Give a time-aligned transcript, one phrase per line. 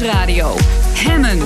[0.00, 0.56] Nieuwsradio.
[0.94, 1.38] Hemmen.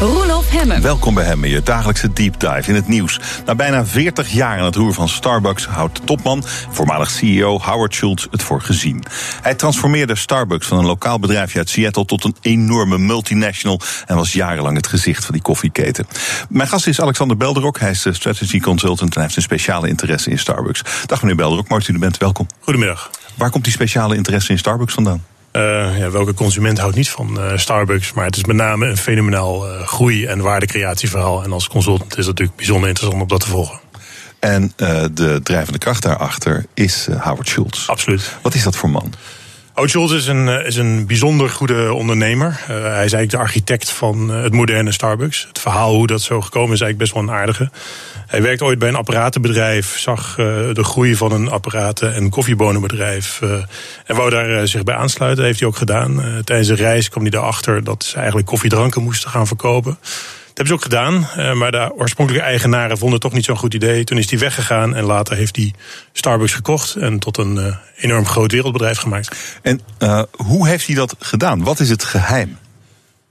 [0.00, 0.82] Roelof Hemmen.
[0.82, 3.20] Welkom bij Hemmen, je dagelijkse deep dive in het nieuws.
[3.46, 7.94] Na bijna 40 jaar aan het roer van Starbucks houdt de topman, voormalig CEO Howard
[7.94, 9.04] Schultz, het voor gezien.
[9.42, 14.32] Hij transformeerde Starbucks van een lokaal bedrijfje uit Seattle tot een enorme multinational en was
[14.32, 16.06] jarenlang het gezicht van die koffieketen.
[16.48, 19.88] Mijn gast is Alexander Belderok, hij is de strategy consultant en hij heeft een speciale
[19.88, 20.82] interesse in Starbucks.
[21.06, 22.46] Dag meneer Belderok, mooi dat u er bent, welkom.
[22.60, 23.10] Goedemiddag.
[23.36, 25.24] Waar komt die speciale interesse in Starbucks vandaan?
[25.52, 28.12] Uh, ja, welke consument houdt niet van uh, Starbucks?
[28.12, 31.44] Maar het is met name een fenomenaal uh, groei- en waardecreatieverhaal.
[31.44, 33.80] En als consultant is het natuurlijk bijzonder interessant om dat te volgen.
[34.38, 34.72] En
[35.14, 37.88] de drijvende kracht daarachter is Howard Schultz.
[37.88, 38.36] Absoluut.
[38.42, 39.12] Wat is dat voor man?
[39.76, 42.48] Howard Schultz is een, is een bijzonder goede ondernemer.
[42.48, 45.44] Uh, hij is eigenlijk de architect van het moderne Starbucks.
[45.48, 47.70] Het verhaal hoe dat zo gekomen is eigenlijk best wel een aardige.
[48.26, 53.40] Hij werkte ooit bij een apparatenbedrijf, zag de groei van een apparaten- en koffiebonenbedrijf.
[54.06, 55.44] En wou daar zich bij aansluiten.
[55.44, 56.42] Heeft hij ook gedaan.
[56.44, 59.98] tijdens een reis kwam hij erachter dat ze eigenlijk koffiedranken moesten gaan verkopen.
[60.56, 63.74] Dat hebben ze ook gedaan, maar de oorspronkelijke eigenaren vonden het toch niet zo'n goed
[63.74, 64.04] idee.
[64.04, 65.74] Toen is hij weggegaan en later heeft hij
[66.12, 69.58] Starbucks gekocht en tot een enorm groot wereldbedrijf gemaakt.
[69.62, 69.80] En
[70.36, 71.64] hoe heeft hij dat gedaan?
[71.64, 72.58] Wat is het geheim?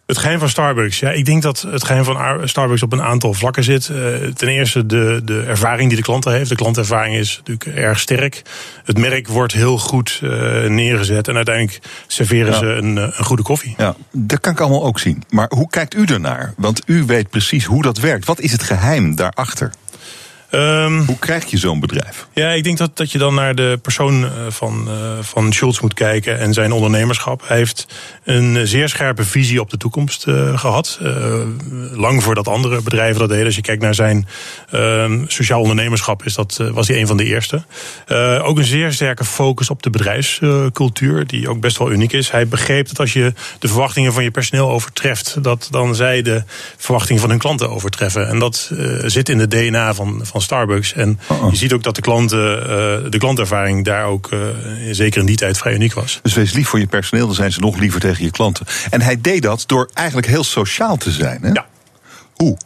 [0.05, 0.99] Het geheim van Starbucks.
[0.99, 3.89] Ja, ik denk dat het geheim van Starbucks op een aantal vlakken zit.
[3.89, 3.97] Uh,
[4.33, 6.49] ten eerste de, de ervaring die de klant heeft.
[6.49, 8.41] De klantervaring is natuurlijk erg sterk.
[8.83, 10.29] Het merk wordt heel goed uh,
[10.65, 11.27] neergezet.
[11.27, 12.57] En uiteindelijk serveren ja.
[12.57, 13.73] ze een, een, goede koffie.
[13.77, 15.23] Ja, dat kan ik allemaal ook zien.
[15.29, 16.53] Maar hoe kijkt u ernaar?
[16.57, 18.25] Want u weet precies hoe dat werkt.
[18.25, 19.71] Wat is het geheim daarachter?
[20.51, 22.27] Um, Hoe krijg je zo'n bedrijf?
[22.33, 25.93] Ja, ik denk dat, dat je dan naar de persoon van, uh, van Schultz moet
[25.93, 27.43] kijken en zijn ondernemerschap.
[27.47, 27.87] Hij heeft
[28.23, 30.99] een zeer scherpe visie op de toekomst uh, gehad.
[31.01, 31.35] Uh,
[31.91, 33.45] lang voordat andere bedrijven dat deden.
[33.45, 34.27] Als je kijkt naar zijn
[35.27, 37.63] sociaal ondernemerschap, is dat, was hij een van de eerste.
[38.41, 42.31] ook een zeer sterke focus op de bedrijfscultuur, die ook best wel uniek is.
[42.31, 46.43] Hij begreep dat als je de verwachtingen van je personeel overtreft, dat dan zij de
[46.77, 48.27] verwachtingen van hun klanten overtreffen.
[48.27, 48.71] En dat
[49.05, 50.93] zit in de DNA van, van Starbucks.
[50.93, 51.19] En
[51.49, 52.67] je ziet ook dat de, klanten, uh,
[53.11, 54.39] de klantervaring daar ook uh,
[54.91, 56.19] zeker in die tijd vrij uniek was.
[56.21, 58.65] Dus wees lief voor je personeel, dan zijn ze nog liever tegen je klanten.
[58.89, 61.39] En hij deed dat door eigenlijk heel sociaal te zijn.
[61.41, 61.51] Hè?
[61.51, 61.65] Ja.
[62.35, 62.57] Hoe?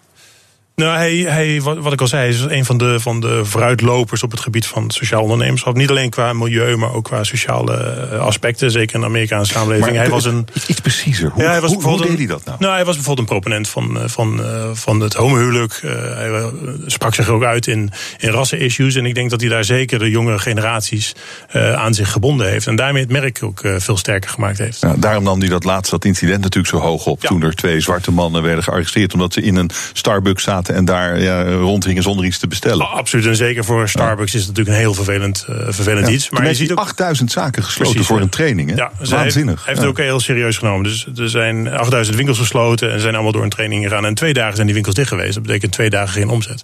[0.79, 4.31] Nou, hij, hij, wat ik al zei, is een van de, van de vooruitlopers op
[4.31, 5.75] het gebied van sociaal ondernemerschap.
[5.75, 7.73] Niet alleen qua milieu, maar ook qua sociale
[8.19, 8.72] aspecten.
[8.72, 9.91] Zeker in de Amerikaanse samenleving.
[9.91, 11.29] Maar hij was een, iets preciezer.
[11.29, 12.57] Hoe, ja, hij was hoe, hoe deed hij dat nou?
[12.59, 14.41] Nou, hij was bijvoorbeeld een proponent van, van,
[14.73, 15.81] van het homohuwelijk.
[15.85, 16.51] Uh, hij
[16.85, 18.95] sprak zich ook uit in, in rassenissues.
[18.95, 21.16] En ik denk dat hij daar zeker de jongere generaties
[21.56, 22.68] uh, aan zich gebonden heeft.
[22.68, 25.01] En daarmee het merk ook uh, veel sterker gemaakt heeft.
[25.01, 27.22] Daarom nam hij dat laatste dat incident natuurlijk zo hoog op.
[27.22, 27.28] Ja.
[27.28, 31.22] Toen er twee zwarte mannen werden gearresteerd omdat ze in een Starbucks zaten en daar
[31.22, 32.85] ja, zonder iets te bestellen.
[32.85, 36.13] Oh, absoluut, en zeker voor Starbucks is het natuurlijk een heel vervelend, uh, vervelend Ja.
[36.13, 36.30] iets.
[36.30, 38.69] Maar je ziet ook 8000 zaken gesloten Precies, voor een training.
[38.69, 38.75] Hè?
[38.75, 39.56] Ja, dus Waanzinnig.
[39.56, 39.88] Hij heeft Ja.
[39.88, 40.84] het ook heel serieus genomen.
[40.84, 44.06] Dus er zijn 8000 winkels gesloten en zijn allemaal door een training gegaan.
[44.06, 45.34] En twee dagen zijn die winkels dicht geweest.
[45.34, 46.63] Dat betekent twee dagen geen omzet.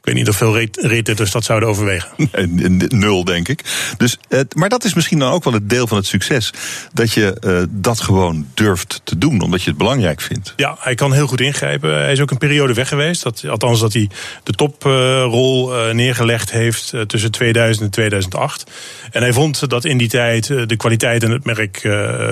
[0.00, 2.08] Ik weet niet of veel retailers dat zouden overwegen.
[2.32, 3.64] En- en Nul, denk ik.
[3.96, 6.52] Dus, eh, maar dat is misschien dan ook wel het deel van het succes.
[6.92, 10.52] Dat je eh, dat gewoon durft te doen, omdat je het belangrijk vindt.
[10.56, 11.94] Ja, hij kan heel goed ingrijpen.
[11.94, 13.22] Hij is ook een periode weg geweest.
[13.22, 14.08] Dat, althans, dat hij
[14.42, 18.70] de toprol eh, neergelegd heeft tussen 2000 en 2008.
[19.10, 21.80] En hij vond dat in die tijd de kwaliteit en het merk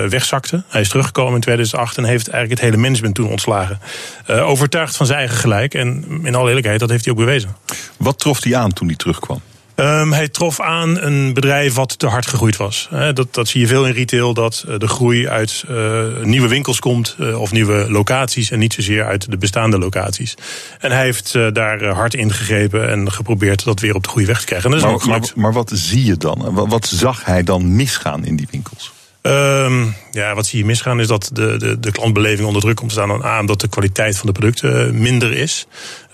[0.09, 0.63] wegzakte.
[0.67, 3.79] Hij is teruggekomen in 2008 en heeft eigenlijk het hele management toen ontslagen.
[4.27, 5.73] Overtuigd van zijn eigen gelijk.
[5.73, 7.55] En in alle eerlijkheid, dat heeft hij ook bewezen.
[7.97, 9.41] Wat trof hij aan toen hij terugkwam?
[9.79, 12.87] Um, hij trof aan een bedrijf wat te hard gegroeid was.
[12.89, 16.47] He, dat, dat zie je veel in retail, dat uh, de groei uit uh, nieuwe
[16.47, 20.35] winkels komt uh, of nieuwe locaties en niet zozeer uit de bestaande locaties.
[20.79, 24.45] En hij heeft daar hard ingegrepen en geprobeerd dat weer op de goede weg te
[24.45, 24.71] krijgen.
[24.71, 26.53] En dat is ook Maar, maar, maar wat zie je dan?
[26.53, 28.91] Wat, wat zag hij dan misgaan in die winkels?
[29.21, 32.89] Um, ja, wat zie je misgaan is dat de, de, de klantbeleving onder druk komt
[32.89, 35.67] te staan aan dat de kwaliteit van de producten minder is.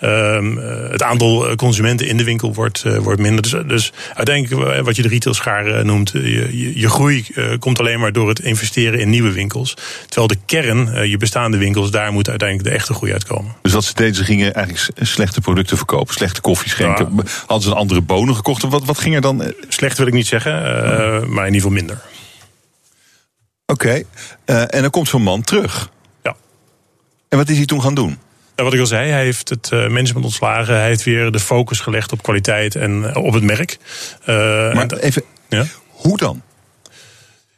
[0.04, 0.58] Um,
[0.92, 3.42] het aantal consumenten in de winkel wordt, uh, wordt minder.
[3.42, 8.00] Dus, dus uiteindelijk, wat je de retailschare noemt, je, je, je groei uh, komt alleen
[8.00, 9.74] maar door het investeren in nieuwe winkels.
[10.06, 13.56] Terwijl de kern, uh, je bestaande winkels, daar moet uiteindelijk de echte groei uitkomen.
[13.62, 17.10] Dus wat ze deden, ze gingen eigenlijk slechte producten verkopen, slechte koffie schenken.
[17.16, 17.24] Ja.
[17.40, 18.64] Hadden ze een andere bonen gekocht?
[18.64, 19.54] Wat, wat ging er dan?
[19.68, 20.54] Slecht wil ik niet zeggen,
[21.34, 22.02] maar in ieder geval minder.
[23.66, 24.06] Oké, okay.
[24.46, 25.90] uh, en dan komt zo'n man terug.
[26.24, 26.36] Ja.
[27.30, 28.20] En wat is hij toen gaan doen?
[28.56, 30.76] Ja, wat ik al zei, hij heeft het uh, management ontslagen.
[30.76, 33.78] Hij heeft weer de focus gelegd op kwaliteit en uh, op het merk.
[34.26, 35.66] maar en, even, ja?
[35.88, 36.42] hoe dan?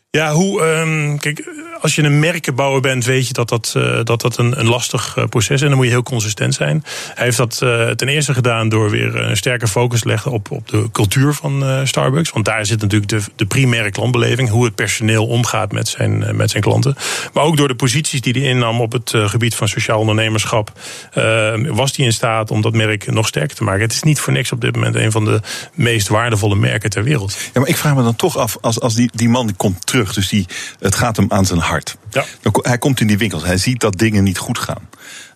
[0.09, 0.61] Ja, hoe.
[0.61, 1.49] Um, kijk,
[1.81, 3.71] als je een merkenbouwer bent, weet je dat dat,
[4.03, 5.61] dat, dat een, een lastig proces is.
[5.61, 6.83] En dan moet je heel consistent zijn.
[7.13, 7.57] Hij heeft dat
[7.97, 11.81] ten eerste gedaan door weer een sterke focus te leggen op, op de cultuur van
[11.83, 12.29] Starbucks.
[12.29, 14.49] Want daar zit natuurlijk de, de primaire klantbeleving.
[14.49, 16.95] Hoe het personeel omgaat met zijn, met zijn klanten.
[17.33, 20.71] Maar ook door de posities die hij innam op het gebied van sociaal ondernemerschap.
[21.67, 23.81] was hij in staat om dat merk nog sterker te maken.
[23.81, 25.41] Het is niet voor niks op dit moment een van de
[25.73, 27.37] meest waardevolle merken ter wereld.
[27.53, 30.13] Ja, maar ik vraag me dan toch af, als, als die, die man komt terug,
[30.13, 30.45] dus die,
[30.79, 31.97] het gaat hem aan zijn hart.
[32.11, 32.25] Ja.
[32.61, 34.89] Hij komt in die winkels, hij ziet dat dingen niet goed gaan.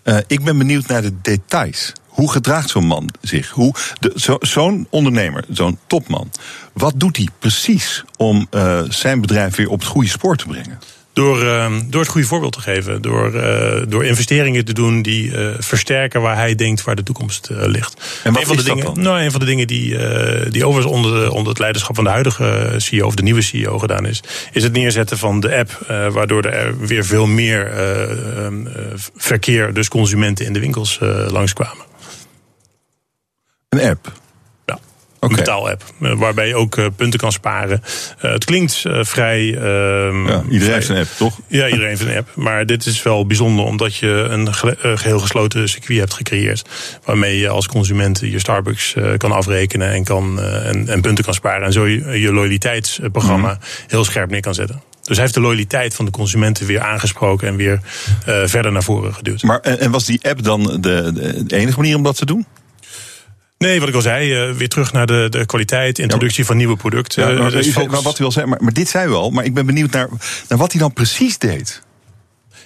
[0.04, 1.94] Uh, ik ben benieuwd naar de details.
[2.08, 3.50] Hoe gedraagt zo'n man zich?
[3.50, 3.76] Hoe
[4.16, 6.32] zo, zo'n ondernemer, zo'n topman,
[6.74, 10.80] wat doet hij precies om uh, zijn bedrijf weer op het goede spoor te brengen?
[11.14, 13.02] Door, uh, door het goede voorbeeld te geven.
[13.02, 17.50] Door, uh, door investeringen te doen die uh, versterken waar hij denkt waar de toekomst
[17.50, 18.22] ligt.
[18.24, 19.04] En wat een van is de dingen, dan?
[19.04, 19.98] Nou, een van de dingen die,
[20.50, 23.80] die overigens onder, de, onder het leiderschap van de huidige CEO of de nieuwe CEO
[23.80, 25.86] gedaan is, is het neerzetten van de app.
[26.14, 27.72] waardoor er weer veel meer
[29.16, 31.86] verkeer, dus consumenten in de winkels langskwamen.
[33.70, 34.21] Een app?
[35.22, 35.84] Een betaalapp.
[35.98, 37.82] Waarbij je ook punten kan sparen.
[38.26, 39.46] Uh, het klinkt vrij.
[39.46, 41.40] Ja, iedereen heeft een app, toch?
[41.48, 42.30] Ja, iedereen heeft een app.
[42.36, 44.54] Maar dit is wel bijzonder omdat je een
[44.98, 46.70] geheel gesloten circuit hebt gecreëerd.
[47.06, 51.66] Waarmee je als consument je Starbucks kan afrekenen en, kan, en, en, punten kan sparen.
[51.66, 53.60] En zo je, je loyaliteitsprogramma mm.
[53.88, 54.82] heel scherp neer kan zetten.
[55.02, 57.80] Dus hij heeft de loyaliteit van de consumenten weer aangesproken en weer
[58.46, 59.44] verder naar voren geduwd.
[59.44, 62.46] Maar en was die app dan de, de, de enige manier om dat te doen?
[63.62, 66.58] Nee, wat ik al zei, uh, weer terug naar de, de kwaliteit, introductie ja, van
[66.58, 67.34] nieuwe producten.
[67.34, 69.46] Ja, maar, dus maar wat u al zei, maar, maar dit zei u al, maar
[69.46, 70.08] ik ben benieuwd naar,
[70.48, 71.82] naar wat hij dan precies deed.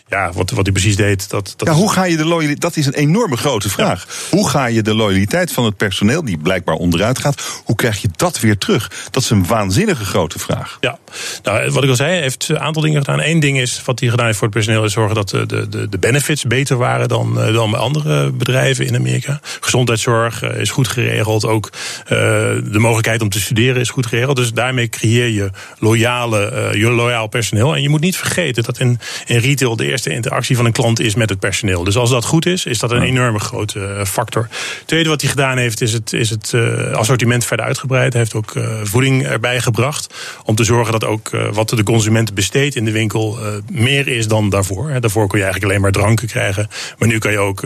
[0.07, 1.29] Ja, wat, wat hij precies deed.
[1.29, 2.61] Dat, dat ja, hoe ga je de loyaliteit?
[2.61, 4.05] Dat is een enorme grote vraag.
[4.07, 4.37] Ja.
[4.37, 8.09] Hoe ga je de loyaliteit van het personeel, die blijkbaar onderuit gaat, hoe krijg je
[8.15, 8.91] dat weer terug?
[9.11, 10.77] Dat is een waanzinnige grote vraag.
[10.79, 10.97] Ja,
[11.43, 13.21] nou, wat ik al zei, hij heeft een aantal dingen gedaan.
[13.21, 15.89] Eén ding is, wat hij gedaan heeft voor het personeel, is zorgen dat de, de,
[15.89, 19.39] de benefits beter waren dan, dan bij andere bedrijven in Amerika.
[19.59, 21.45] Gezondheidszorg is goed geregeld.
[21.45, 21.69] Ook
[22.03, 24.35] uh, de mogelijkheid om te studeren is goed geregeld.
[24.35, 25.49] Dus daarmee creëer je
[25.79, 27.75] loyale, uh, je loyaal personeel.
[27.75, 30.99] En je moet niet vergeten dat in, in retail de eerste interactie van een klant
[30.99, 31.83] is met het personeel.
[31.83, 34.47] Dus als dat goed is, is dat een enorme grote factor.
[34.85, 38.13] Tweede wat hij gedaan heeft, is het, is het uh, assortiment verder uitgebreid.
[38.13, 40.13] Hij heeft ook uh, voeding erbij gebracht.
[40.43, 43.37] Om te zorgen dat ook wat de consument besteedt in de winkel
[43.71, 44.99] meer is dan daarvoor.
[44.99, 46.67] Daarvoor kon je eigenlijk alleen maar dranken krijgen.
[46.97, 47.65] Maar nu kan je ook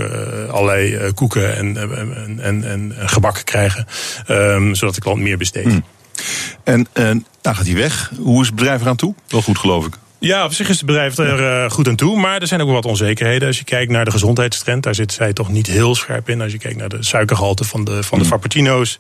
[0.50, 3.88] allerlei koeken en, en, en, en, gebakken krijgen.
[4.28, 5.68] Um, zodat de klant meer besteedt.
[5.68, 5.84] Hmm.
[6.64, 6.88] En
[7.42, 8.12] nou gaat hij weg.
[8.18, 9.14] Hoe is het bedrijf eraan toe?
[9.28, 9.94] Wel goed, geloof ik.
[10.20, 12.20] Ja, op zich is het bedrijf er uh, goed aan toe.
[12.20, 13.48] Maar er zijn ook wel wat onzekerheden.
[13.48, 16.42] Als je kijkt naar de gezondheidstrend, daar zit zij toch niet heel scherp in.
[16.42, 18.98] Als je kijkt naar de suikergehalte van de, van de frappuccino's.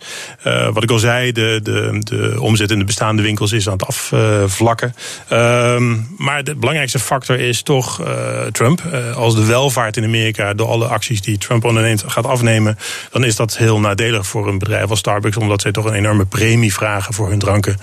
[0.48, 3.74] Uh, wat ik al zei, de, de, de omzet in de bestaande winkels is aan
[3.74, 4.95] het afvlakken.
[5.31, 5.81] Uh,
[6.18, 8.81] maar de belangrijkste factor is toch uh, Trump.
[9.15, 12.77] als de welvaart in Amerika door alle acties die Trump onderneemt gaat afnemen...
[13.12, 15.38] dan is dat heel nadelig voor een bedrijf als Starbucks.
[15.38, 17.77] Omdat zij toch een enorme premie vragen voor hun dranken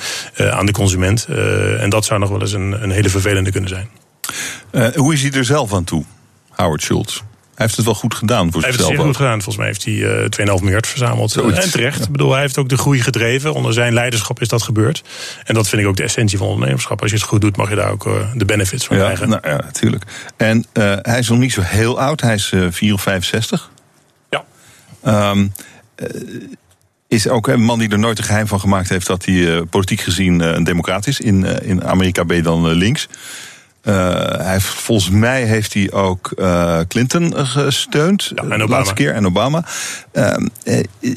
[0.51, 1.27] aan de consument.
[1.79, 3.89] en dat zou nog wel eens een, een hele vervelende vervelender kunnen zijn.
[4.73, 6.05] Uh, hoe is hij er zelf aan toe,
[6.51, 7.21] Howard Schultz?
[7.55, 8.89] Hij heeft het wel goed gedaan voor hij zichzelf.
[8.89, 9.43] Hij heeft het zeer goed gedaan.
[9.43, 9.85] Volgens mij heeft
[10.39, 11.31] hij uh, 2,5 miljard verzameld.
[11.31, 11.65] Zoiets.
[11.65, 12.05] En terecht.
[12.05, 13.55] Ik bedoel, hij heeft ook de groei gedreven.
[13.55, 15.03] Onder zijn leiderschap is dat gebeurd.
[15.45, 17.03] En dat vind ik ook de essentie van ondernemerschap.
[17.03, 19.29] Als je het goed doet, mag je daar ook uh, de benefits van ja, krijgen.
[19.29, 20.05] Nou, ja, natuurlijk.
[20.37, 22.21] En uh, hij is nog niet zo heel oud.
[22.21, 23.71] Hij is 4 of 65.
[24.31, 24.45] Ja.
[25.31, 25.53] Um,
[27.09, 29.61] is ook een man die er nooit een geheim van gemaakt heeft dat hij uh,
[29.71, 31.21] politiek gezien uh, een democraat is.
[31.21, 33.09] In, uh, in Amerika ben dan links.
[33.93, 36.31] Hij heeft, volgens mij heeft hij ook
[36.89, 38.33] Clinton gesteund.
[38.35, 39.15] Ja, en de laatste keer.
[39.15, 39.65] En Obama.
[40.13, 40.47] Ehm,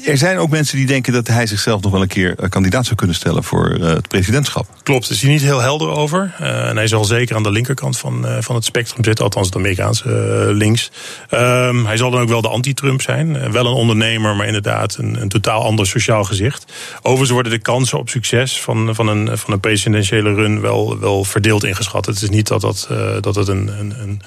[0.06, 2.96] er zijn ook mensen die denken dat hij zichzelf nog wel een keer kandidaat zou
[2.96, 4.68] kunnen stellen voor het presidentschap.
[4.84, 6.36] Klopt, is hij niet heel helder over.
[6.40, 10.10] en hij zal zeker aan de linkerkant van, van het spectrum zitten, althans het Amerikaanse
[10.54, 10.92] links.
[11.32, 13.52] Um, hij zal dan ook wel de anti-Trump zijn.
[13.52, 16.66] wel een ondernemer, maar inderdaad een, een totaal ander sociaal gezicht.
[16.98, 21.24] Overigens worden de kansen op succes van, van, een, van een presidentiële run wel, wel
[21.24, 22.06] verdeeld ingeschat.
[22.06, 24.22] Het is niet dat, dat, uh, dat het een, een, een,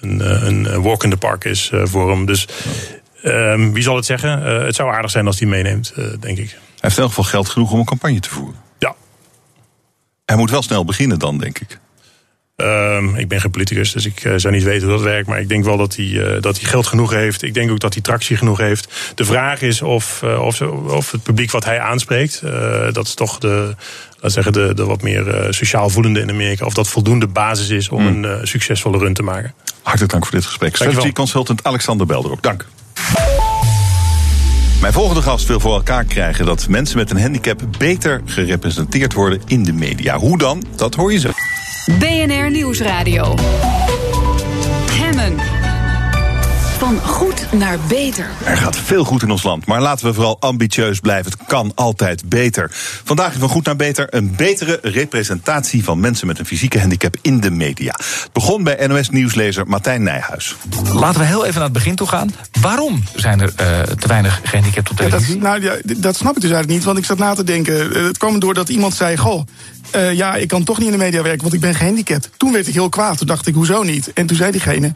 [0.00, 2.26] een, een walk in the park is uh, voor hem.
[2.26, 2.48] Dus
[3.24, 4.42] um, wie zal het zeggen?
[4.42, 6.50] Het zou aardig zijn als hij meeneemt, denk ik.
[6.50, 8.60] Hij heeft in elk geval geld genoeg om een campagne te voeren.
[8.78, 8.94] Ja.
[10.24, 11.78] Hij moet wel snel beginnen dan, denk ik.
[12.62, 15.28] Um, ik ben geen politicus, dus ik uh, zou niet weten hoe dat werkt.
[15.28, 17.42] Maar ik denk wel dat hij, uh, dat hij geld genoeg heeft.
[17.42, 19.12] Ik denk ook dat hij tractie genoeg heeft.
[19.14, 22.42] De vraag is of, uh, of, of het publiek wat hij aanspreekt,
[22.92, 23.74] dat is toch de,
[24.20, 27.88] laat zeggen, de, de wat meer sociaal voelende in Amerika, of dat voldoende basis is
[27.88, 28.24] om mm.
[28.24, 29.54] een succesvolle run te maken.
[29.82, 30.76] Hartelijk dank voor dit gesprek.
[30.76, 32.66] Strategy consultant Alexander Belderop, dank.
[34.80, 39.40] Mijn volgende gast wil voor elkaar krijgen dat mensen met een handicap beter gerepresenteerd worden
[39.46, 40.16] in de media.
[40.16, 40.64] Hoe dan?
[40.76, 41.30] Dat hoor je zo.
[41.88, 43.34] BNR Nieuwsradio.
[46.78, 48.26] Van goed naar beter.
[48.44, 51.30] Er gaat veel goed in ons land, maar laten we vooral ambitieus blijven.
[51.32, 52.70] Het kan altijd beter.
[53.04, 57.16] Vandaag in Van Goed naar Beter een betere representatie van mensen met een fysieke handicap
[57.22, 57.94] in de media.
[57.98, 60.56] Het begon bij NOS-nieuwslezer Martijn Nijhuis.
[60.92, 62.34] Laten we heel even naar het begin toe gaan.
[62.60, 65.40] Waarom zijn er uh, te weinig gehandicapten op Ja, dat, televisie?
[65.42, 67.94] nou, ja, dat snap ik dus eigenlijk niet, want ik zat na te denken.
[67.94, 69.46] Eh, Het kwam doordat iemand zei: Goh,
[69.90, 72.30] eh, ja, ik kan toch niet in de media werken, want ik ben gehandicapt.
[72.36, 73.18] Toen werd ik heel kwaad.
[73.18, 74.12] Toen dacht ik: Hoezo niet?
[74.12, 74.92] En toen zei diegene: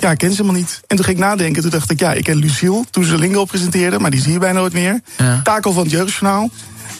[0.00, 0.80] Ja, ik ken ze helemaal niet.
[0.86, 1.62] En toen ging ik nadenken.
[1.62, 4.38] Toen dacht ik: Ja, ik ken Luciel, toen ze Lingo presenteerde, maar die zie je
[4.38, 5.00] bijna nooit meer.
[5.16, 5.40] Ja.
[5.42, 6.50] Takel van het Jeugdjournaal.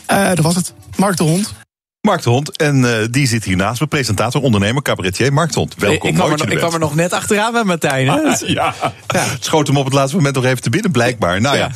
[0.07, 0.73] Eh, dat was het.
[0.97, 1.55] Mark de Hond.
[2.01, 5.33] Mark de Hond, en eh, die zit hier naast me, presentator, ondernemer, cabaretier.
[5.33, 6.09] Mark de Hond, welkom.
[6.09, 8.09] ik, kwam er, ik kwam er nog net achteraan met Martijn.
[8.09, 8.47] Hè?
[8.47, 8.75] Ja,
[9.07, 11.41] het schoot hem op het laatste moment nog even te binnen, blijkbaar.
[11.41, 11.71] Nou ja,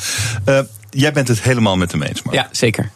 [0.45, 2.37] eh, jij bent het helemaal met hem eens, Mark.
[2.37, 2.91] ja, zeker.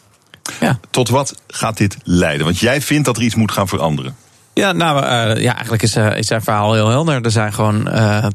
[0.59, 0.79] Ja.
[0.89, 2.45] Tot wat gaat dit leiden?
[2.45, 4.15] Want jij vindt dat er iets moet gaan veranderen.
[4.53, 7.21] Ja, nou, eh, ja, eigenlijk is, eh, is zijn verhaal heel helder.
[7.21, 8.27] Er zijn gewoon eh,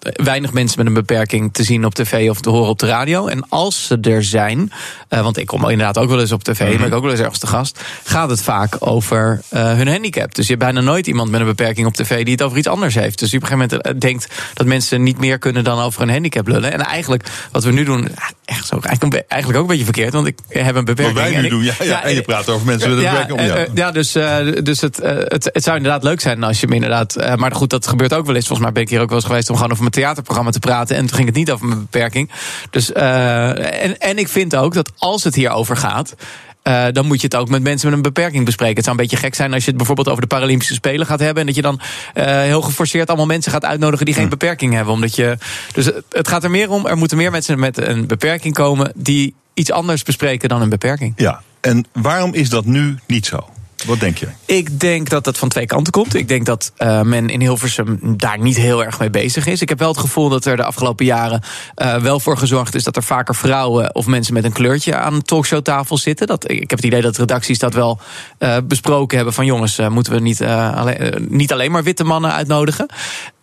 [0.00, 3.26] weinig mensen met een beperking te zien op tv of te horen op de radio.
[3.26, 4.72] En als ze er zijn,
[5.08, 7.38] want ik kom inderdaad ook wel eens op tv, ben ik ook wel eens ergens
[7.38, 10.34] te gast, gaat het vaak over hun handicap.
[10.34, 12.68] Dus je hebt bijna nooit iemand met een beperking op tv die het over iets
[12.68, 13.18] anders heeft.
[13.18, 16.10] Dus je op een gegeven moment denkt dat mensen niet meer kunnen dan over een
[16.10, 16.72] handicap lullen.
[16.72, 18.08] En eigenlijk, wat we nu doen,
[18.48, 21.16] echt zo, eigenlijk, ook een beetje verkeerd, want ik heb een beperking.
[21.16, 23.38] Wat wij en nu doen, ja, ja, en je praat over mensen met een beperking.
[23.38, 26.66] eh, eh, ja, dus, eh, dus het, het, het zou inderdaad leuk zijn als je
[26.66, 27.36] me inderdaad.
[27.36, 28.46] maar goed, dat gebeurt ook wel eens.
[28.46, 30.58] Volgens mij ben ik hier ook wel eens geweest om gewoon over mijn theaterprogramma te
[30.58, 30.96] praten.
[30.96, 32.30] En toen ging het niet over mijn beperking.
[32.70, 36.14] Dus, en, en ik vind ook dat als het hierover gaat.
[36.62, 38.74] Eh, dan moet je het ook met mensen met een beperking bespreken.
[38.74, 41.20] Het zou een beetje gek zijn als je het bijvoorbeeld over de Paralympische Spelen gaat
[41.20, 41.40] hebben.
[41.40, 41.80] En dat je dan
[42.14, 44.94] eh, heel geforceerd allemaal mensen gaat uitnodigen die geen beperking hebben.
[44.94, 45.38] Omdat je,
[45.72, 48.92] dus het, het gaat er meer om, er moeten meer mensen met een beperking komen
[48.94, 51.12] die iets anders bespreken dan een beperking.
[51.16, 53.48] Ja, en waarom is dat nu niet zo?
[53.86, 54.28] Wat denk je?
[54.44, 56.14] Ik denk dat dat van twee kanten komt.
[56.14, 59.60] Ik denk dat eh, men in Hilversum daar niet heel erg mee bezig is.
[59.62, 61.42] Ik heb wel het gevoel dat er de afgelopen jaren
[61.74, 65.14] eh, wel voor gezorgd is dat er vaker vrouwen of mensen met een kleurtje aan
[65.14, 66.26] een talkshowtafel zitten.
[66.26, 67.98] Dat, ik heb het idee dat redacties dat wel
[68.38, 69.34] eh, besproken hebben.
[69.34, 72.86] Van jongens, moeten we niet, alleen, niet alleen maar witte mannen uitnodigen.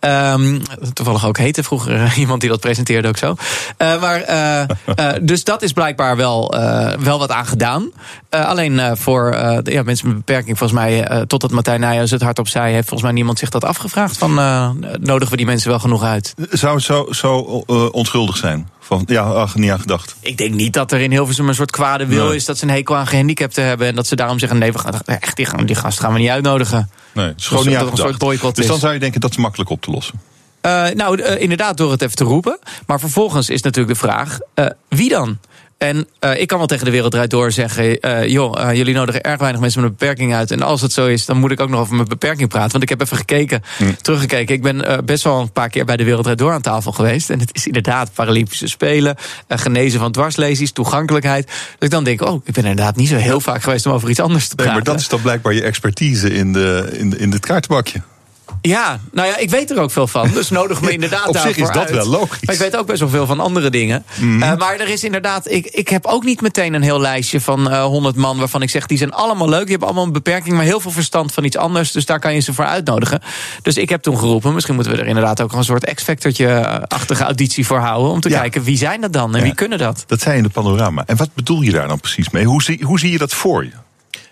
[0.00, 0.58] Ehm,
[0.92, 3.36] toevallig ook heette vroeger iemand die dat presenteerde ook zo.
[3.78, 4.24] Maar,
[5.22, 6.54] dus dat is blijkbaar wel,
[7.00, 7.90] wel wat aan gedaan.
[8.30, 9.30] Alleen voor
[9.62, 13.02] de- ja, mensen beperking, volgens mij, eh, totdat Martijn Nijhuis het hardop zei, heeft volgens
[13.02, 14.18] mij niemand zich dat afgevraagd.
[14.18, 16.34] Van eh, nodigen we die mensen wel genoeg uit?
[16.50, 18.68] Zou het zo, zo eh, onschuldig zijn?
[18.80, 20.16] Van, ja, ach, niet aan gedacht.
[20.20, 22.36] Ik denk niet dat er in Hilversum een soort kwade wil Nee.
[22.36, 23.86] is dat ze een hekel aan gehandicapten hebben.
[23.86, 26.90] En dat ze daarom zeggen: nee, we gaan echt die, gast gaan we niet uitnodigen.
[27.12, 28.30] Nee, het is gewoon Dus niet dat aan een soort gedacht.
[28.30, 30.20] boycott Dus dan zou je denken dat is makkelijk op te lossen.
[30.94, 32.58] Nou, inderdaad, door het even te roepen.
[32.86, 34.38] Maar vervolgens is natuurlijk de vraag:
[34.88, 35.38] wie dan?
[35.78, 39.22] En eh, ik kan wel tegen de wereld door zeggen: eh, joh, eh, jullie nodigen
[39.22, 40.50] erg weinig mensen met een beperking uit.
[40.50, 42.70] En als het zo is, dan moet ik ook nog over mijn beperking praten.
[42.70, 43.62] Want ik heb even gekeken,
[44.02, 44.54] teruggekeken.
[44.54, 47.30] Ik ben best wel een paar keer bij de wereld door aan tafel geweest.
[47.30, 49.16] En het is inderdaad Paralympische Spelen,
[49.48, 51.46] genezen van dwarslesies, toegankelijkheid.
[51.46, 54.10] Dus ik dan denk: oh, ik ben inderdaad niet zo heel vaak geweest om over
[54.10, 54.84] iets anders te Nee, praten.
[54.84, 58.00] maar dat is dan blijkbaar je expertise in, de, in, de, in dit kaartenbakje.
[58.66, 60.30] Ja, nou ja, ik weet er ook veel van.
[60.30, 61.90] Dus nodig me inderdaad Op zich is dat uit.
[61.90, 62.40] wel logisch.
[62.42, 64.04] Maar ik weet ook best wel veel van andere dingen.
[64.20, 64.42] Mhm.
[64.42, 67.70] Eh, maar er is inderdaad, ik, ik heb ook niet meteen een heel lijstje van
[67.70, 69.60] eh 100 man waarvan ik zeg die zijn allemaal leuk.
[69.60, 71.92] Die hebben allemaal een beperking, maar heel veel verstand van iets anders.
[71.92, 73.20] Dus daar kan je ze voor uitnodigen.
[73.62, 77.66] Dus ik heb toen geroepen, misschien moeten we er inderdaad ook een soort X-Factortje-achtige auditie
[77.66, 78.10] voor houden.
[78.12, 78.40] Om te Ja.
[78.40, 79.44] kijken wie zijn dat dan en Ja.
[79.44, 80.04] wie kunnen dat?
[80.06, 81.02] Dat zei je in de panorama.
[81.06, 82.44] En wat bedoel je daar dan precies mee?
[82.44, 83.70] Hoe zie, hoe zie je dat voor je?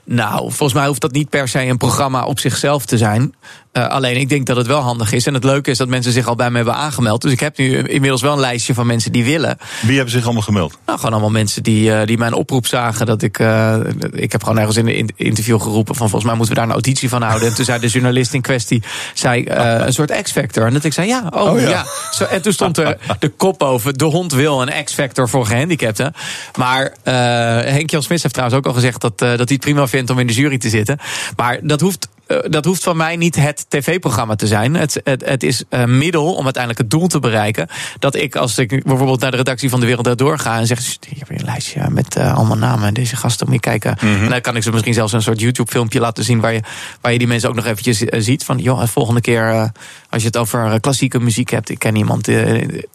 [0.05, 3.35] Nou, volgens mij hoeft dat niet per se een programma op zichzelf te zijn.
[3.73, 5.27] Eh, alleen ik denk dat het wel handig is.
[5.27, 7.23] En het leuke is dat mensen zich al bij me hebben aangemeld.
[7.23, 9.57] Dus ik heb nu inmiddels wel een lijstje van mensen die willen.
[9.83, 10.79] Wie hebben zich allemaal gemeld?
[10.87, 13.07] Nou, gewoon allemaal mensen die, eh, die mijn oproep zagen.
[13.07, 13.77] Dat ik, eh,
[14.11, 16.69] ik heb gewoon ergens in een in- interview geroepen van volgens mij moeten we daar
[16.69, 17.49] een auditie van houden.
[17.49, 18.83] En toen zei de journalist in kwestie,
[19.15, 20.67] zei een soort X-factor.
[20.67, 21.69] En dat ik zei ja, oh, Oh ja.
[21.69, 21.85] ja.
[22.13, 26.13] Zo, en toen stond er de kop boven, de hond wil een X-factor voor gehandicapten.
[26.59, 29.93] Maar Henk Jan Smits heeft trouwens ook al gezegd dat, dat hij het prima vindt
[30.11, 30.99] om in de jury te zitten.
[31.37, 34.75] Maar dat hoeft eh, dat hoeft van mij niet het tv-programma te zijn.
[34.75, 37.69] Het, het, het is een middel om uiteindelijk het doel te bereiken.
[37.99, 40.81] Dat ik, als ik bijvoorbeeld naar de redactie van De Wereld Daardoor ga en zeg:
[40.81, 43.61] "Sst, Hier heb je een lijstje met eh, allemaal namen en deze gasten, moet je
[43.61, 43.99] kijken.
[43.99, 46.41] En dan kan ik ze misschien zelfs een soort YouTube-filmpje laten zien.
[46.41, 46.61] Waar je,
[47.01, 48.45] waar je die mensen ook nog eventjes eh, ziet.
[48.45, 49.71] Van joh, de volgende keer,
[50.11, 51.69] als je het over klassieke muziek hebt.
[51.69, 52.37] Ik ken iemand die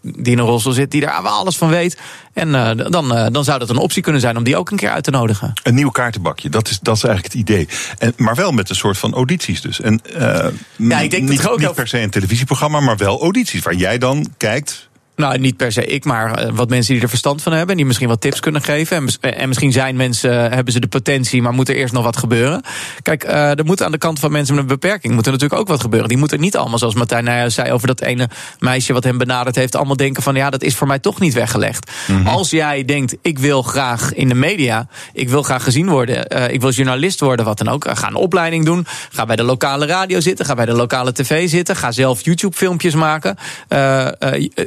[0.01, 1.97] in een rolstoel zit, die daar wel alles van weet.
[2.33, 2.51] En
[2.91, 5.11] dan, dan zou dat een optie kunnen zijn om die ook een keer uit te
[5.11, 5.53] nodigen.
[5.63, 7.67] Een nieuw kaartenbakje, dat is, dat is eigenlijk het idee.
[7.97, 9.81] En, maar wel met een soort van audities dus.
[9.81, 13.21] En, eh, Ja, ik denk dat niet, ook niet per se een televisieprogramma, maar wel
[13.21, 13.61] audities.
[13.63, 14.88] Waar jij dan kijkt
[15.19, 17.75] Nou, niet per se ik, maar eh, wat mensen die er verstand van hebben.
[17.75, 18.97] Die misschien wat tips kunnen geven.
[19.21, 22.03] En, en misschien zijn mensen, eh, hebben ze de potentie, maar moet er eerst nog
[22.03, 22.61] wat gebeuren.
[23.01, 25.61] Kijk, eh, er moet aan de kant van mensen met een beperking moet er natuurlijk
[25.61, 26.09] ook wat gebeuren.
[26.09, 29.17] Die moeten niet allemaal, zoals Martijn nou ja, zei over dat ene meisje wat hem
[29.17, 31.91] benaderd heeft, allemaal denken van ja, dat is voor mij toch niet weggelegd.
[32.25, 36.53] Als jij denkt, ik wil graag in de media, ik wil graag gezien worden, eh,
[36.53, 37.85] ik wil journalist worden, wat dan ook.
[37.85, 41.11] eh, Ga een opleiding doen, ga bij de lokale radio zitten, ga bij de lokale
[41.13, 43.35] tv zitten, ga zelf YouTube-filmpjes maken.
[43.67, 44.65] Eh, eh, eh,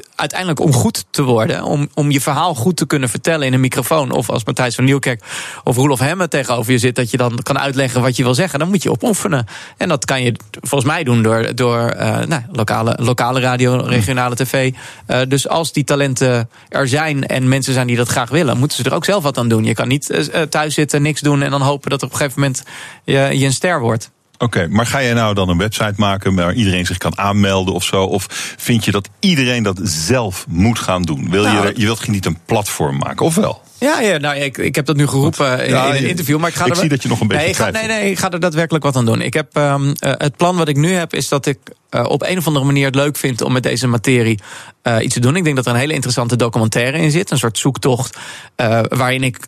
[0.50, 4.10] om goed te worden, om, om je verhaal goed te kunnen vertellen in een microfoon.
[4.10, 5.22] Of als Matthijs van Nieuwkerk
[5.64, 8.58] of Roelof Hemme tegenover je zit, dat je dan kan uitleggen wat je wil zeggen.
[8.58, 9.46] Dan moet je op oefenen.
[9.76, 14.34] En dat kan je volgens mij doen door, door eh, nou, lokale, lokale radio, regionale
[14.34, 14.72] tv.
[15.06, 18.76] Eh, dus als die talenten er zijn en mensen zijn die dat graag willen, moeten
[18.76, 19.64] ze er ook zelf wat aan doen.
[19.64, 22.40] Je kan niet eh, thuis zitten, niks doen en dan hopen dat op een gegeven
[22.40, 22.62] moment
[23.04, 24.10] je, je een ster wordt.
[24.42, 27.84] Oké, maar ga jij nou dan een website maken waar iedereen zich kan aanmelden of
[27.84, 28.04] zo?
[28.04, 28.26] Of
[28.58, 31.30] vind je dat iedereen dat zelf moet gaan doen?
[31.30, 33.62] Wil Nou, je, er- je wilt niet een platform maken, of wel?
[33.82, 36.38] Ja, ja nou, ik, ik heb dat nu geroepen in, Ja, in een interview.
[36.38, 37.86] Maar ik ga ik er zie dat je nog een beetje nee, ik ga, nee,
[37.86, 39.20] nee, ik ga er daadwerkelijk wat aan doen.
[39.20, 41.58] Ik heb, ehm, eh, het plan wat ik nu heb is dat ik
[41.92, 44.40] eh, op een of andere manier het leuk vind om met deze materie
[44.82, 45.36] eh, iets te doen.
[45.36, 47.30] Ik denk dat er een hele interessante documentaire in zit.
[47.30, 48.18] Een soort zoektocht
[48.56, 49.38] eh, waarin ik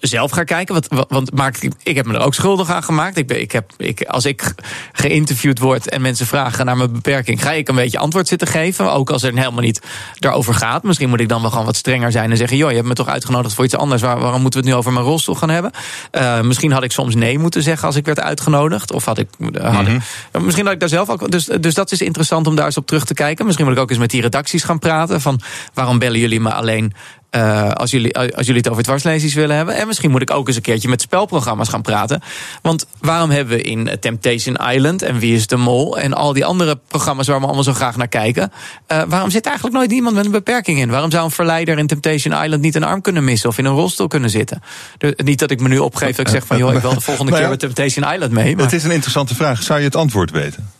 [0.00, 0.74] zelf ga kijken.
[0.74, 3.16] Wat, want maak ik, ik heb me er ook schuldig aan gemaakt.
[3.16, 4.54] Ik ben, ik heb, ik, als ik
[4.92, 8.92] geïnterviewd word en mensen vragen naar mijn beperking, ga ik een beetje antwoord zitten geven.
[8.92, 9.80] Ook als het helemaal niet
[10.14, 10.82] daarover gaat.
[10.82, 12.94] Misschien moet ik dan wel gewoon wat strenger zijn en zeggen: joh, je hebt me
[12.94, 13.83] toch uitgenodigd voor iets anders.
[13.88, 15.70] Waar, waarom moeten we het nu over mijn rolstoel gaan hebben?
[16.10, 18.92] Eh, misschien had ik soms nee moeten zeggen als ik werd uitgenodigd.
[18.92, 19.28] Of had ik.
[19.52, 20.00] eh, Had ik
[20.42, 21.30] misschien had ik daar zelf ook.
[21.30, 23.44] Dus, dus dat is interessant om daar eens op terug te kijken.
[23.44, 25.20] Misschien moet ik ook eens met die redacties gaan praten.
[25.20, 25.40] Van
[25.74, 26.92] waarom bellen jullie me alleen
[27.34, 29.74] eh, als, jullie, als jullie het over dwarslesies willen hebben.
[29.74, 32.22] En misschien moet ik ook eens een keertje met spelprogramma's gaan praten.
[32.62, 35.98] Want waarom hebben we in Temptation Island en Wie is de Mol...
[35.98, 38.52] en al die andere programma's waar we allemaal zo graag naar kijken...
[38.86, 40.90] eh, waarom zit eigenlijk nooit iemand met een beperking in?
[40.90, 43.48] Waarom zou een verleider in Temptation Island niet een arm kunnen missen...
[43.48, 44.62] of in een rolstoel kunnen zitten?
[44.98, 46.56] De- niet dat ik me nu opgeef dat ik zeg van...
[46.56, 48.54] joh, ik wil de volgende Nou keer met Temptation Island mee.
[48.56, 49.62] Maar, Het is een interessante vraag.
[49.62, 50.70] Zou je het antwoord weten?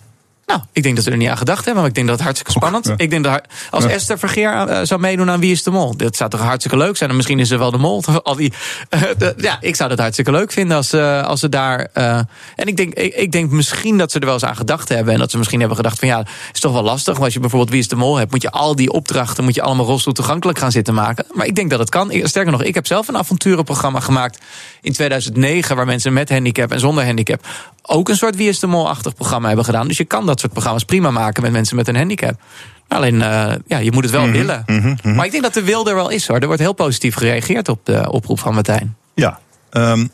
[0.47, 2.25] Nou, ik denk dat we er niet aan gedacht hebben, maar ik denk dat het
[2.25, 2.87] hartstikke spannend.
[2.87, 2.95] ja.
[2.97, 3.91] Ik denk dat als Ja.
[3.91, 6.97] Esther Vergeer eh, zou meedoen aan Wie is de Mol, dat zou toch hartstikke leuk
[6.97, 7.11] zijn.
[7.11, 8.03] En misschien is ze wel de mol.
[8.23, 8.53] Al die,
[8.89, 11.89] eh, de- ja, ik zou dat hartstikke leuk vinden als, eh, als ze daar.
[11.95, 15.13] en ik denk, ik, ik denk misschien dat ze er wel eens aan gedacht hebben.
[15.13, 17.13] En dat ze misschien hebben gedacht van ja, is toch wel lastig.
[17.13, 19.54] Want als je bijvoorbeeld Wie is de Mol hebt, moet je al die opdrachten moet
[19.54, 21.25] je allemaal rolstoel toegankelijk gaan zitten maken.
[21.33, 22.13] Maar ik denk dat het kan.
[22.23, 24.39] Sterker nog, ik heb zelf een avonturenprogramma gemaakt
[24.80, 27.47] in 2009, waar mensen met handicap en zonder handicap
[27.86, 29.88] ook een soort Wie is de Mol-achtig programma hebben gedaan.
[29.88, 32.40] Dus je kan dat soort programma's prima maken met mensen met een handicap.
[32.88, 34.64] Alleen, eh, ja, je moet het wel willen.
[35.02, 36.38] Maar ik denk dat de wil er wel is hoor.
[36.38, 38.97] Er wordt heel positief gereageerd op de oproep van Martijn.
[39.14, 39.38] Ja.
[39.70, 40.06] Ehm,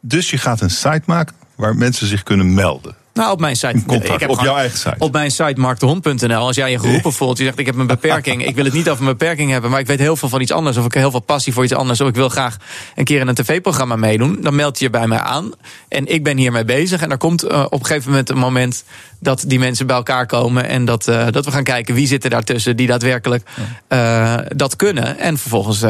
[0.00, 2.94] dus je gaat een site maken waar mensen zich kunnen melden.
[3.18, 3.82] Nou, op mijn site.
[3.86, 4.94] Contact, ik heb op gewoon- jouw eigen site.
[4.98, 6.46] Op mijn site marktdehond.nl.
[6.46, 8.46] Als jij je geroepen voelt, je zegt ik heb een beperking.
[8.46, 10.52] Ik wil het niet over mijn beperking hebben, maar ik weet heel veel van iets
[10.52, 10.76] anders.
[10.76, 12.00] Of ik heb heel veel passie voor iets anders.
[12.00, 12.56] Of ik wil graag
[12.94, 14.38] een keer in een tv-programma meedoen.
[14.40, 15.50] Dan meld je je bij mij aan.
[15.88, 17.02] En ik ben hiermee bezig.
[17.02, 18.84] En er komt eh, op een gegeven moment een moment
[19.20, 20.68] dat die mensen bij elkaar komen.
[20.68, 23.48] En dat, eh, dat we gaan kijken wie zit er daartussen die daadwerkelijk
[23.88, 25.18] eh, dat kunnen.
[25.18, 25.80] En vervolgens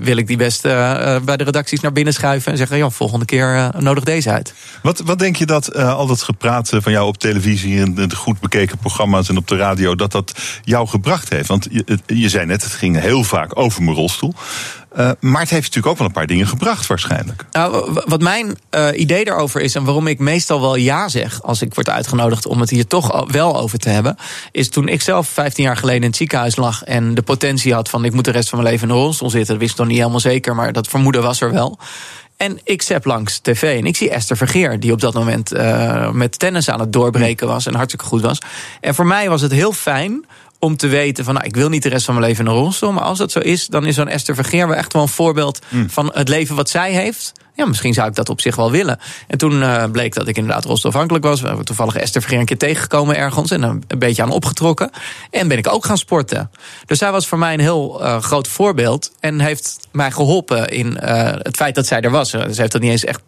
[0.00, 2.52] wil ik die best bij de redacties naar binnen schuiven.
[2.52, 4.54] En zeggen, joh, volgende keer nodig deze uit.
[4.82, 8.40] Wat, wat denk je dat al dat gepraat van jou op televisie en de goed
[8.40, 10.32] bekeken programma's en op de radio, dat dat
[10.64, 11.48] jou gebracht heeft?
[11.48, 14.34] Want je, je zei net, het ging heel vaak over mijn rolstoel.
[14.96, 17.44] Eh, maar het heeft natuurlijk ook wel een paar dingen gebracht waarschijnlijk.
[17.50, 21.62] Nou, wat mijn eh, idee daarover is en waarom ik meestal wel ja zeg als
[21.62, 24.16] ik word uitgenodigd om het hier toch wel over te hebben,
[24.52, 27.88] is toen ik zelf 15 jaar geleden in het ziekenhuis lag en de potentie had
[27.88, 29.50] van ik moet de rest van mijn leven in een rolstoel zitten.
[29.50, 31.78] Dat wist ik nog niet helemaal zeker, maar dat vermoeden was er wel.
[32.36, 36.10] En ik zep langs tv en ik zie Esther Vergeer, die op dat moment eh,
[36.10, 38.38] met tennis aan het doorbreken was en hartstikke goed was.
[38.80, 40.26] En voor mij was het heel fijn
[40.58, 42.56] om te weten van, nou, ik wil niet de rest van mijn leven in een
[42.56, 42.92] rolstoel.
[42.92, 45.58] Maar als dat zo is, dan is zo'n Esther Vergeer wel echt wel een voorbeeld
[45.86, 47.32] van het leven wat zij heeft.
[47.56, 48.98] Ja, misschien zou ik dat op zich wel willen.
[49.26, 51.40] En toen eh, bleek dat ik inderdaad rolstoelafhankelijk was.
[51.40, 53.50] We hebben toevallig Esther Vergeer een keer tegengekomen ergens.
[53.50, 54.90] En een, een beetje aan opgetrokken.
[55.30, 56.50] En ben ik ook gaan sporten.
[56.86, 59.12] Dus zij was voor mij een heel eh, groot voorbeeld.
[59.20, 62.30] En heeft mij geholpen in eh, het feit dat zij er was.
[62.30, 63.20] Ze heeft dat niet eens echt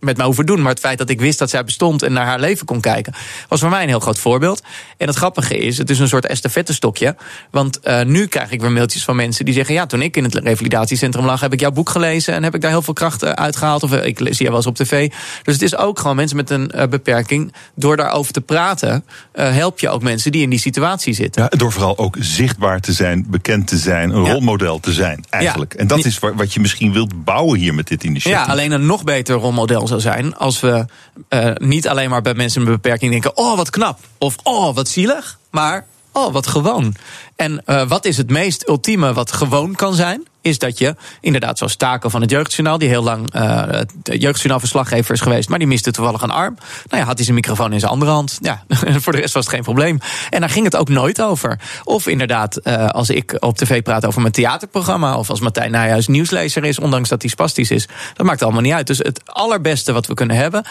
[0.00, 0.62] met mij hoeven doen.
[0.62, 3.14] Maar het feit dat ik wist dat zij bestond en naar haar leven kon kijken,
[3.48, 4.62] was voor mij een heel groot voorbeeld.
[4.96, 7.16] En het grappige is, het is een soort estafettestokje.
[7.50, 10.24] Want eh, nu krijg ik weer mailtjes van mensen die zeggen: Ja, toen ik in
[10.24, 13.22] het revalidatiecentrum lag, heb ik jouw boek gelezen en heb ik daar heel veel kracht
[13.22, 13.82] eh, uitgehaald.
[13.82, 15.10] Of eh, ik zie je wel eens op tv.
[15.42, 17.52] Dus het is ook gewoon mensen met een beperking.
[17.74, 21.42] Door daarover te praten, help je ook mensen die in die situatie zitten.
[21.42, 24.30] Ja, door vooral ook zichtbaar te zijn, bekend te zijn, een Ja.
[24.32, 25.72] rolmodel te zijn eigenlijk.
[25.72, 25.78] Ja.
[25.78, 28.44] En dat is wa- wat je misschien wilt bouwen hier met dit initiatief.
[28.46, 30.84] Ja, alleen een nog beter rolmodel zou zijn als we
[31.28, 34.74] eh, niet alleen maar bij mensen met een beperking denken: oh wat knap of oh
[34.74, 36.94] wat zielig, maar oh wat gewoon.
[37.36, 40.26] En uh, wat is het meest ultieme wat gewoon kan zijn?
[40.46, 42.78] is dat je inderdaad zoals Taco van het Jeugdjournaal...
[42.78, 45.48] die heel lang uh, Jeugdjournaal-verslaggever is geweest...
[45.48, 46.56] maar die miste toevallig een arm.
[46.86, 48.38] Nou ja, had hij zijn microfoon in zijn andere hand.
[48.42, 48.64] Ja,
[49.02, 49.98] voor de rest was het geen probleem.
[50.30, 51.60] En daar ging het ook nooit over.
[51.84, 55.16] Of inderdaad, uh, als ik op tv praat over mijn theaterprogramma...
[55.16, 57.88] of als Martijn Nijhuis nieuwslezer is, ondanks dat hij spastisch is...
[58.14, 58.86] dat maakt allemaal niet uit.
[58.86, 60.64] Dus het allerbeste wat we kunnen hebben...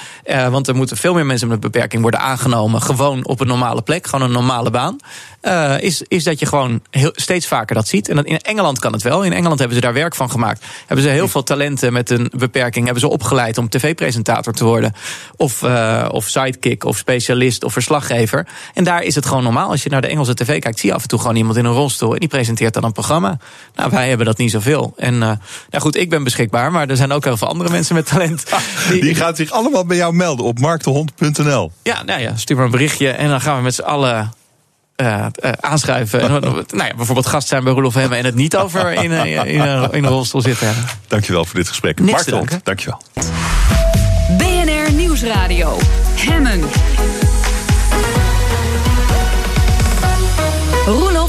[0.49, 2.81] Want er moeten veel meer mensen met een beperking worden aangenomen...
[2.81, 4.97] gewoon op een normale plek, gewoon een normale baan...
[5.79, 6.54] is, is dat je gewoon
[6.89, 8.09] heel, steeds vaker dat ziet.
[8.09, 9.23] En in Engeland kan het wel.
[9.23, 10.65] In Engeland hebben ze daar werk van gemaakt.
[10.85, 14.93] Hebben ze heel veel talenten met een beperking hebben ze opgeleid om tv-presentator te worden.
[15.37, 18.47] Of, uh, of sidekick, of specialist, of verslaggever.
[18.73, 19.69] En daar is het gewoon normaal.
[19.69, 21.65] Als je naar de Engelse tv kijkt, zie je af en toe gewoon iemand in
[21.65, 22.13] een rolstoel.
[22.13, 23.37] En die presenteert dan een programma.
[23.75, 24.93] Nou, wij hebben dat niet zoveel.
[24.97, 25.37] En uh, nou
[25.69, 28.43] goed, ik ben beschikbaar, maar er zijn ook heel veel andere mensen met talent.
[28.89, 31.71] Die, die gaan zich allemaal bij jou melden op marktdehond.nl.
[31.83, 34.33] Ja, nou ja, stuur maar een berichtje en dan gaan we met z'n allen
[35.01, 36.19] uh, uh, aanschuiven.
[36.41, 39.91] nou ja, bijvoorbeeld gast zijn bij Roelof Hemmen en het niet over in, in, in,
[39.91, 40.85] in een rolstoel zitten hebben.
[41.07, 41.99] Dankjewel voor dit gesprek.
[41.99, 42.59] Niks Mark danken.
[42.63, 43.01] dankjewel.
[44.37, 45.77] BNR Nieuwsradio.
[46.15, 46.63] Hemmen.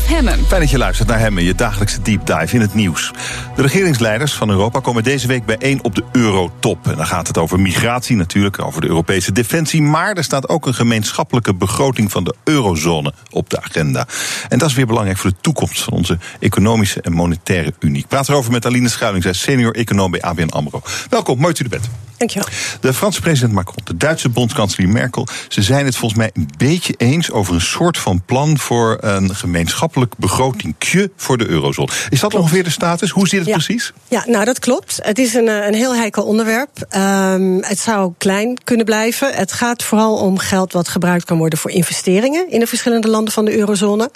[0.07, 3.11] Fijn dat je luistert naar Hemmen, je dagelijkse deep dive in het nieuws.
[3.57, 6.87] De regeringsleiders van Europa komen deze week bijeen op de Eurotop.
[6.89, 9.83] En dan gaat het over migratie natuurlijk, over de Europese defensie.
[9.83, 14.07] Maar er staat ook een gemeenschappelijke begroting van de eurozone op de agenda.
[14.49, 18.03] En dat is weer belangrijk voor de toekomst van onze economische en monetaire unie.
[18.03, 20.83] Ik praat erover met Aline Schuiling, zij senior econoom bij ABN AMRO.
[21.11, 22.06] Welkom, mooi dat u er bent.
[22.17, 22.49] Dankjewel.
[22.81, 25.27] De Franse president Macron, de Duitse bondskanselier Merkel...
[25.49, 28.59] ze zijn het volgens mij een beetje eens over een soort van plan...
[28.59, 31.89] voor een gemeenschappelijk begrotingje voor de eurozone.
[32.09, 33.11] Is dat ongeveer de status?
[33.11, 33.55] Hoe zit het Ja.
[33.55, 33.93] precies?
[34.09, 34.99] Ja, nou dat klopt.
[35.03, 36.87] Het is een, eh, een heel heikel onderwerp.
[36.97, 39.35] Um, het zou klein kunnen blijven.
[39.35, 43.33] Het gaat vooral om geld wat gebruikt kan worden voor investeringen in de verschillende landen
[43.33, 44.11] van de eurozone.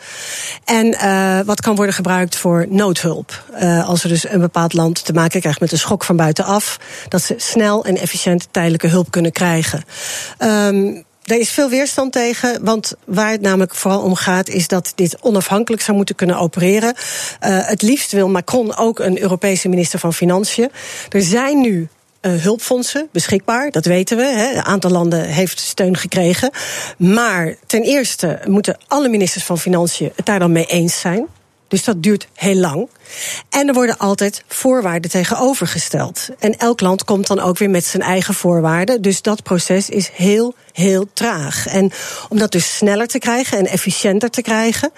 [0.64, 3.44] En uh, wat kan worden gebruikt voor noodhulp.
[3.62, 6.78] Uh, als er dus een bepaald land te maken krijgt met een schok van buitenaf,
[7.08, 9.84] dat ze snel en efficiënt tijdelijke hulp kunnen krijgen.
[10.38, 14.92] Um, er is veel weerstand tegen, want waar het namelijk vooral om gaat, is dat
[14.94, 16.94] dit onafhankelijk zou moeten kunnen opereren.
[16.94, 20.70] Uh, het liefst wil Macron ook een Europese minister van Financiën.
[21.08, 21.88] Er zijn nu
[22.20, 24.22] uh, hulpfondsen beschikbaar, dat weten we.
[24.22, 24.52] Hè.
[24.52, 26.50] Een aantal landen heeft steun gekregen.
[26.96, 31.26] Maar ten eerste moeten alle ministers van Financiën het daar dan mee eens zijn.
[31.70, 32.88] Dus dat duurt heel lang.
[33.48, 36.28] En er worden altijd voorwaarden tegenover gesteld.
[36.38, 39.02] En elk land komt dan ook weer met zijn eigen voorwaarden.
[39.02, 41.66] Dus dat proces is heel, heel traag.
[41.66, 41.92] En
[42.28, 44.90] om dat dus sneller te krijgen en efficiënter te krijgen,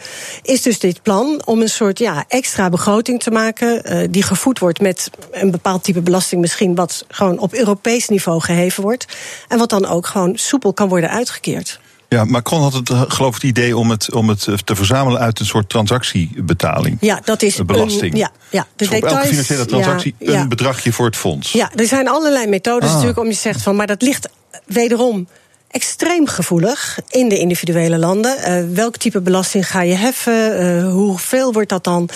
[0.43, 3.93] is dus dit plan om een soort ja, extra begroting te maken.
[3.93, 8.41] Uh, die gevoed wordt met een bepaald type belasting, misschien wat gewoon op Europees niveau
[8.41, 9.07] geheven wordt.
[9.49, 11.81] En wat dan ook gewoon soepel kan worden uitgekeerd.
[12.13, 15.21] Ja, Macron had het, eh, geloof ik, het idee om het, om het te verzamelen
[15.21, 16.97] uit een soort transactiebetaling.
[17.01, 18.13] Ja, dat is belasting.
[18.13, 20.41] Een, ja, ja, de dus details, elke financiële transactie ja, ja.
[20.41, 21.53] een bedragje voor het fonds.
[21.53, 22.93] Ja, er zijn allerlei methodes ah.
[22.93, 24.29] natuurlijk om je zegt van, maar dat ligt
[24.67, 25.29] wederom
[25.73, 28.37] extreem gevoelig in de individuele landen.
[28.39, 30.63] Uh, welk type belasting ga je heffen?
[30.63, 32.09] Uh, hoeveel wordt dat dan?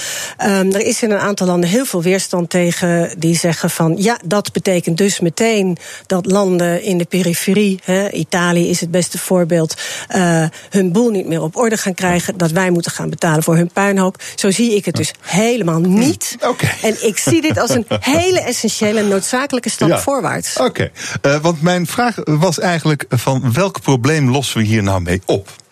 [0.42, 4.18] Um, er is in een aantal landen heel veel weerstand tegen die zeggen van ja,
[4.24, 9.74] dat betekent dus meteen dat landen in de periferie, hè, Italië is het beste voorbeeld,
[10.16, 13.56] uh, hun boel niet meer op orde gaan krijgen, dat wij moeten gaan betalen voor
[13.56, 14.22] hun puinhoop.
[14.34, 16.36] Zo zie ik het dus helemaal niet.
[16.40, 16.74] Okay.
[16.82, 19.98] En ik zie dit als een hele essentiële en noodzakelijke stap ja.
[19.98, 20.56] voorwaarts.
[20.56, 21.40] Oké, okay.
[21.40, 25.65] want mijn vraag was eigenlijk van welk probleem lossen we hier nou mee op?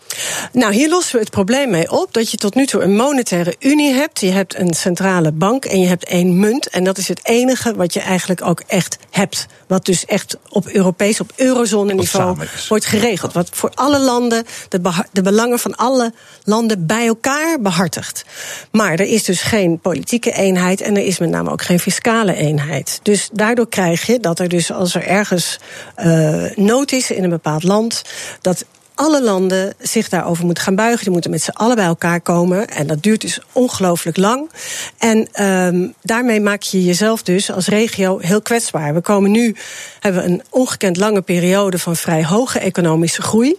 [0.53, 3.57] Nou, hier lossen we het probleem mee op dat je tot nu toe een monetaire
[3.59, 4.21] unie hebt.
[4.21, 6.69] Je hebt een centrale bank en je hebt één munt.
[6.69, 9.47] En dat is het enige wat je eigenlijk ook echt hebt.
[9.67, 12.37] Wat dus echt op Europees, op eurozone-niveau
[12.69, 13.33] wordt geregeld.
[13.33, 14.81] Wat voor alle landen de,
[15.13, 16.13] de belangen van alle
[16.45, 18.25] landen bij elkaar behartigt.
[18.71, 22.35] Maar er is dus geen politieke eenheid en er is met name ook geen fiscale
[22.35, 23.01] eenheid.
[23.03, 25.59] Dus daardoor krijg je dat er dus als er ergens
[25.99, 28.03] uh, nood is in een bepaald land,
[28.41, 31.03] dat alle landen zich daarover moeten gaan buigen.
[31.03, 32.69] Die moeten met z'n allen bij elkaar komen.
[32.69, 34.51] En dat duurt dus ongelooflijk lang.
[34.99, 38.95] En um, daarmee maak je jezelf dus als regio heel kwetsbaar.
[38.95, 39.57] We komen nu,
[40.01, 43.57] hebben we een ongekend lange periode van vrij hoge economische groei.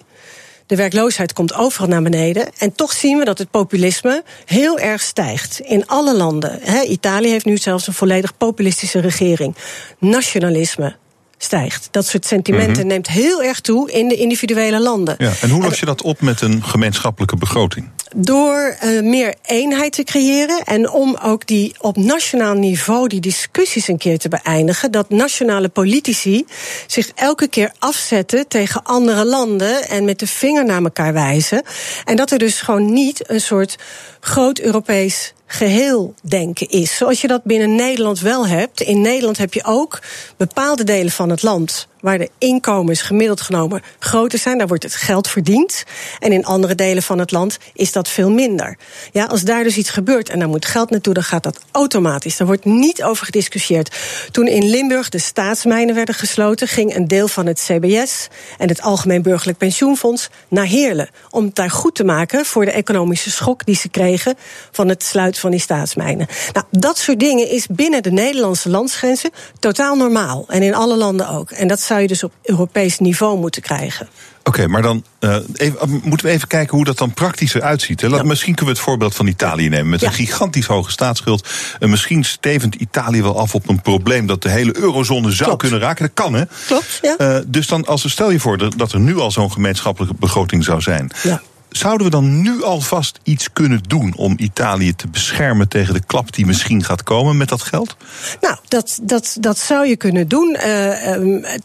[0.65, 2.49] De werkloosheid komt overal naar beneden.
[2.57, 5.59] En toch zien we dat het populisme heel erg stijgt.
[5.59, 6.59] In alle landen.
[6.61, 9.55] He, Italië heeft nu zelfs een volledig populistische regering.
[9.99, 10.95] Nationalisme,
[11.37, 11.87] stijgt.
[11.91, 12.87] Dat soort sentimenten mm-hmm.
[12.87, 15.15] neemt heel erg toe in de individuele landen.
[15.17, 17.89] Ja, en hoe los je dat op met een gemeenschappelijke begroting?
[18.15, 23.87] door uh, meer eenheid te creëren en om ook die op nationaal niveau die discussies
[23.87, 26.45] een keer te beëindigen, dat nationale politici
[26.87, 31.63] zich elke keer afzetten tegen andere landen en met de vinger naar elkaar wijzen.
[32.03, 33.75] En dat er dus gewoon niet een soort
[34.19, 36.97] groot Europees geheel denken is.
[36.97, 38.81] Zoals je dat binnen Nederland wel hebt.
[38.81, 39.99] In Nederland heb je ook
[40.38, 44.95] bepaalde delen van het land waar de inkomens gemiddeld genomen groter zijn, daar wordt het
[44.95, 45.83] geld verdiend.
[46.19, 48.77] En in andere delen van het land is dat veel minder.
[49.11, 52.37] Ja, als daar dus iets gebeurt en daar moet geld naartoe, dan gaat dat automatisch.
[52.37, 53.95] Daar wordt niet over gediscussieerd.
[54.31, 58.81] Toen in Limburg de staatsmijnen werden gesloten, ging een deel van het CBS en het
[58.81, 61.09] Algemeen Burgerlijk Pensioenfonds naar Heerlen.
[61.29, 64.35] Om het daar goed te maken voor de economische schok die ze kregen
[64.71, 66.27] van het sluiten van die staatsmijnen.
[66.53, 70.45] Nou, dat soort dingen is binnen de Nederlandse landsgrenzen totaal normaal.
[70.47, 71.51] En in alle landen ook.
[71.51, 74.10] En dat zou je dus op Europees niveau moeten krijgen.
[74.43, 78.01] Oké, maar dan uh, even, moeten we even kijken hoe dat dan praktisch eruit ziet.
[78.01, 78.23] Hè?
[78.23, 79.89] Misschien kunnen we het voorbeeld van Italië nemen.
[79.89, 81.47] Met een gigantisch hoge staatsschuld.
[81.79, 85.79] Uh, misschien stevend Italië wel af op een probleem dat de hele eurozone zou kunnen
[85.79, 86.05] raken.
[86.05, 86.43] Dat kan, hè?
[86.67, 87.15] Klopt, ja.
[87.17, 90.63] Uh, dus dan, als we stel je voor dat er nu al zo'n gemeenschappelijke begroting
[90.63, 91.12] zou zijn.
[91.23, 91.41] Ja.
[91.69, 96.34] Zouden we dan nu alvast iets kunnen doen om Italië te beschermen tegen de klap
[96.34, 97.95] die misschien gaat komen met dat geld?
[98.41, 100.58] Nou, dat, dat, dat zou je kunnen doen.
[100.65, 101.55] Uh,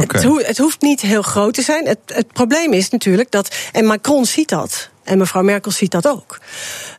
[0.00, 1.86] het, het, hoeft niet heel groot te zijn.
[1.86, 3.54] Het, het probleem is natuurlijk dat.
[3.72, 4.90] En Macron ziet dat.
[5.04, 6.40] En mevrouw Merkel ziet dat ook.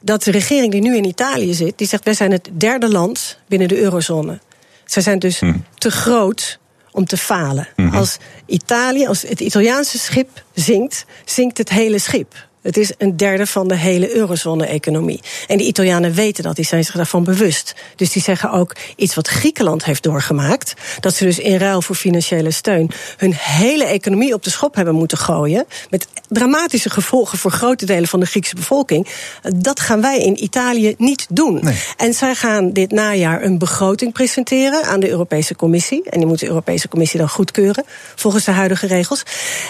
[0.01, 3.39] Dat de regering die nu in Italië zit, die zegt: wij zijn het derde land
[3.47, 4.39] binnen de eurozone.
[4.85, 5.53] Zij zijn dus hm.
[5.77, 6.59] te groot
[6.91, 7.67] om te falen.
[7.75, 7.95] Mhm.
[7.95, 12.47] Als Italië, als het Italiaanse schip zinkt, zinkt het hele schip.
[12.63, 15.19] Het is een derde van de hele eurozone-economie.
[15.47, 17.75] En de Italianen weten dat, die zijn zich daarvan bewust.
[17.95, 20.73] Dus die zeggen ook iets wat Griekenland heeft doorgemaakt.
[20.99, 24.95] Dat ze dus in ruil voor financiële steun hun hele economie op de schop hebben
[24.95, 25.65] moeten gooien.
[25.89, 29.07] Met dramatische gevolgen voor grote delen van de Griekse bevolking.
[29.55, 31.63] Dat gaan wij in Italië niet doen.
[31.97, 36.09] En zij gaan dit najaar een begroting presenteren aan de Europese Commissie.
[36.09, 37.83] En die moet de Europese Commissie dan goedkeuren,
[38.15, 39.23] volgens de huidige regels.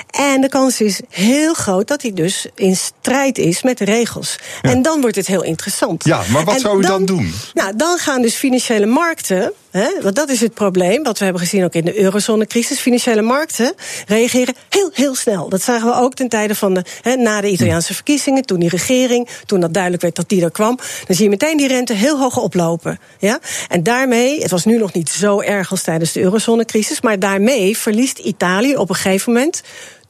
[0.09, 4.35] En de kans is heel groot dat hij dus in strijd is met de regels.
[4.61, 6.03] En dan wordt het heel interessant.
[6.05, 7.33] Ja, maar wat zou u dan, doen?
[7.53, 9.53] Nou, dan gaan dus financiële markten.
[9.71, 12.79] Hè, want dat is het probleem, wat we hebben gezien ook in de eurozonecrisis.
[12.79, 13.73] Financiële markten
[14.07, 15.49] reageren heel, heel snel.
[15.49, 18.43] Dat zagen we ook ten tijde van de, hè, na de Italiaanse verkiezingen.
[18.43, 20.75] Toen die regering, toen dat duidelijk werd dat die er kwam.
[21.07, 22.99] Dan zie je meteen die rente heel hoog oplopen.
[23.19, 23.39] Ja?
[23.69, 27.01] En daarmee, het was nu nog niet zo erg als tijdens de eurozonecrisis.
[27.01, 29.61] Maar daarmee verliest Italië op een gegeven moment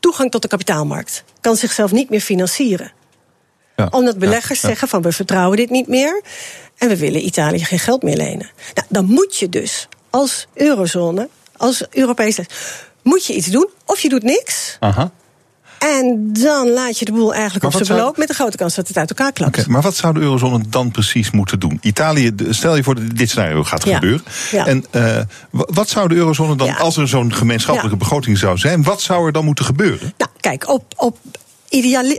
[0.03, 1.23] toegang tot de kapitaalmarkt.
[1.41, 2.91] Kan zichzelf niet meer financieren.
[3.75, 6.21] Ja, Omdat beleggers zeggen van we vertrouwen dit niet meer.
[6.77, 8.49] En we willen Italië geen geld meer lenen.
[8.73, 12.45] Nou, dan moet je dus als eurozone, als Europese,
[13.01, 13.69] moet je iets doen.
[13.85, 14.77] Of je doet niks.
[14.79, 15.11] Aha.
[15.83, 18.17] En dan laat je de boel eigenlijk op zijn beloop...
[18.17, 19.57] met de grote kans dat het uit elkaar klapt.
[19.57, 21.77] Okay, maar wat zou de eurozone dan precies moeten doen?
[21.81, 24.23] Italië, stel je voor dat dit scenario gaat gebeuren.
[24.51, 25.17] En uh,
[25.49, 28.83] wat zou de eurozone dan, als er zo'n gemeenschappelijke begroting zou zijn...
[28.83, 30.13] wat zou er dan moeten gebeuren?
[30.17, 31.17] Nou, kijk, op, op
[31.69, 32.17] ideaal,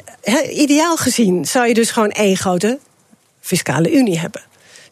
[0.51, 2.79] ideaal gezien zou je dus gewoon één grote
[3.41, 4.43] fiscale unie hebben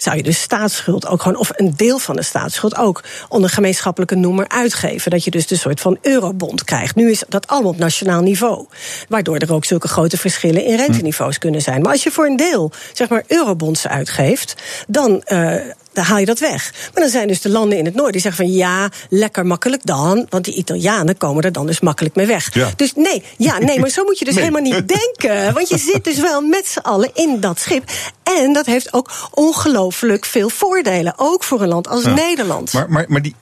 [0.03, 4.15] zou je dus staatsschuld ook gewoon, of een deel van de staatsschuld ook, onder gemeenschappelijke
[4.15, 5.11] noemer uitgeven.
[5.11, 6.95] Dat je dus de soort van eurobond krijgt.
[6.95, 8.67] Nu is dat allemaal op nationaal niveau.
[9.09, 11.83] Waardoor er ook zulke grote verschillen in renteniveaus kunnen zijn.
[11.83, 14.55] Maar als je voor een deel, zeg maar, eurobonds uitgeeft,
[14.87, 15.23] dan.
[15.27, 15.55] Uh,
[15.93, 16.73] dan haal je dat weg.
[16.95, 19.87] Maar dan zijn dus de landen in het noorden die zeggen van ja, lekker makkelijk
[19.87, 20.27] dan.
[20.29, 22.51] Want die Italianen komen er dan dus makkelijk mee weg.
[22.77, 25.55] Dus nee, ja, nee, maar zo moet je dus helemaal niet denken.
[25.55, 27.91] Want je zit dus wel met z'n allen in dat schip.
[28.23, 31.15] En dat heeft ook ongelooflijk veel voordelen.
[31.17, 32.73] Ook voor een land als Nederland.
[32.73, 33.35] Maar, maar, maar die,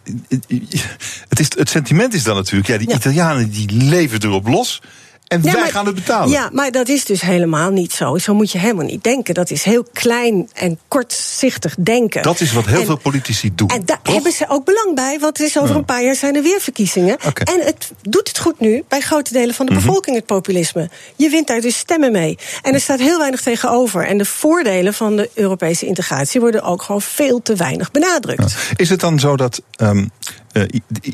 [1.29, 4.81] het, is, het sentiment is dan natuurlijk, ja, die Italianen die leven erop los.
[5.31, 6.31] En wij gaan het betalen.
[6.31, 8.19] Ja, maar dat is dus helemaal niet zo.
[8.19, 9.35] Zo moet je helemaal niet denken.
[9.35, 12.23] Dat is heel klein en kortzichtig denken.
[12.23, 13.69] Dat is wat heel veel politici doen.
[13.69, 16.37] En daar hebben ze ook belang bij, want het is over een paar jaar zijn
[16.37, 17.17] er weer verkiezingen.
[17.35, 19.81] En het doet het goed nu bij grote delen van de mhm.
[19.87, 20.91] bevolking, het populisme.
[21.17, 22.39] Je wint daar dus stemmen mee.
[22.63, 24.07] En er staat heel weinig tegenover.
[24.07, 28.57] En de voordelen van de Europese integratie worden ook gewoon veel te weinig benadrukt.
[28.77, 30.11] Is het dan zo dat um,
[30.53, 30.63] uh,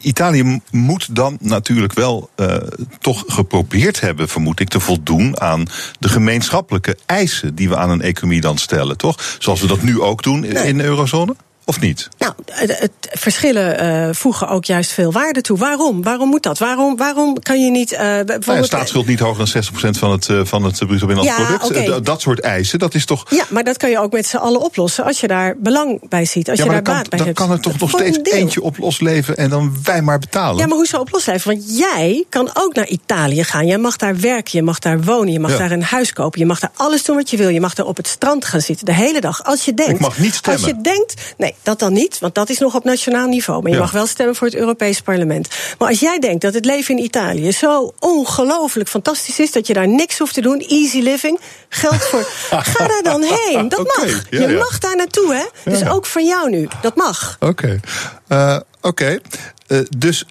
[0.02, 2.56] Italië moet dan natuurlijk wel uh,
[3.00, 5.66] toch geprobeerd hebben, vermoed ik, te voldoen aan
[5.98, 9.36] de gemeenschappelijke eisen die we aan een economie dan stellen, toch?
[9.38, 11.36] Zoals we dat nu ook doen in de eurozone?
[11.68, 12.08] Of niet?
[12.18, 15.58] Nou, het, verschillen uh, voegen ook juist veel waarde toe.
[15.58, 16.02] Waarom?
[16.02, 16.58] Waarom moet dat?
[16.58, 17.92] Waarom, waarom kan je niet.
[17.92, 18.46] Uh, bijvoorbeeld...
[18.46, 21.88] Nou staatsschuld niet hoger dan 60% van het, uh, van het bruto binnenlands ja, product.
[21.88, 22.00] Okay.
[22.00, 23.24] Dat soort eisen, dat is toch.
[23.30, 26.24] Ja, maar dat kan je ook met z'n allen oplossen als je daar belang bij
[26.24, 26.50] ziet.
[26.50, 28.62] Als ja, je daar dan baat kan, bij dan kan er toch nog steeds eentje
[28.62, 30.58] op losleven en dan wij maar betalen.
[30.58, 31.50] Ja, maar hoezo op losleven?
[31.50, 33.66] Want jij kan ook naar Italië gaan.
[33.66, 35.58] Jij mag daar werken, je mag daar wonen, je mag ja.
[35.58, 37.48] daar een huis kopen, je mag daar alles doen wat je wil.
[37.48, 39.44] Je mag daar op het strand gaan zitten de hele dag.
[39.44, 39.92] Als je denkt.
[39.92, 40.62] Ik mag niet stemmen.
[40.62, 41.34] Als je denkt.
[41.36, 43.62] Nee, dat dan niet, want dat is nog op nationaal niveau.
[43.62, 43.82] Maar je ja.
[43.82, 45.48] mag wel stemmen voor het Europees Parlement.
[45.78, 49.74] Maar als jij denkt dat het leven in Italië zo ongelooflijk fantastisch is dat je
[49.74, 52.28] daar niks hoeft te doen, easy living, geld voor.
[52.74, 53.68] ga daar dan heen.
[53.68, 54.10] Dat okay.
[54.10, 54.24] mag.
[54.30, 55.70] Ja, je mag daar naartoe, hè?
[55.70, 56.68] Dus ook van jou nu.
[56.82, 57.36] Dat mag.
[57.40, 57.50] Oké.
[57.50, 57.80] Okay.
[58.28, 58.86] Uh, Oké.
[58.88, 59.20] Okay.
[59.68, 60.24] Uh, dus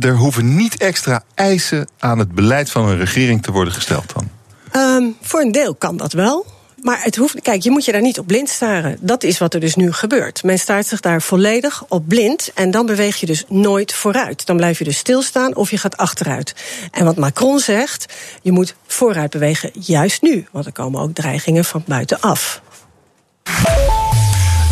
[0.00, 4.30] er hoeven niet extra eisen aan het beleid van een regering te worden gesteld dan?
[4.76, 6.46] Um, voor een deel kan dat wel.
[6.84, 8.96] Maar het hoeft, kijk, je moet je daar niet op blind staren.
[9.00, 10.42] Dat is wat er dus nu gebeurt.
[10.42, 12.50] Men staart zich daar volledig op blind.
[12.54, 14.46] En dan beweeg je dus nooit vooruit.
[14.46, 16.54] Dan blijf je dus stilstaan of je gaat achteruit.
[16.90, 20.46] En wat Macron zegt, je moet vooruit bewegen, juist nu.
[20.50, 22.62] Want er komen ook dreigingen van buitenaf.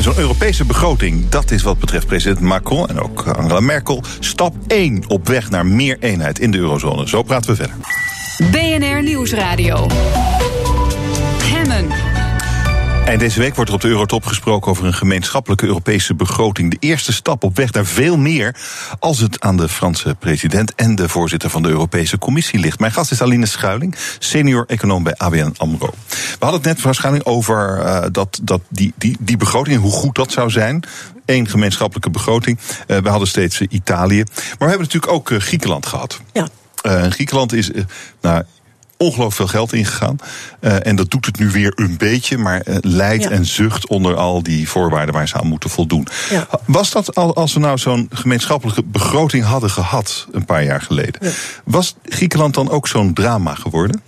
[0.00, 5.04] Zo'n Europese begroting, dat is wat betreft president Macron en ook Angela Merkel stap 1
[5.08, 7.08] op weg naar meer eenheid in de eurozone.
[7.08, 7.76] Zo praten we verder.
[8.50, 9.86] BNR Nieuwsradio.
[13.04, 16.70] En deze week wordt er op de Eurotop gesproken over een gemeenschappelijke Europese begroting.
[16.70, 18.56] De eerste stap op weg naar veel meer
[18.98, 22.78] als het aan de Franse president en de voorzitter van de Europese Commissie ligt.
[22.78, 25.90] Mijn gast is Aline Schuiling, senior econoom bij ABN AMRO.
[26.08, 30.14] We hadden het net waarschijnlijk over uh, dat, dat die, die, die begroting, hoe goed
[30.14, 30.82] dat zou zijn.
[31.26, 32.58] Eén gemeenschappelijke begroting.
[32.86, 34.22] Uh, we hadden steeds uh, Italië.
[34.24, 36.20] Maar we hebben natuurlijk ook Griekenland gehad.
[36.32, 36.48] Ja.
[37.10, 37.70] Griekenland is
[38.20, 38.42] nou,
[39.02, 40.16] ongelooflijk veel geld ingegaan.
[40.60, 43.30] Uh, en dat doet het nu weer een beetje, maar uh, lijdt ja.
[43.30, 46.06] en zucht onder al die voorwaarden waar ze aan moeten voldoen.
[46.30, 46.46] Ja.
[46.66, 51.20] Was dat al, als we nou zo'n gemeenschappelijke begroting hadden gehad, een paar jaar geleden,
[51.20, 51.30] ja.
[51.64, 54.02] was Griekenland dan ook zo'n drama geworden?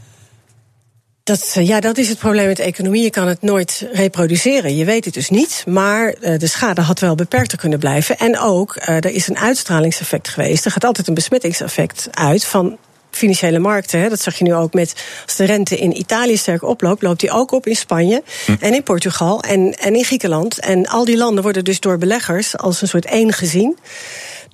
[1.23, 3.03] Dat, ja, dat is het probleem met de economie.
[3.03, 4.77] Je kan het nooit reproduceren.
[4.77, 5.65] Je weet het dus niet.
[5.67, 8.19] Maar de schade had wel beperkter kunnen blijven.
[8.19, 10.65] En ook, er is een uitstralingseffect geweest.
[10.65, 12.79] Er gaat altijd een besmettingseffect uit van
[13.15, 14.01] financiële markten.
[14.01, 14.95] Hè, dat zag je nu ook met
[15.27, 18.55] als de rente in Italië sterk oploopt, loopt die ook op in Spanje hm.
[18.61, 20.59] en in Portugal en, en in Griekenland.
[20.59, 23.79] En al die landen worden dus door beleggers als een soort één gezien.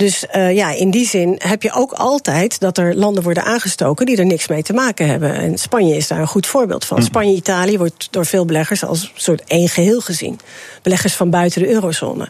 [0.01, 4.07] Dus uh, ja, in die zin heb je ook altijd dat er landen worden aangestoken
[4.07, 5.35] die er niks mee te maken hebben.
[5.35, 7.03] En Spanje is daar een goed voorbeeld van.
[7.03, 10.39] Spanje, Italië wordt door veel beleggers als een soort één geheel gezien.
[10.83, 12.29] Beleggers van buiten de eurozone.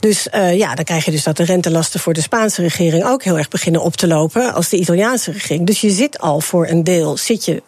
[0.00, 3.22] Dus uh, ja, dan krijg je dus dat de rentelasten voor de Spaanse regering ook
[3.24, 5.66] heel erg beginnen op te lopen als de Italiaanse regering.
[5.66, 7.62] Dus je zit al voor een deel, zit je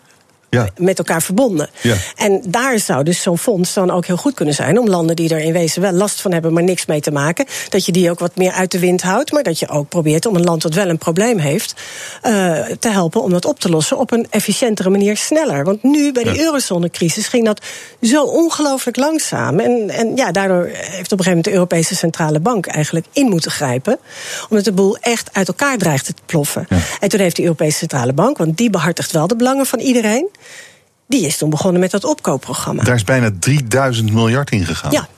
[0.59, 0.69] ja.
[0.77, 1.71] met elkaar verbonden.
[1.81, 1.95] Ja.
[2.17, 5.35] En daar zou dus zo'n fonds dan ook heel goed kunnen zijn om landen die
[5.35, 8.11] er in wezen wel last van hebben, maar niks mee te maken, dat je die
[8.11, 10.63] ook wat meer uit de wind houdt, maar dat je ook probeert om een land
[10.63, 11.75] dat wel een probleem heeft,
[12.23, 15.65] uh, te helpen om dat op te lossen op een efficiëntere manier sneller.
[15.65, 16.43] Want nu bij die ja.
[16.45, 17.65] eurozonecrisis ging dat
[18.03, 19.59] zo ongelooflijk langzaam.
[19.59, 23.29] En, en ja, daardoor heeft op een gegeven moment de Europese Centrale Bank eigenlijk in
[23.29, 23.99] moeten grijpen,
[24.49, 26.67] omdat de boel echt uit elkaar dreigde te ploffen.
[27.01, 30.29] En toen heeft de Europese Centrale Bank, want die behartigt wel de belangen van iedereen.
[31.07, 32.83] Die is toen begonnen met dat opkoopprogramma.
[32.83, 34.91] Daar is bijna 3000 miljard in gegaan.
[34.93, 35.09] Ja,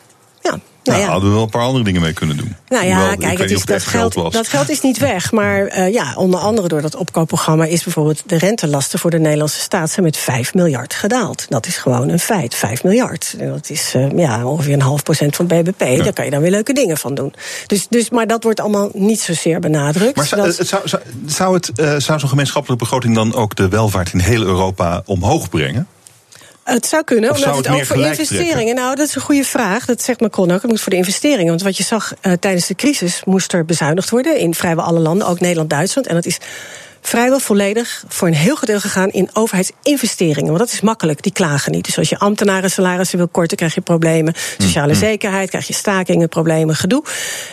[0.45, 0.59] ja.
[0.85, 1.07] Nou, ja.
[1.07, 2.57] hadden we wel een paar andere dingen mee kunnen doen.
[2.69, 5.33] Nou ja, Hoewel, kijk, het is, dat, geld, dat geld is niet weg.
[5.33, 9.61] Maar uh, ja, onder andere door dat opkoopprogramma is bijvoorbeeld de rentelasten voor de Nederlandse
[9.61, 11.47] staat zijn met 5 miljard gedaald.
[11.49, 13.35] Dat is gewoon een feit, 5 miljard.
[13.39, 15.83] En dat is uh, ja, ongeveer een half procent van het BBP.
[15.83, 16.03] Ja.
[16.03, 17.35] Daar kan je dan weer leuke dingen van doen.
[17.67, 20.17] Dus, dus, maar dat wordt allemaal niet zozeer benadrukt.
[20.17, 23.69] Maar zou, het, zou, zou, zou, het, uh, zou zo'n gemeenschappelijke begroting dan ook de
[23.69, 25.89] welvaart in heel Europa omhoog brengen?
[26.65, 28.53] Het zou kunnen, of omdat het, het ook voor investeringen.
[28.53, 28.75] Trekken?
[28.75, 29.85] Nou, dat is een goede vraag.
[29.85, 30.63] Dat zegt Macron ook.
[30.63, 31.49] Het moet voor de investeringen.
[31.49, 35.01] Want wat je zag uh, tijdens de crisis, moest er bezuinigd worden in vrijwel alle
[35.01, 36.07] landen, ook Nederland, Duitsland.
[36.07, 36.39] En dat is
[37.07, 40.47] vrijwel volledig voor een heel gedeelte gegaan in overheidsinvesteringen.
[40.47, 41.85] Want dat is makkelijk, die klagen niet.
[41.85, 44.35] Dus als je ambtenaren salarissen wil korten, krijg je problemen.
[44.59, 44.99] Sociale mm.
[44.99, 47.05] zekerheid, krijg je stakingen, problemen, gedoe.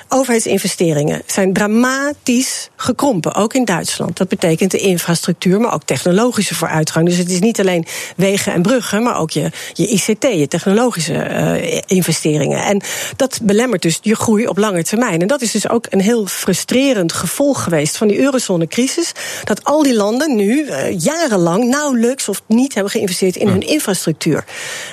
[0.08, 4.18] Overheidsinvesteringen zijn dramatisch gekrompen, ook in Duitsland.
[4.18, 7.06] Dat betekent de infrastructuur, maar ook technologische vooruitgang.
[7.06, 7.86] Dus het is niet alleen
[8.16, 12.64] wegen en bruggen, maar ook je, je ICT, je technologische uh, investeringen.
[12.64, 12.82] En
[13.16, 15.22] dat belemmert dus je groei op lange termijn.
[15.22, 19.12] En dat is dus ook een heel frustrerend gevolg geweest van die eurozonecrisis
[19.44, 24.46] dat al die landen nu uh, jarenlang nauwelijks of niet hebben geïnvesteerd in hun infrastructuur.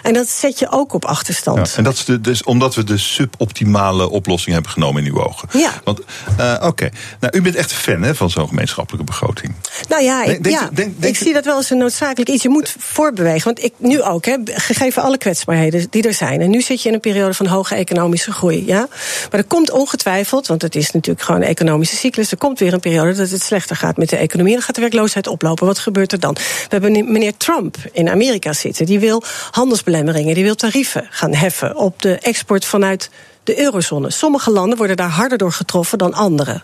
[0.02, 1.68] En dat zet je ook op achterstand.
[1.70, 5.24] Ja, en dat is de, dus omdat we de suboptimale oplossing hebben genomen in uw
[5.24, 5.48] ogen.
[5.52, 5.72] Ja.
[5.84, 6.00] Want,
[6.40, 6.88] uh, oké.
[7.20, 9.54] Nou, u bent echt fan hè, van zo'n gemeenschappelijke begroting.
[9.88, 12.42] Nou ja, ik, denk, ja, denk, denk, ik zie dat wel als een noodzakelijk iets.
[12.42, 13.44] Je moet voorbewegen.
[13.44, 16.40] Want ik nu ook, hè, gegeven alle kwetsbaarheden die er zijn.
[16.40, 18.66] En nu zit je in een periode van hoge economische groei.
[18.66, 18.88] Ja?
[19.30, 22.30] Maar er komt ongetwijfeld, want het is natuurlijk gewoon een economische cyclus.
[22.30, 24.36] Er komt weer een periode dat het slechter gaat met de economie.
[24.38, 25.66] Dan gaat de werkloosheid oplopen.
[25.66, 26.34] Wat gebeurt er dan?
[26.34, 28.86] We hebben meneer Trump in Amerika zitten.
[28.86, 33.10] Die wil handelsbelemmeringen, die wil tarieven gaan heffen op de export vanuit
[33.44, 34.10] de eurozone.
[34.10, 36.62] Sommige landen worden daar harder door getroffen dan andere.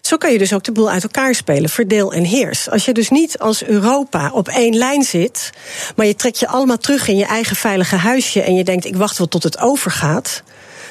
[0.00, 1.70] Zo kan je dus ook de boel uit elkaar spelen.
[1.70, 2.70] Verdeel en heers.
[2.70, 5.50] Als je dus niet als Europa op één lijn zit,
[5.96, 8.96] maar je trekt je allemaal terug in je eigen veilige huisje en je denkt: ik
[8.96, 10.42] wacht wel tot het overgaat,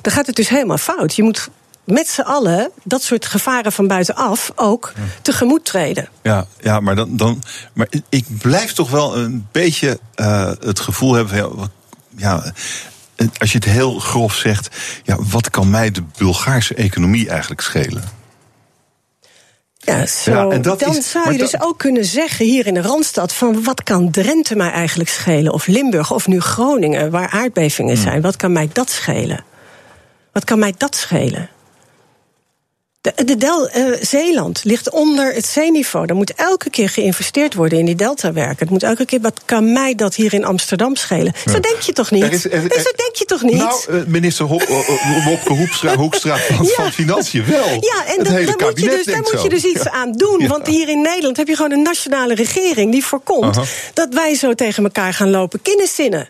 [0.01, 1.15] dan gaat het dus helemaal fout.
[1.15, 1.49] Je moet
[1.91, 6.09] met z'n allen dat soort gevaren van buitenaf ook tegemoet treden.
[6.23, 11.13] Ja, ja maar, dan, dan, maar ik blijf toch wel een beetje uh, het gevoel
[11.13, 11.71] hebben van.
[12.17, 12.53] Ja,
[13.37, 18.03] als je het heel grof zegt, ja, wat kan mij de Bulgaarse economie eigenlijk schelen?
[19.77, 20.31] Ja, zo.
[20.31, 23.33] Ja, en dat dan is, zou je dus ook kunnen zeggen hier in de Randstad...
[23.33, 25.53] van wat kan Drenthe mij eigenlijk schelen?
[25.53, 28.03] Of Limburg of nu Groningen, waar aardbevingen hmm.
[28.03, 28.21] zijn.
[28.21, 29.43] Wat kan mij dat schelen?
[30.31, 31.49] Wat kan mij dat schelen?
[33.01, 36.05] De, de Del, uh, Zeeland ligt onder het zeeniveau.
[36.05, 38.57] Er moet elke keer geïnvesteerd worden in die deltawerken.
[38.59, 41.33] Het moet elke keer, wat kan mij dat hier in Amsterdam schelen?
[41.45, 42.31] Zo denk je toch niet?
[42.31, 43.57] Is, er, zo denk je toch niet?
[43.57, 44.63] Nou, uh, minister Hop,
[45.25, 46.71] Wopke Hoekstra, Hoekstra van, ja.
[46.71, 47.67] van, Financiën wel.
[47.67, 49.91] Ja, en dat, daar, moet je, dus, daar moet je dus iets ja.
[49.91, 50.47] aan doen.
[50.47, 53.55] Want hier in Nederland heb je gewoon een nationale regering die voorkomt...
[53.55, 53.65] -huh.
[53.93, 56.27] dat wij zo tegen elkaar gaan lopen kinderzinnen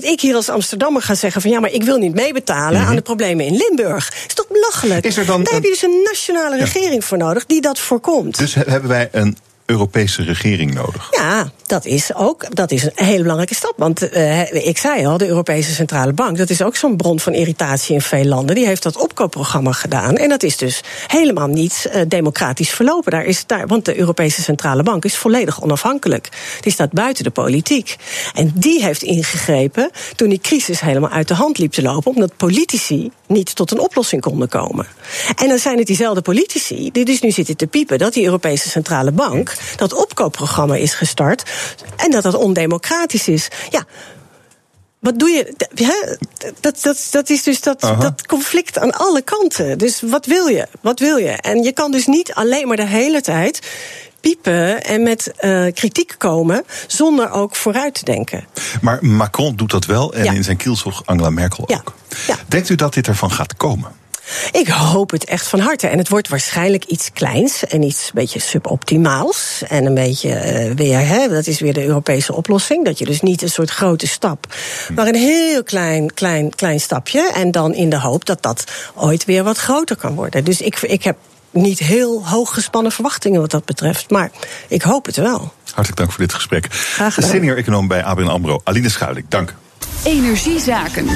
[0.00, 2.94] dat ik hier als Amsterdammer ga zeggen van ja, maar ik wil niet meebetalen aan
[2.94, 4.12] de problemen in Limburg.
[4.26, 5.04] Is toch belachelijk?
[5.04, 8.38] Is er dan Daar heb je dus een nationale regering voor nodig die dat voorkomt.
[8.38, 9.36] Dus hebben wij een
[9.66, 11.08] Europese regering nodig.
[11.10, 13.74] Ja, dat is ook dat is een hele belangrijke stap.
[13.76, 17.32] Want uh, ik zei al, de Europese Centrale Bank, dat is ook zo'n bron van
[17.32, 18.54] irritatie in veel landen.
[18.54, 20.16] Die heeft dat opkoopprogramma gedaan.
[20.16, 23.10] En dat is dus helemaal niet uh, democratisch verlopen.
[23.12, 26.28] Daar is daar, want de Europese Centrale Bank is volledig onafhankelijk.
[26.60, 27.96] Die staat buiten de politiek.
[28.34, 32.36] En die heeft ingegrepen toen die crisis helemaal uit de hand liep te lopen, omdat
[32.36, 34.86] politici niet tot een oplossing konden komen.
[35.36, 38.68] En dan zijn het diezelfde politici die dus nu zitten te piepen dat die Europese
[38.68, 41.50] Centrale Bank dat opkoopprogramma is gestart
[41.96, 43.48] en dat dat ondemocratisch is.
[43.70, 43.84] Ja,
[44.98, 45.54] wat doe je?
[46.60, 49.78] Dat, dat, dat is dus dat, dat conflict aan alle kanten.
[49.78, 50.66] Dus wat wil je?
[50.80, 51.30] Wat wil je?
[51.30, 53.60] En je kan dus niet alleen maar de hele tijd
[54.20, 58.44] piepen en met uh, kritiek komen zonder ook vooruit te denken.
[58.80, 60.32] Maar Macron doet dat wel en ja.
[60.32, 61.94] in zijn kielzog Angela Merkel ook.
[62.26, 62.36] Ja.
[62.48, 63.92] Denkt u dat dit ervan gaat komen?
[64.52, 65.86] Ik hoop het echt van harte.
[65.86, 69.62] En het wordt waarschijnlijk iets kleins en iets een beetje suboptimaals.
[69.68, 72.84] En een beetje uh, weer, hè, dat is weer de Europese oplossing.
[72.84, 74.54] Dat je dus niet een soort grote stap,
[74.94, 77.32] maar een heel klein, klein, klein stapje.
[77.34, 78.64] En dan in de hoop dat dat
[78.94, 80.44] ooit weer wat groter kan worden.
[80.44, 81.16] Dus ik, ik heb
[81.50, 84.10] niet heel hoog gespannen verwachtingen wat dat betreft.
[84.10, 84.30] Maar
[84.68, 85.52] ik hoop het wel.
[85.64, 86.66] Hartelijk dank voor dit gesprek.
[86.70, 87.30] Graag gedaan.
[87.30, 89.30] Senior econoom bij ABN AMRO, Aline Schuilik.
[89.30, 89.54] Dank.
[90.04, 91.08] Energiezaken.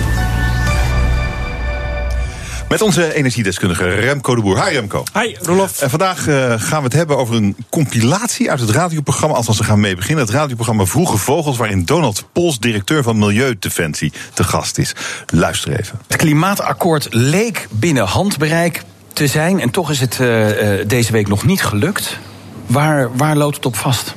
[2.70, 4.64] Met onze energiedeskundige Remco de Boer.
[4.64, 5.04] Hi Remco.
[5.14, 5.80] Hi Rolof.
[5.80, 9.64] En vandaag uh, gaan we het hebben over een compilatie uit het radioprogramma, althans we
[9.64, 14.78] gaan mee beginnen, het radioprogramma Vroege Vogels, waarin Donald Pols, directeur van Milieudefensie, te gast
[14.78, 14.94] is.
[15.26, 15.98] Luister even.
[16.06, 21.28] Het klimaatakkoord leek binnen handbereik te zijn en toch is het uh, uh, deze week
[21.28, 22.18] nog niet gelukt.
[22.66, 24.14] Waar, waar loopt het op vast?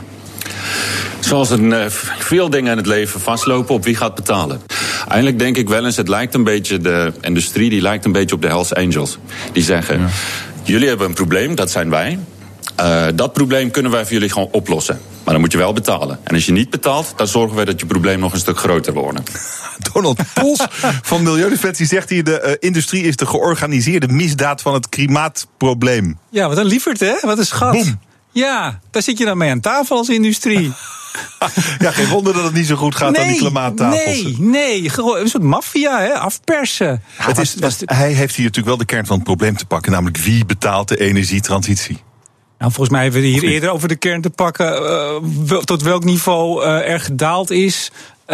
[1.20, 1.86] Zoals een, uh,
[2.20, 4.61] veel dingen in het leven vastlopen op wie gaat betalen.
[5.07, 8.36] Eigenlijk denk ik wel eens, het lijkt een beetje, de industrie die lijkt een beetje
[8.36, 9.18] op de Hells Angels.
[9.51, 10.07] Die zeggen, ja.
[10.64, 12.20] jullie hebben een probleem, dat zijn wij.
[12.80, 14.99] Uh, dat probleem kunnen wij voor jullie gewoon oplossen.
[15.24, 16.20] Maar dan moet je wel betalen.
[16.24, 18.93] En als je niet betaalt, dan zorgen wij dat je probleem nog een stuk groter
[18.93, 19.20] wordt.
[19.93, 20.66] Donald Pols
[21.01, 22.24] van Milieudefensie zegt hier...
[22.24, 26.20] de uh, industrie is de georganiseerde misdaad van het klimaatprobleem.
[26.30, 27.14] Ja, wat een lieverd, hè?
[27.22, 27.72] Wat een schat.
[27.72, 27.99] Boom.
[28.34, 30.73] Ja, daar zit je dan mee aan tafel als industrie.
[31.79, 34.23] ja, geen wonder dat het niet zo goed gaat nee, aan die klimaattafels.
[34.23, 36.13] Nee, nee, een soort maffia, hè?
[36.13, 37.01] afpersen.
[37.17, 39.65] Ja, het is, was, hij heeft hier natuurlijk wel de kern van het probleem te
[39.65, 39.91] pakken...
[39.91, 42.01] namelijk wie betaalt de energietransitie?
[42.57, 44.81] Nou, volgens mij hebben we hier eerder over de kern te pakken...
[45.49, 47.91] Uh, tot welk niveau uh, er gedaald is...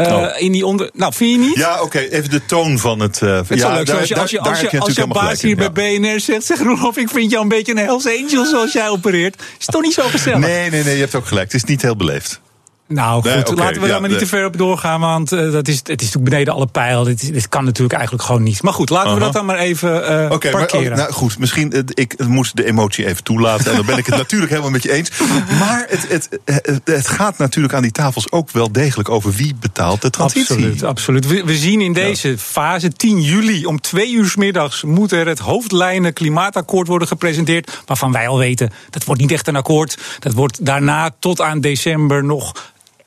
[0.07, 0.41] Uh, oh.
[0.41, 0.89] in die onder...
[0.93, 1.57] Nou, vind je niet?
[1.57, 1.83] Ja, oké.
[1.83, 2.07] Okay.
[2.07, 3.21] Even de toon van het...
[3.21, 5.61] Uh, het ja, leuk daar, als je, als je, als je, als je baas hier
[5.61, 5.69] ja.
[5.69, 6.45] bij BNR zegt...
[6.45, 9.41] zeg Roelof, ik vind jou een beetje een Hells Angel zoals jij opereert.
[9.59, 10.39] Is toch niet zo gezellig?
[10.39, 10.93] Nee, nee, nee.
[10.93, 11.51] Je hebt ook gelijk.
[11.51, 12.41] Het is niet heel beleefd.
[12.89, 14.99] Nou goed, Nee, laten we ja, daar maar niet de- te ver op doorgaan.
[14.99, 17.03] Want eh, dat is, het is natuurlijk beneden alle pijl.
[17.03, 18.61] Dit, dit kan natuurlijk eigenlijk gewoon niet.
[18.61, 20.91] Maar goed, laten we dat dan maar even eh Oké, maar parkeren.
[20.91, 23.69] oh, nou goed, misschien eh, ik moest de emotie even toelaten.
[23.71, 25.11] En dan ben ik het natuurlijk helemaal met je eens.
[25.59, 29.55] Maar het, het, het, het gaat natuurlijk aan die tafels ook wel degelijk over wie
[29.59, 30.55] betaalt de transitie.
[30.55, 31.27] Absoluut, absoluut.
[31.27, 35.39] We, we zien in deze fase, 10 juli, om twee uur middags moet er het
[35.39, 37.81] hoofdlijnen klimaatakkoord worden gepresenteerd.
[37.85, 39.97] Waarvan wij al weten, dat wordt niet echt een akkoord.
[40.19, 42.53] Dat wordt daarna tot aan december nog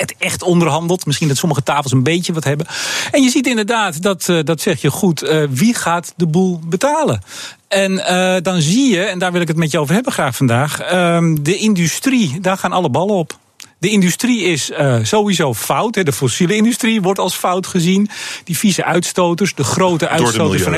[0.03, 1.07] het echt onderhandeld.
[1.07, 2.67] Misschien dat sommige tafels een beetje wat hebben.
[3.11, 6.61] En je ziet inderdaad, dat, eh, dat zeg je goed, eh, wie gaat de boel
[6.65, 7.23] betalen?
[7.69, 10.37] En eh, dan zie je, en daar wil ik het met je over hebben graag
[10.37, 13.39] vandaag, ehm, de industrie, daar gaan alle ballen op.
[13.83, 15.95] De industrie is eh, sowieso fout.
[15.95, 16.03] Hè.
[16.03, 18.09] De fossiele industrie wordt als fout gezien.
[18.45, 20.74] Die vieze uitstoters, de grote Door de uitstoters van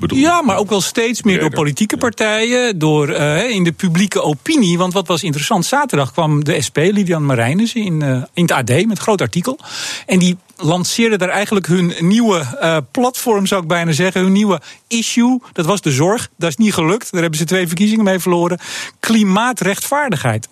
[0.00, 4.22] bedoel ja, maar ook wel steeds meer door politieke partijen, door eh, in de publieke
[4.22, 4.78] opinie.
[4.78, 8.68] Want wat was interessant, zaterdag kwam de SP, Lilian Marijnissen, in, eh, in het AD
[8.68, 9.58] met een groot artikel.
[10.06, 14.20] En die lanceerden daar eigenlijk hun nieuwe eh, platform, zou ik bijna zeggen.
[14.20, 16.28] Hun nieuwe issue, dat was de zorg.
[16.36, 18.58] Dat is niet gelukt, daar hebben ze twee verkiezingen mee verloren.
[19.00, 20.48] Klimaatrechtvaardigheid.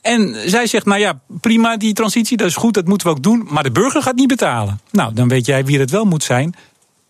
[0.00, 3.22] En zij zegt, nou ja, prima die transitie, dat is goed, dat moeten we ook
[3.22, 3.46] doen.
[3.50, 4.80] Maar de burger gaat niet betalen.
[4.90, 6.54] Nou, dan weet jij wie het wel moet zijn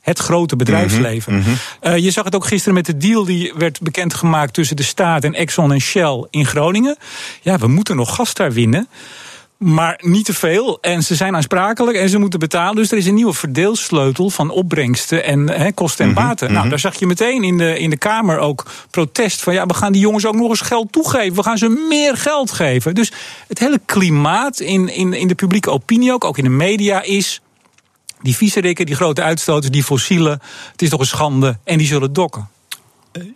[0.08, 1.44] het grote bedrijfsleven.
[1.80, 5.24] Eh, je zag het ook gisteren met de deal die werd bekendgemaakt tussen de staat
[5.24, 6.96] en Exxon en Shell in Groningen.
[7.40, 8.88] Ja, we moeten nog gas daar winnen.
[9.58, 10.78] Maar niet te veel.
[10.80, 12.76] En ze zijn aansprakelijk en ze moeten betalen.
[12.76, 16.52] Dus er is een nieuwe verdeelsleutel van opbrengsten en kosten en baten.
[16.52, 19.74] Nou, daar zag je meteen in de, in de Kamer ook protest van ja, we
[19.74, 21.34] gaan die jongens ook nog eens geld toegeven.
[21.34, 22.94] We gaan ze meer geld geven.
[22.94, 23.12] Dus
[23.48, 27.40] het hele klimaat in, in, in de publieke opinie ook, ook in de media, is
[28.20, 30.40] die viezerikken, die grote uitstoters, die fossielen.
[30.72, 32.48] Het is toch een schande en die zullen dokken.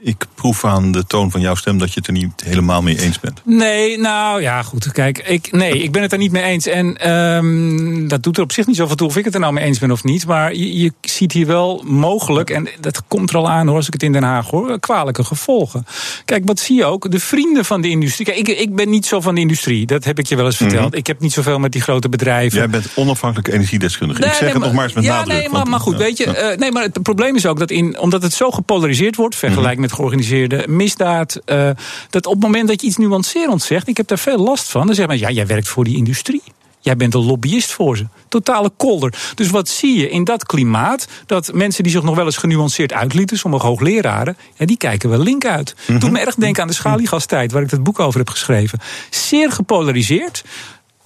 [0.01, 2.99] Ik proef aan de toon van jouw stem dat je het er niet helemaal mee
[3.01, 3.41] eens bent.
[3.45, 4.93] Nee, nou ja, goed.
[4.93, 6.67] Kijk, ik, nee, ik ben het daar niet mee eens.
[6.67, 9.53] En ehm, dat doet er op zich niet zoveel toe of ik het er nou
[9.53, 10.27] mee eens ben of niet.
[10.27, 13.87] Maar je, je ziet hier wel mogelijk, en dat komt er al aan hoor, als
[13.87, 15.87] ik het in Den Haag hoor, kwalijke gevolgen.
[16.25, 17.11] Kijk, wat zie je ook?
[17.11, 18.27] De vrienden van de industrie.
[18.27, 19.87] Kijk, ik, ik ben niet zo van de industrie.
[19.87, 20.95] Dat heb ik je wel eens verteld.
[20.97, 22.59] Ik heb niet zoveel met die grote bedrijven.
[22.59, 24.25] Jij bent onafhankelijk energiedeskundige.
[24.25, 25.37] ik zeg het maar- nog maar eens met ja, nadruk.
[25.37, 27.59] Nee, maar, want- maar goed, ja, weet je, eh, nee, maar het probleem is ook
[27.59, 29.81] dat in, omdat het zo gepolariseerd wordt, vergelijk Mhm.
[29.81, 31.71] met georganiseerde misdaad, eh,
[32.11, 34.87] dat op het moment dat je iets nuancerend zegt, ik heb daar veel last van,
[34.87, 36.43] dan zeg maar, ja, jij werkt voor die industrie.
[36.81, 38.07] Jij bent een lobbyist voor ze.
[38.29, 39.15] Totale kolder.
[39.35, 41.09] Dus wat zie je in dat klimaat?
[41.27, 45.19] Dat mensen die zich nog wel eens genuanceerd uitlieten, sommige hoogleraren, ja, die kijken wel
[45.19, 45.75] link uit.
[45.87, 45.99] Mhm.
[45.99, 48.79] Doet me erg denken aan de schaliegastijd, waar ik het boek over heb geschreven.
[49.11, 50.45] Zeer gepolariseerd.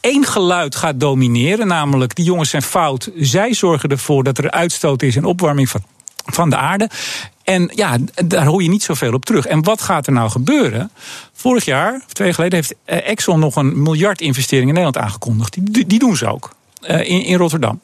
[0.00, 3.10] Eén geluid gaat domineren, namelijk die jongens zijn fout.
[3.16, 5.82] Zij zorgen ervoor dat er uitstoot is en opwarming van,
[6.24, 6.90] van de aarde.
[7.46, 9.46] En ja, daar hoor je niet zoveel op terug.
[9.46, 10.90] En wat gaat er nou gebeuren?
[11.32, 15.04] Vorig jaar, of twee jaar geleden, heeft eh, Exxon nog een miljard investering in Nederland
[15.04, 15.56] aangekondigd.
[15.60, 17.80] Die, die doen ze ook eh, in, in Rotterdam.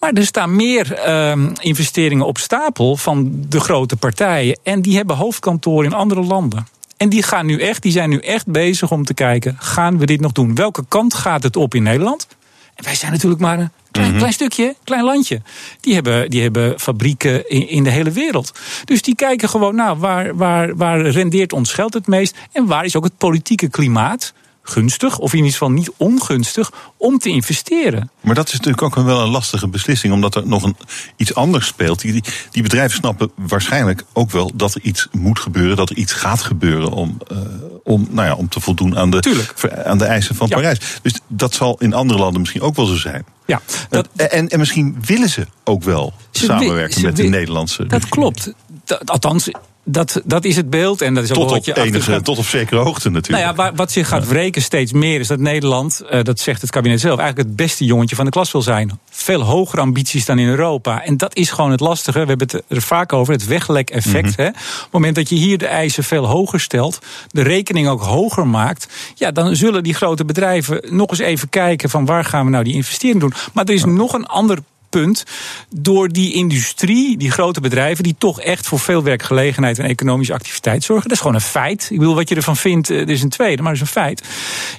[0.00, 4.58] Maar er staan meer ehm, investeringen op stapel van de grote partijen.
[4.62, 6.66] En die hebben hoofdkantoren in andere landen.
[6.96, 10.06] En die, gaan nu echt, die zijn nu echt bezig om te kijken: gaan we
[10.06, 10.54] dit nog doen?
[10.54, 12.26] Welke kant gaat het op in Nederland?
[12.74, 15.42] En wij zijn natuurlijk maar een klein, klein stukje, klein landje.
[15.80, 18.52] Die hebben, die hebben fabrieken in, in de hele wereld.
[18.84, 22.36] Dus die kijken gewoon, nou, waar, waar, waar rendeert ons geld het meest?
[22.52, 24.32] En waar is ook het politieke klimaat
[24.62, 28.10] gunstig, of in ieder geval niet ongunstig, om te investeren?
[28.20, 30.76] Maar dat is natuurlijk ook wel een lastige beslissing, omdat er nog een,
[31.16, 32.00] iets anders speelt.
[32.00, 36.12] Die, die, bedrijven snappen waarschijnlijk ook wel dat er iets moet gebeuren, dat er iets
[36.12, 37.38] gaat gebeuren om, eh,
[37.84, 39.54] om, nou ja, om te voldoen aan de, Tuurlijk.
[39.84, 40.54] aan de eisen van Ja.
[40.56, 40.78] Parijs.
[41.02, 43.24] Dus dat zal in andere landen misschien ook wel zo zijn.
[43.46, 47.76] Ja, dat, en, en misschien willen ze ook wel Ze samenwerken ze met de Nederlandse.
[47.86, 48.10] dat regering.
[48.14, 48.52] klopt.
[48.84, 49.50] Dat- althans,
[49.84, 51.00] dat, dat is het beeld.
[51.00, 53.48] En dat is ook Tot op, je enige, tot op zekere hoogte Nou natuurlijk.
[53.48, 56.70] ja, waar- wat zich gaat wreken steeds meer is dat Nederland, eh, dat zegt het
[56.70, 59.00] kabinet zelf, eigenlijk het beste jongetje van de klas wil zijn.
[59.10, 61.04] Veel hogere ambities dan in Europa.
[61.04, 62.20] En dat is gewoon het lastige.
[62.20, 64.36] We hebben het er vaak over, het weglek-effect.
[64.36, 64.46] hè.
[64.46, 66.98] Op het moment dat je hier de eisen veel hoger stelt,
[67.30, 71.90] de rekening ook hoger maakt, ja, dan zullen die grote bedrijven nog eens even kijken
[71.90, 73.32] van waar gaan we nou die investering doen.
[73.52, 74.58] Maar er is nog een ander
[74.92, 75.24] punt.
[75.70, 80.84] Door die industrie, die grote bedrijven, die toch echt voor veel werkgelegenheid en economische activiteit
[80.84, 81.08] zorgen.
[81.08, 81.88] Dat is gewoon een feit.
[81.90, 84.02] Ik bedoel, wat je ervan vindt, eh, dat is een tweede, maar dat is een
[84.02, 84.22] feit.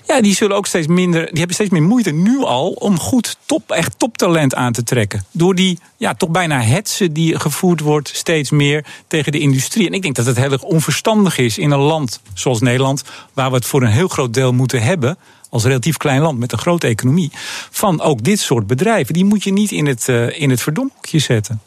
[0.07, 3.37] Ja, die zullen ook steeds minder, die hebben steeds meer moeite nu al om goed
[3.45, 5.25] top, echt toptalent aan te trekken.
[5.31, 9.87] Door die, ja, toch bijna hetze die gevoerd wordt steeds meer tegen de industrie.
[9.87, 13.03] En ik denk dat het heel erg onverstandig is in een land zoals Nederland,
[13.33, 15.17] waar we het voor een heel groot deel moeten hebben
[15.53, 17.31] als relatief klein land met een grote economie,
[17.71, 19.13] van ook dit soort bedrijven.
[19.13, 21.61] Die moet je niet in het, eh, in het verdomhoekje zetten.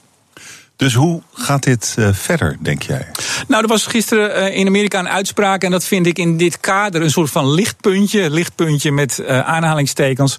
[0.76, 3.07] Dus hoe gaat dit uh, verder, denk jij?
[3.49, 5.62] Nou, er was gisteren uh, in Amerika een uitspraak.
[5.62, 8.30] En dat vind ik in dit kader een soort van lichtpuntje.
[8.30, 10.39] Lichtpuntje met uh, aanhalingstekens.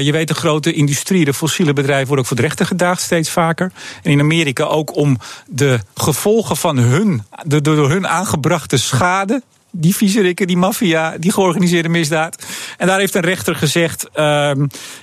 [0.00, 3.30] je weet, de grote industrie, de fossiele bedrijven worden ook voor de rechter gedaagd steeds
[3.30, 3.72] vaker.
[4.02, 9.42] En in Amerika ook om de gevolgen van hun, de door hun aangebrachte schade
[9.80, 12.46] die viezerikken, die maffia, die georganiseerde misdaad.
[12.76, 14.50] En daar heeft een rechter gezegd: uh,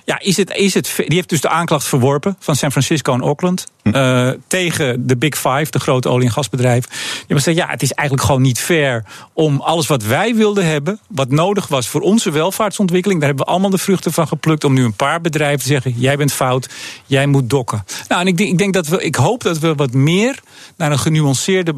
[0.06, 0.94] ja, is het, is het.
[0.96, 3.66] Die heeft dus de aanklacht verworpen van San Francisco en Auckland.
[3.84, 6.90] Uh, tegen de Big Five, de grote olie- en gasbedrijven.
[6.90, 9.04] Die hebben gezegd: ja, het is eigenlijk gewoon niet fair
[9.34, 13.52] om alles wat wij wilden hebben, wat nodig was voor onze welvaartsontwikkeling, daar hebben we
[13.52, 14.64] allemaal de vruchten van geplukt.
[14.64, 16.70] Om nu een paar bedrijven te zeggen: jij bent fout,
[17.06, 17.86] jij moet dokken.
[18.08, 20.40] Nou, en ik denk, ik denk dat we, ik hoop dat we wat meer
[20.78, 21.74] naar een genuanceerde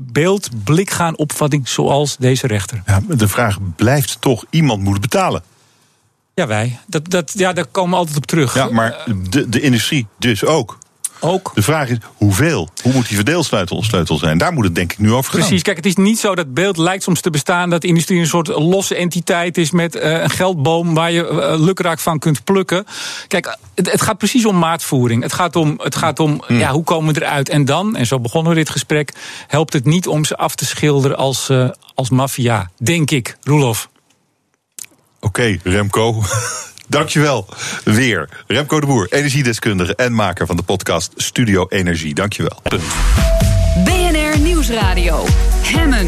[0.00, 2.82] beeld, blik gaan, opvatting zoals deze rechter.
[2.86, 5.42] Ja, de vraag blijft toch, iemand moet betalen.
[6.34, 6.78] Ja, wij.
[6.86, 8.54] Dat, dat, ja, daar komen we altijd op terug.
[8.54, 8.96] Ja, maar
[9.30, 10.78] de, de industrie dus ook.
[11.20, 11.50] Ook.
[11.54, 12.68] De vraag is hoeveel?
[12.82, 14.38] Hoe moet die verdeelsleutel sleutel zijn?
[14.38, 15.40] Daar moet het denk ik nu over gaan.
[15.40, 15.62] Precies.
[15.62, 18.26] Kijk, het is niet zo dat beeld lijkt soms te bestaan dat de industrie een
[18.26, 22.86] soort losse entiteit is met uh, een geldboom waar je uh, lukraak van kunt plukken.
[23.28, 25.22] Kijk, het, het, gaat precies om maatvoering.
[25.22, 26.58] Het gaat om, het gaat om mm.
[26.58, 27.48] ja, hoe komen we eruit?
[27.48, 29.12] En dan, en zo begonnen we dit gesprek,
[29.46, 32.70] helpt het niet om ze af te schilderen als, uh, als maffia.
[32.76, 33.88] Denk ik, Roelof.
[35.20, 36.14] Oké, okay, Remco.
[36.90, 37.46] Dankjewel.
[37.84, 38.28] Weer.
[38.46, 42.14] Remco de Boer, energiedeskundige en maker van de podcast Studio Energie.
[42.14, 42.62] Dankjewel.
[43.84, 45.24] BNR Nieuwsradio.
[45.62, 46.06] Hemmen.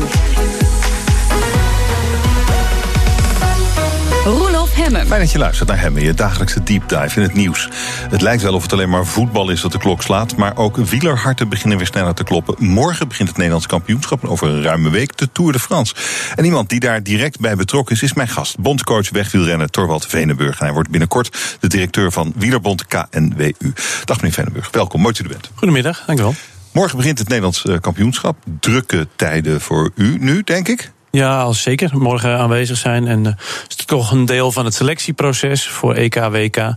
[4.83, 5.07] Hemmen.
[5.07, 7.69] Fijn dat je luistert naar Hemmen, je dagelijkse deep dive in het nieuws.
[8.11, 10.37] Het lijkt wel of het alleen maar voetbal is dat de klok slaat...
[10.37, 12.55] maar ook wielerharten beginnen weer sneller te kloppen.
[12.59, 15.95] Morgen begint het Nederlands kampioenschap en over een ruime week de Tour de France.
[16.35, 18.59] En iemand die daar direct bij betrokken is, is mijn gast.
[18.59, 20.59] Bondcoach wegwielrenner Torwald Venenburg.
[20.59, 23.73] En hij wordt binnenkort de directeur van Wielerbond KNWU.
[24.05, 25.51] Dag meneer Venenburg, welkom, mooi dat u er bent.
[25.55, 26.35] Goedemiddag, dankjewel.
[26.73, 28.37] Morgen begint het Nederlands eh, kampioenschap.
[28.61, 30.91] Drukke tijden voor u nu, denk ik?
[31.13, 31.91] Ja, als zeker.
[31.99, 33.07] Morgen aanwezig zijn.
[33.07, 33.27] En
[33.69, 36.75] is het toch een deel van het selectieproces voor EK, WK.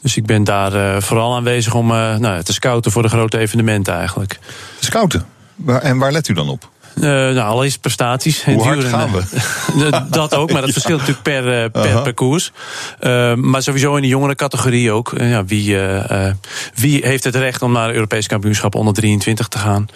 [0.00, 3.38] Dus ik ben daar uh, vooral aanwezig om uh, nou, te scouten voor de grote
[3.38, 4.38] evenementen eigenlijk.
[4.78, 5.26] Scouten?
[5.66, 6.70] En waar let u dan op?
[6.94, 8.44] Uh, nou, allereerst prestaties.
[8.44, 9.22] Hoe hard gaan we?
[10.10, 10.80] dat ook, maar dat ja.
[10.80, 12.40] verschilt natuurlijk per, uh, per uh -huh.
[13.00, 15.12] Uh, maar sowieso in de jongere categorie ook.
[15.16, 15.76] ja, wie,
[16.74, 19.86] wie heeft het recht om naar het Europees kampioenschap onder 23 te gaan?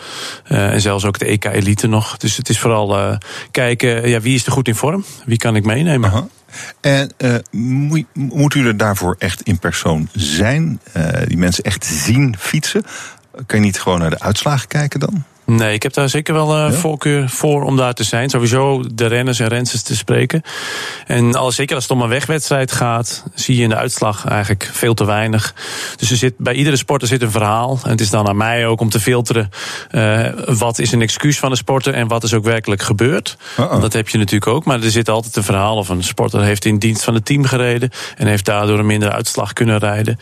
[0.45, 2.17] en zelfs ook de EK-elite nog.
[2.17, 3.19] Dus het is vooral
[3.51, 5.05] kijken, ja, wie is er goed in vorm?
[5.25, 6.11] Wie kan ik meenemen?
[6.11, 6.23] -huh.
[6.81, 10.81] En uh, moet, moet u er daarvoor echt in persoon zijn?
[10.97, 12.85] Uh, die mensen echt zien fietsen?
[13.47, 15.25] Kan je niet gewoon naar de uitslagen kijken dan?
[15.57, 16.73] Nee, ik heb daar zeker wel uh, ja?
[16.73, 18.31] voorkeur voor om daar te zijn.
[18.31, 20.43] Sowieso de renners en rensters te spreken.
[21.07, 24.71] En al, zeker als het om een wegwedstrijd gaat, zie je in de uitslag eigenlijk
[24.73, 25.55] veel te weinig.
[25.97, 27.79] Dus er zit, bij iedere sporter zit een verhaal.
[27.85, 29.51] En het is dan aan mij ook om te filteren
[29.91, 33.37] uh, wat is een excuus van een sporter en wat is ook werkelijk gebeurd.
[33.61, 33.81] Uh.
[33.81, 34.65] Dat heb je natuurlijk ook.
[34.65, 37.45] Maar er zit altijd een verhaal of een sporter heeft in dienst van het team
[37.45, 40.19] gereden en heeft daardoor een minder uitslag kunnen rijden.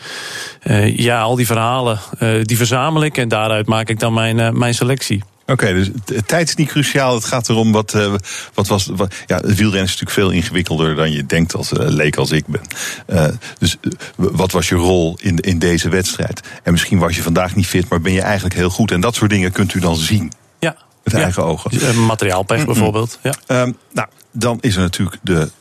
[0.63, 1.99] Uh, ja, al die verhalen
[2.41, 5.20] die verzamel ik en daaruit maak ik dan mijn, mijn selectie.
[5.51, 5.89] Oké, okay, dus
[6.25, 7.13] tijd is niet cruciaal.
[7.15, 8.13] Het gaat erom wat, uh,
[8.53, 8.85] wat was.
[8.85, 12.31] Wat, ja, het wielrennen is natuurlijk veel ingewikkelder dan je denkt als uh, leek als
[12.31, 12.61] ik ben.
[13.07, 13.25] Uh,
[13.57, 13.77] dus
[14.15, 16.41] wat was je rol in, in deze wedstrijd?
[16.63, 18.91] En misschien was je vandaag niet fit, maar ben je eigenlijk heel goed.
[18.91, 20.31] En dat soort dingen kunt u dan zien.
[20.59, 20.75] Ja.
[21.03, 21.21] Met ja.
[21.21, 22.05] eigen ogen.
[22.05, 22.73] Materiaalpech mm -mm.
[22.73, 23.19] bijvoorbeeld.
[23.21, 23.61] Ja.
[23.61, 25.51] Um, nou, dan is er natuurlijk de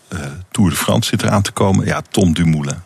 [0.51, 1.87] Tour de France zit eraan te komen.
[1.87, 2.83] Ja, Tom Dumoulin.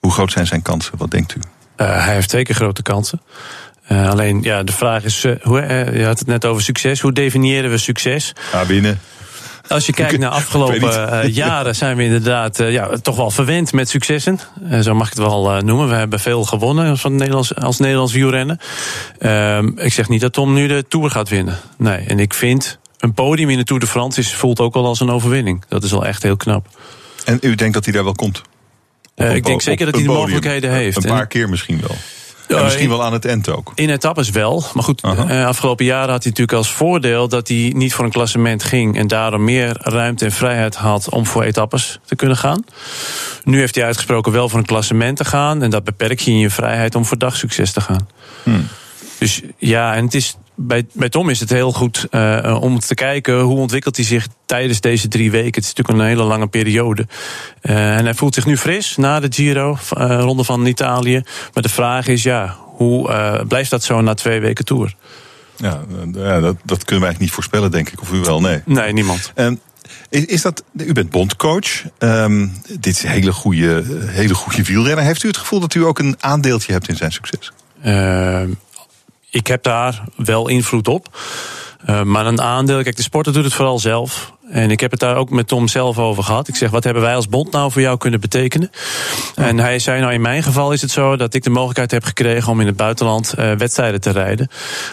[0.00, 0.96] Hoe groot zijn zijn kansen?
[0.96, 1.40] Wat denkt u?
[1.76, 3.20] hij heeft zeker grote kansen.
[3.92, 7.00] Uh, alleen, ja, de vraag is, uh, hoe, uh, je had het net over succes.
[7.00, 8.32] Hoe definiëren we succes?
[8.52, 9.00] Ja, binnen.
[9.68, 14.38] Als je kijkt naar afgelopen jaren zijn we inderdaad ja, toch wel verwend met successen.
[14.80, 15.88] zo mag ik het wel noemen.
[15.88, 18.58] We hebben veel gewonnen van Nederlands, als Nederlands wielrennen.
[19.18, 21.58] Ehm, ik zeg niet dat Tom nu de Tour gaat winnen.
[21.78, 24.86] Nee, en ik vind een podium in de Tour de France is, voelt ook al
[24.86, 25.64] als een overwinning.
[25.68, 26.66] Dat is wel echt heel knap.
[27.24, 28.42] En u denkt dat hij daar wel komt?
[29.14, 30.96] ik denk zeker dat hij de mogelijkheden heeft.
[30.96, 31.96] Een paar keer misschien wel.
[32.48, 33.72] En misschien wel aan het eind ook.
[33.74, 34.64] In etappes wel.
[34.74, 38.10] Maar goed, uh afgelopen jaren had hij natuurlijk als voordeel dat hij niet voor een
[38.10, 38.96] klassement ging.
[38.96, 42.64] En daarom meer ruimte en vrijheid had om voor etappes te kunnen gaan.
[43.44, 45.62] Nu heeft hij uitgesproken wel voor een klassement te gaan.
[45.62, 48.08] En dat beperkt je in je vrijheid om voor dagsucces te gaan.
[48.42, 48.66] Hmm.
[49.18, 52.94] Dus ja, en het is bij, bij Tom is het heel goed uh, om te
[52.94, 55.54] kijken hoe ontwikkelt hij zich tijdens deze drie weken.
[55.54, 57.06] Het is natuurlijk een hele lange periode.
[57.62, 61.22] Uh, en hij voelt zich nu fris na de Giro, uh, ronde van Italië.
[61.54, 64.94] Maar de vraag is, ja, hoe blijft dat zo na twee weken tour?
[65.56, 65.80] Ja,
[66.12, 68.00] ja dat, dat kunnen wij eigenlijk niet voorspellen, denk ik.
[68.00, 68.60] Of u wel, nee.
[68.64, 69.32] Nee, niemand.
[69.34, 69.60] Um,
[70.08, 71.82] is, is, dat, u bent bondcoach.
[71.98, 75.04] Um, dit is een hele goede, hele goede wielrenner.
[75.04, 77.52] Heeft u het gevoel dat u ook een aandeeltje hebt in zijn succes?
[79.36, 81.18] Ik heb daar wel invloed op.
[81.88, 84.32] Uh, maar een aandeel, kijk, de sporter doet het vooral zelf.
[84.50, 86.48] En ik heb het daar ook met Tom zelf over gehad.
[86.48, 88.70] Ik zeg, wat hebben wij als bond nou voor jou kunnen betekenen?
[89.34, 92.04] En hij zei, nou in mijn geval is het zo dat ik de mogelijkheid heb
[92.04, 94.48] gekregen om in het buitenland uh, wedstrijden te rijden.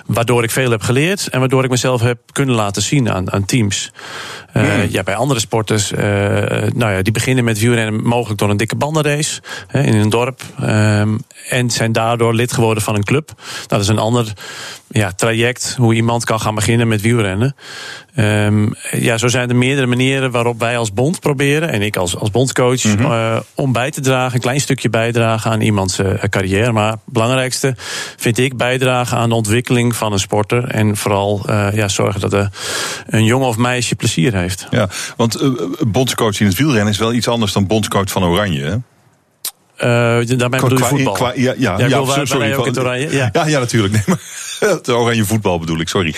[0.06, 3.46] Waardoor ik veel heb geleerd en waardoor ik mezelf heb kunnen laten zien aan, aan
[3.46, 3.92] teams.
[4.54, 6.00] Uh, ja, bij andere sporters, uh,
[6.74, 10.42] nou ja, die beginnen met wielrennen mogelijk door een dikke bandenrace hè, in een dorp.
[10.62, 13.32] Um, en zijn daardoor lid geworden van een club.
[13.68, 14.34] Dat is een ander
[14.88, 17.56] ja, traject hoe iemand kan gaan beginnen met wielrennen.
[18.16, 22.18] Um, ja, zo zijn er meerdere manieren waarop wij als bond proberen, en ik als,
[22.18, 23.12] als bondcoach, mm -hmm.
[23.12, 26.72] uh, om bij te dragen, een klein stukje bijdragen aan iemands uh, carrière.
[26.72, 27.76] Maar het belangrijkste
[28.18, 30.68] vind ik bijdragen aan de ontwikkeling van een sporter.
[30.68, 32.50] En vooral uh, ja, zorgen dat de,
[33.08, 34.68] een jongen of meisje plezier heeft.
[34.70, 35.40] Ja, want
[35.88, 38.64] bondscoach in het wielrennen is wel iets anders dan bondscoach van Oranje.
[38.64, 38.78] Hè?
[39.78, 41.14] Daarmee bedoel je voetbal?
[41.14, 43.12] Qua, ja, ja, ja, ja sorry, sorry ook in het oranje?
[43.12, 43.30] Ja.
[43.32, 43.94] ja, ja, natuurlijk.
[43.94, 44.20] Nee, maar
[44.78, 46.16] het oranje voetbal bedoel ik, sorry.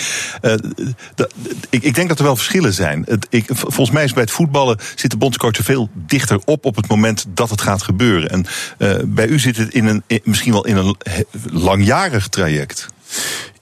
[1.16, 1.30] De,
[1.70, 3.04] ik, ik denk dat er wel verschillen zijn.
[3.08, 6.76] Het, ik, volgens mij is bij het voetballen zit de bondscoach veel dichter op op
[6.76, 8.30] het moment dat het gaat gebeuren.
[8.30, 8.46] En
[8.78, 10.96] uh, bij u zit het in een, misschien wel in een
[11.52, 12.88] langjarig traject.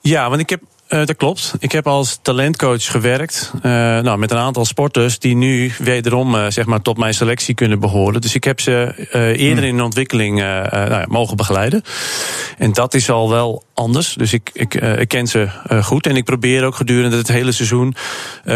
[0.02, 0.62] Ja, want ik heb
[0.94, 1.54] uh, dat klopt.
[1.60, 3.62] Ik heb als talentcoach gewerkt uh,
[4.00, 7.80] nou, met een aantal sporters die nu wederom uh, zeg maar tot mijn selectie kunnen
[7.80, 8.22] behoren.
[8.22, 8.94] Dus ik heb ze
[9.38, 11.82] eerder in de ontwikkeling nou, mogen begeleiden.
[12.58, 14.14] En dat is al wel anders.
[14.14, 15.50] Dus ik, ik, ik ken ze
[15.84, 16.08] goed.
[16.08, 17.96] En ik probeer ook gedurende het hele seizoen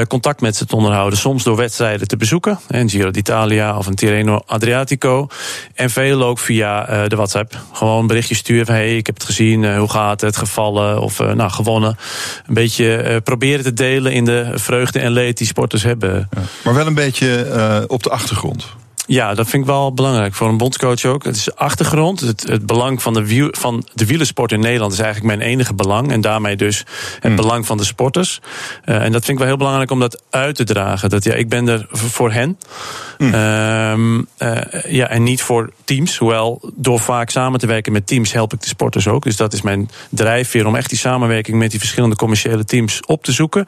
[0.07, 1.19] contact met ze te onderhouden.
[1.19, 2.59] Soms door wedstrijden te bezoeken.
[2.67, 5.27] Een Giro d'Italia of een Tirreno Adriatico.
[5.73, 7.59] En veel ook via de WhatsApp.
[7.73, 9.77] Gewoon een berichtje sturen van hey, ik heb het gezien.
[9.77, 10.37] hoe gaat het?
[10.37, 11.97] Gevallen of nou, gewonnen
[12.47, 16.27] een beetje uh, proberen te delen in de vreugde en leed die sporters hebben.
[16.31, 18.65] Ja, maar wel een beetje uh, op de achtergrond.
[19.07, 21.23] Ja, dat vind ik wel belangrijk voor een bondscoach ook.
[21.23, 22.19] Het is achtergrond.
[22.19, 25.73] Het, het belang van de, wiel, van de wielersport in Nederland is eigenlijk mijn enige
[25.73, 26.11] belang.
[26.11, 26.87] En daarmee dus het
[27.21, 27.35] hmm.
[27.35, 28.39] belang van de sporters.
[28.85, 31.09] Uh, en dat vind ik wel heel belangrijk om dat uit te dragen.
[31.09, 32.57] Dat ja, ik ben er voor hen.
[33.17, 33.31] Uh,
[34.87, 36.17] ja, en niet voor teams.
[36.17, 39.23] Hoewel door vaak samen te werken met teams help ik de sporters ook.
[39.23, 43.23] Dus dat is mijn drijfveer om echt die samenwerking met die verschillende commerciële teams op
[43.23, 43.65] te zoeken.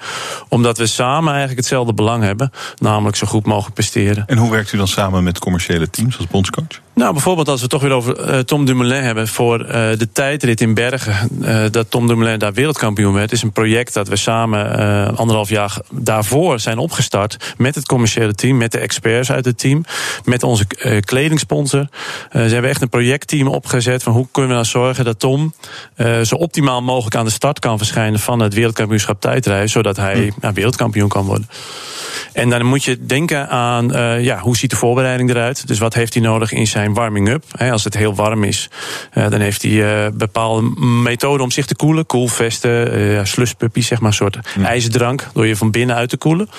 [0.49, 2.51] Omdat we samen eigenlijk hetzelfde belang hebben.
[2.77, 4.23] Namelijk zo goed mogelijk presteren.
[4.27, 6.81] En hoe werkt u dan samen met commerciële teams als bondscoach?
[6.99, 10.07] Nou, bijvoorbeeld als we het toch weer over uh, Tom Dumoulin hebben voor uh, de
[10.13, 11.29] tijdrit in Bergen.
[11.41, 13.31] Uh, dat Tom Dumoulin daar wereldkampioen werd.
[13.31, 17.53] is een project dat we samen anderhalf jaar daarvoor zijn opgestart.
[17.57, 19.83] Met het commerciële team, met de experts uit het team.
[20.23, 20.65] Met onze
[20.99, 21.87] kledingsponsor.
[22.31, 25.53] ze hebben echt een projectteam opgezet van hoe kunnen we nou zorgen dat Tom
[26.23, 29.69] zo optimaal mogelijk aan de start kan verschijnen van het wereldkampioenschap tijdrijden.
[29.69, 31.49] Zodat hij nou, wereldkampioen kan worden.
[32.33, 33.87] En dan moet je denken aan
[34.21, 35.67] ja, hoe ziet de voorbereiding eruit.
[35.67, 37.43] Dus wat heeft hij nodig in zijn warming-up.
[37.71, 38.69] Als het heel warm is,
[39.13, 40.61] dan heeft hij uh, bepaalde
[41.03, 42.05] methoden om zich te koelen.
[42.05, 44.65] Koelvesten, uh, slushpuppy, zeg maar, een soort mm.
[44.65, 45.27] ijzerdrank.
[45.33, 46.49] Door je van binnen uit te koelen.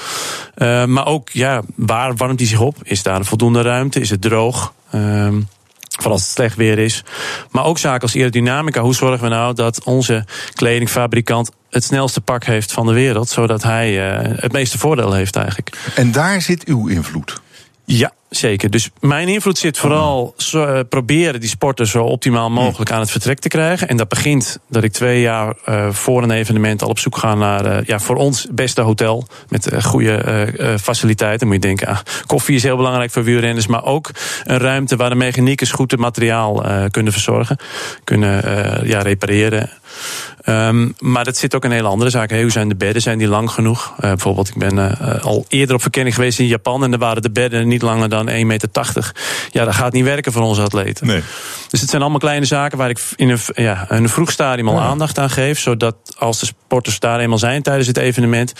[0.87, 2.76] Maar ook, ja, waar warmt hij zich op?
[2.83, 4.01] Is daar voldoende ruimte?
[4.01, 4.72] Is het droog?
[4.95, 5.49] Um,
[5.91, 7.05] Vooral als het slecht weer is.
[7.51, 8.81] Maar ook zaken als aerodynamica.
[8.81, 10.24] Hoe zorgen we nou dat onze
[10.55, 15.37] kledingfabrikant het snelste pak heeft van de wereld, zodat hij uh, het meeste voordeel heeft
[15.37, 15.76] eigenlijk.
[15.95, 17.41] En daar zit uw invloed.
[17.85, 18.70] Ja, zeker.
[18.70, 23.11] Dus mijn invloed zit vooral zo, uh, proberen die sporten zo optimaal mogelijk aan het
[23.11, 23.89] vertrek te krijgen.
[23.89, 27.35] En dat begint dat ik twee jaar uh, voor een evenement al op zoek ga
[27.35, 29.26] naar uh, ja, voor ons beste hotel.
[29.49, 31.47] Met goede faciliteiten.
[31.47, 33.66] Moet je denken, ah, koffie is heel belangrijk voor wielrenners.
[33.66, 34.11] Maar ook
[34.45, 37.57] een ruimte waar de mechaniekers goed het materiaal kunnen verzorgen.
[38.05, 38.43] Kunnen
[38.89, 39.70] ja, repareren.
[40.47, 42.35] Um, maar dat zit ook in hele andere zaken.
[42.35, 43.03] Hey, hoe zijn de bedden?
[43.03, 43.95] Zijn die lang genoeg?
[44.01, 47.68] Bijvoorbeeld, ik ben al eerder op verkenning geweest in Japan en daar waren de bedden
[47.68, 48.68] niet langer dan 1,80 meter.
[49.51, 51.07] Ja, dat gaat niet werken voor onze atleten.
[51.07, 51.23] Nee.
[51.68, 54.75] Dus het zijn allemaal kleine zaken waar ik in een, ja, een vroeg stadium al
[54.75, 54.81] ja.
[54.81, 55.59] aandacht aan geef.
[55.59, 58.53] Zodat als de sporters daar eenmaal zijn tijdens het evenement,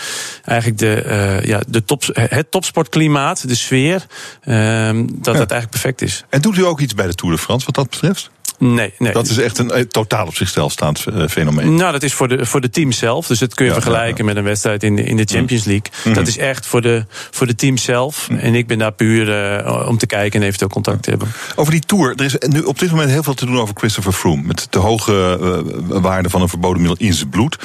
[0.45, 4.05] eigenlijk de, uh, ja, de top, het topsportklimaat, de sfeer,
[4.43, 5.03] dat ja.
[5.21, 6.23] dat eigenlijk perfect is.
[6.29, 8.29] En doet u ook iets bij de Tour de France wat dat betreft?
[8.63, 9.13] Nee, nee.
[9.13, 11.75] Dat is echt een eh, totaal op zichzelf staand uh, fenomeen.
[11.75, 13.27] Nou, dat is voor de, voor de teams zelf.
[13.27, 15.63] Dus dat kun je ja, vergelijken ja, met een wedstrijd in de, in de Champions
[15.63, 15.91] League.
[15.91, 16.13] Mm -hmm.
[16.13, 18.29] Dat is echt voor de, voor de teams zelf.
[18.29, 18.45] Mm -hmm.
[18.45, 19.27] En ik ben daar puur
[19.65, 21.31] uh, om te kijken en eventueel contact te hebben.
[21.55, 22.15] Over die tour.
[22.15, 24.41] Er is nu op dit moment heel veel te doen over Christopher Froome.
[24.41, 27.57] Met de hoge uh, waarde van een verboden middel in zijn bloed.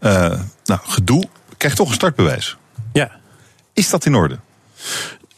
[0.00, 1.24] nou, gedoe.
[1.56, 2.56] Krijgt toch een startbewijs.
[2.92, 3.10] Ja.
[3.72, 4.38] Is dat in orde?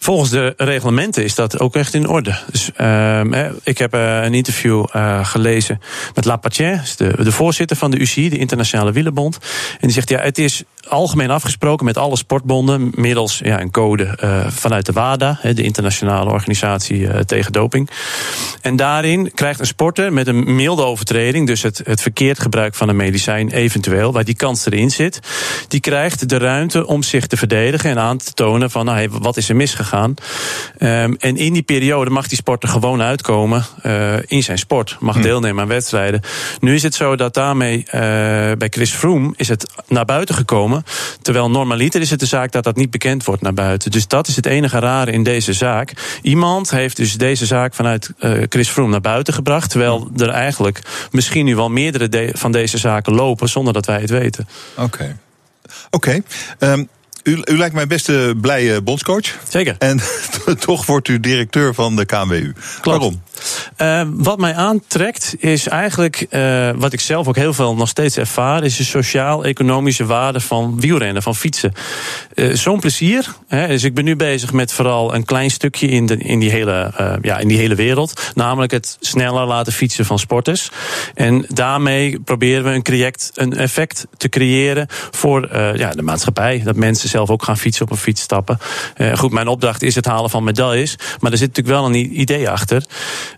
[0.07, 2.39] Volgens de reglementen is dat ook echt in orde.
[2.51, 5.81] Dus, ehm, ik heb eh, een interview uh, gelezen
[6.15, 9.39] met Lapatien, de, de voorzitter van de UCI, de Internationale Wielerbond.
[9.73, 14.19] En die zegt: ja, het is algemeen afgesproken met alle sportbonden middels ja, een code
[14.25, 17.91] uh, vanuit de WADA, de internationale organisatie tegen doping.
[18.61, 22.89] En daarin krijgt een sporter met een milde overtreding, dus het, het verkeerd gebruik van
[22.89, 25.21] een medicijn eventueel, waar die kans erin zit,
[25.69, 29.11] die krijgt de ruimte om zich te verdedigen en aan te tonen van nou, hey,
[29.11, 29.96] wat is er misgegaan.
[29.99, 35.15] Um, en in die periode mag die sporter gewoon uitkomen uh, in zijn sport, mag
[35.15, 35.23] hm.
[35.23, 36.21] deelnemen aan wedstrijden.
[36.61, 37.85] Nu is het zo dat daarmee
[38.59, 40.85] bij Chris Froome is het naar buiten gekomen
[41.23, 43.91] Terwijl normaliter is het de zaak dat dat niet bekend wordt naar buiten.
[43.91, 45.93] Dus dat is het enige rare in deze zaak.
[46.23, 49.71] Iemand heeft dus deze zaak vanuit uh, Chris Froome naar buiten gebracht.
[49.71, 50.81] Terwijl er eigenlijk
[51.11, 54.49] misschien nu wel meerdere de van deze zaken lopen zonder dat wij het weten.
[54.75, 54.85] Oké.
[54.85, 55.17] Okay.
[55.91, 55.97] Oké.
[55.97, 56.15] Okay.
[56.15, 56.25] Um,
[56.59, 56.85] ehm,
[57.27, 59.39] u, u, lijkt mij best een blije bondscoach.
[59.49, 59.77] Zeker.
[59.79, 60.01] En
[60.59, 62.53] toch wordt u directeur van de KNWU.
[62.81, 62.85] Klopt.
[62.85, 63.23] Waarom?
[63.79, 68.17] Uh, wat mij aantrekt is eigenlijk, uh, wat ik zelf ook heel veel nog steeds
[68.17, 71.73] ervaar, is de sociaal-economische waarde van wielrennen, van fietsen.
[72.35, 73.35] Uh, Zo'n plezier.
[73.49, 76.51] Hè, dus ik ben nu bezig met vooral een klein stukje in, de, in, die
[76.51, 78.33] hele, ja, in die hele wereld.
[78.35, 80.71] Namelijk het sneller laten fietsen van sporters.
[81.15, 86.61] En daarmee proberen we een, creëct, een effect te creëren voor ja, de maatschappij.
[86.65, 88.59] Dat mensen zelf ook gaan fietsen, op een fiets stappen.
[89.15, 90.97] goed, mijn opdracht is het halen van medailles.
[91.21, 92.85] Maar er zit natuurlijk wel een idee achter.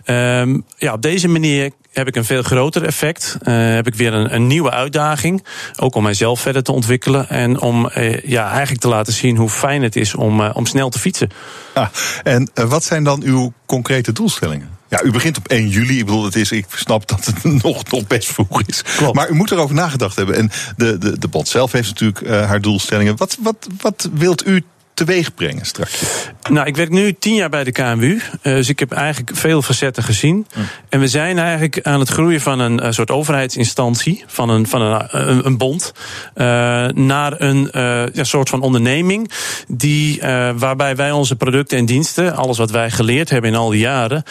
[0.05, 3.37] Um, ja, op deze manier heb ik een veel groter effect.
[3.43, 5.45] Uh, heb ik weer een, een, nieuwe uitdaging.
[5.77, 7.29] Ook om mijzelf verder te ontwikkelen.
[7.29, 10.89] En om uh, ja, eigenlijk te laten zien hoe fijn het is om, om snel
[10.89, 11.31] te fietsen.
[11.75, 11.89] Ah,
[12.23, 14.78] en wat zijn dan uw concrete doelstellingen?
[14.89, 15.99] Ja, u begint op 1 juli.
[15.99, 18.83] Ik bedoel, het is, ik snap dat het nog, nog best vroeg is.
[18.97, 19.15] Klopt.
[19.15, 20.35] Maar u moet erover nagedacht hebben.
[20.35, 23.17] En de, de, de bond zelf heeft natuurlijk haar doelstellingen.
[23.17, 24.65] Wat, wat, wat wilt u
[24.99, 26.03] teweeg brengen straks?
[26.51, 28.21] Nou, ik werk nu tien jaar bij de KMU.
[28.43, 30.47] Eh, dus ik heb eigenlijk veel facetten gezien.
[30.89, 35.09] En we zijn eigenlijk aan het groeien van een, soort overheidsinstantie, van een, van een,
[35.11, 35.93] een, een bond,
[36.35, 36.45] uh,
[36.87, 39.31] naar een uh, ja, soort van onderneming.
[39.69, 40.21] Die,
[40.57, 44.23] waarbij wij onze producten en diensten, alles wat wij geleerd hebben in al die jaren,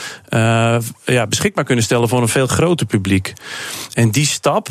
[1.05, 3.33] ja, beschikbaar kunnen stellen voor een veel groter publiek.
[3.93, 4.69] En die stap,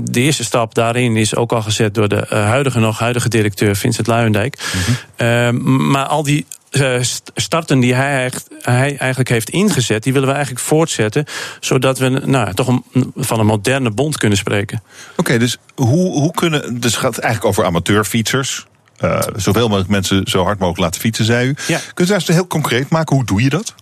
[0.00, 4.06] de eerste stap daarin, is ook al gezet door de huidige nog huidige directeur Vincent
[4.06, 4.58] Luijendijk.
[4.74, 5.26] Mhm.
[5.46, 7.00] Ehm, maar al die uh,
[7.34, 8.32] starten die hij,
[8.62, 11.24] hij, eigenlijk heeft ingezet, die willen we eigenlijk voortzetten.
[11.60, 14.82] Zodat we nou, toch een, van een moderne bond kunnen spreken.
[15.16, 16.80] Oké, dus hoe, hoe kunnen.
[16.80, 18.66] Dus het gaat eigenlijk over amateurfietsers.
[19.04, 21.54] Uh, zoveel mogelijk mensen zo hard mogelijk laten fietsen, zei u.
[21.66, 21.80] Ja.
[21.94, 23.16] Kunt u eens heel concreet maken?
[23.16, 23.74] Hoe doe je dat?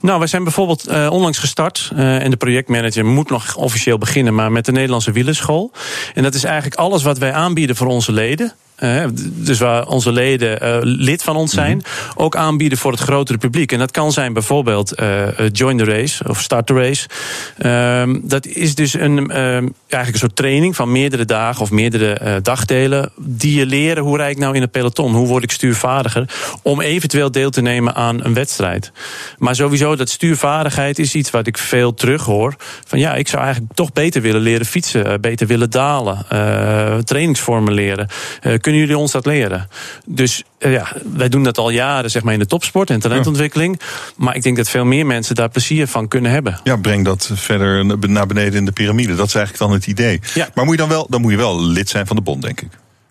[0.00, 1.90] Nou, wij zijn bijvoorbeeld uh, onlangs gestart.
[1.92, 5.72] Uh, en de projectmanager moet nog officieel beginnen, maar met de Nederlandse wielerschool.
[6.14, 8.52] En dat is eigenlijk alles wat wij aanbieden voor onze leden
[9.20, 12.22] dus waar onze leden uh, lid van ons zijn, mhm.
[12.22, 13.72] ook aanbieden voor het grotere publiek.
[13.72, 17.08] En dat kan zijn bijvoorbeeld uh, Join the Race of Start the Race.
[18.00, 22.40] Um, dat is dus een, um, eigenlijk een soort training van meerdere dagen of meerdere
[22.42, 23.10] dagdelen.
[23.16, 25.14] Die je leren hoe rijd ik nou in het peloton?
[25.14, 26.24] Hoe word ik stuurvaardiger?
[26.62, 28.92] Om eventueel deel te nemen aan een wedstrijd.
[29.38, 32.54] Maar sowieso, dat stuurvaardigheid is iets wat ik veel terug hoor.
[32.86, 36.24] Van ja, ik zou eigenlijk toch beter willen leren fietsen, beter willen dalen,
[37.04, 38.08] trainingsvormen leren
[38.66, 39.68] kunnen jullie ons dat leren?
[40.06, 43.80] Dus eh, ja, wij doen dat al jaren zeg maar, in de topsport en talentontwikkeling.
[44.16, 46.60] Maar ik denk dat veel meer mensen daar plezier van kunnen hebben.
[46.64, 49.14] Ja, breng dat verder naar beneden in de piramide.
[49.14, 50.20] Dat is eigenlijk dan het idee.
[50.34, 50.48] Ja.
[50.54, 52.60] Maar moet je dan, wel, dan moet je wel lid zijn van de bond, denk
[52.60, 52.68] ik.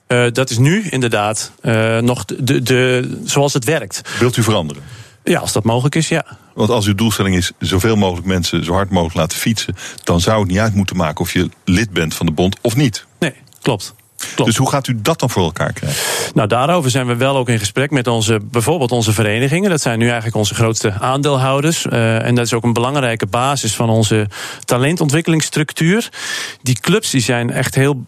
[0.08, 4.01] Uh, dat is nu inderdaad uh, nog de, de, zoals het werkt.
[4.20, 4.84] Wilt u veranderen?
[5.24, 6.26] Ja, als dat mogelijk is, ja.
[6.53, 10.39] Want als uw doelstelling is zoveel mogelijk mensen zo hard mogelijk laten fietsen, dan zou
[10.39, 13.06] het niet uit moeten maken of je lid bent van de bond of niet.
[13.20, 13.93] Nee, klopt.
[14.36, 16.03] Dus hoe gaat u dat dan voor elkaar krijgen?
[16.34, 19.70] Nou, daarover zijn we wel ook in gesprek met onze, bijvoorbeeld onze verenigingen.
[19.70, 21.86] Dat zijn nu eigenlijk onze grootste aandeelhouders.
[21.86, 24.28] Uh, en dat is ook een belangrijke basis van onze
[24.66, 26.09] talentontwikkelingsstructuur.
[26.61, 28.05] Die clubs die zijn echt heel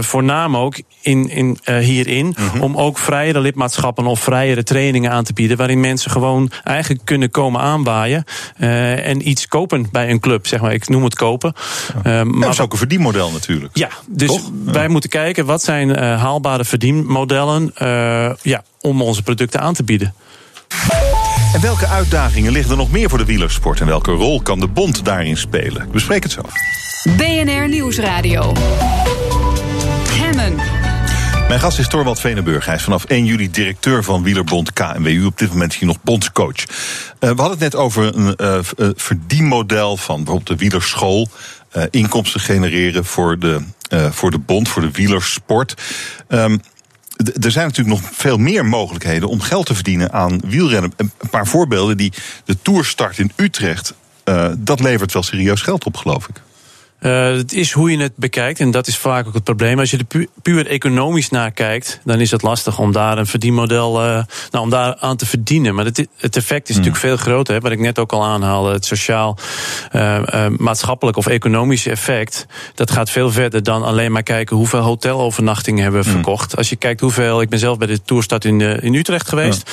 [0.00, 2.34] voornaam ook in, in, uh, hierin.
[2.38, 2.60] Mhm.
[2.60, 5.56] Om ook vrijere lidmaatschappen of vrijere trainingen aan te bieden.
[5.56, 8.24] Waarin mensen gewoon eigenlijk kunnen komen aanwaaien.
[8.56, 10.46] en iets kopen bij een club.
[10.46, 11.52] Zeg maar, ik noem het kopen.
[12.04, 12.24] Ja.
[12.24, 13.76] maar dat is ook een verdienmodel natuurlijk.
[13.76, 17.72] Ja, dus wij moeten kijken wat zijn haalbare verdienmodellen.
[18.42, 20.14] ja, om onze producten aan te bieden.
[21.54, 23.80] En welke uitdagingen liggen er nog meer voor de wielersport?
[23.80, 25.82] En welke rol kan de bond daarin spelen?
[25.82, 26.40] Ik bespreek het zo.
[27.16, 28.52] BNR Nieuwsradio.
[30.08, 30.56] Hemmen.
[31.48, 32.64] Mijn gast is Torwald Venenburg.
[32.66, 35.24] Hij is vanaf 1 juli directeur van Wielerbond KNWU.
[35.24, 36.56] Op dit moment is hij nog bondscoach.
[36.58, 36.64] Uh,
[37.18, 38.58] we hadden het net over een uh,
[38.96, 41.28] verdienmodel van bijvoorbeeld de wielerschool.
[41.76, 43.60] Uh, inkomsten genereren voor de,
[44.10, 45.74] voor de bond, voor de wielersport.
[46.28, 46.79] Um, d-
[47.40, 50.92] er zijn natuurlijk nog veel meer mogelijkheden om geld te verdienen aan wielrennen.
[50.96, 52.12] Een paar voorbeelden die
[52.44, 53.94] de Tourstart in Utrecht.
[54.24, 56.42] eh, dat levert wel serieus geld op, geloof ik.
[57.00, 59.78] Eh, het is hoe je het bekijkt en dat is vaak ook het probleem.
[59.78, 63.26] Als je er pu puur economisch naar kijkt, dan is het lastig om daar een
[63.26, 65.74] verdienmodel eh, nou, om daar aan te verdienen.
[65.74, 67.54] Maar het, het effect is natuurlijk veel groter.
[67.54, 68.72] Hè, wat ik net ook al aanhaalde.
[68.72, 69.38] Het sociaal,
[69.90, 72.46] eh, maatschappelijk of economische effect.
[72.74, 76.56] Dat gaat veel verder dan alleen maar kijken hoeveel hotelovernachtingen hebben we verkocht.
[76.56, 77.40] Als je kijkt hoeveel.
[77.40, 79.70] Ik ben zelf bij de Tourstad in, in Utrecht geweest.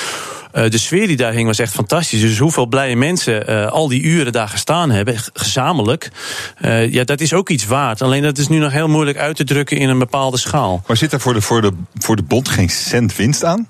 [0.52, 2.20] Eh, de sfeer die daar hing was echt fantastisch.
[2.20, 6.10] Dus hoeveel blije mensen eh, al die uren daar gestaan hebben, gezamenlijk.
[6.58, 8.02] eh, ja, dat is ook iets waard.
[8.02, 10.82] Alleen dat is nu nog heel moeilijk uit te drukken in een bepaalde schaal.
[10.86, 13.68] Maar zit er voor de, voor de, voor de bond geen cent winst aan?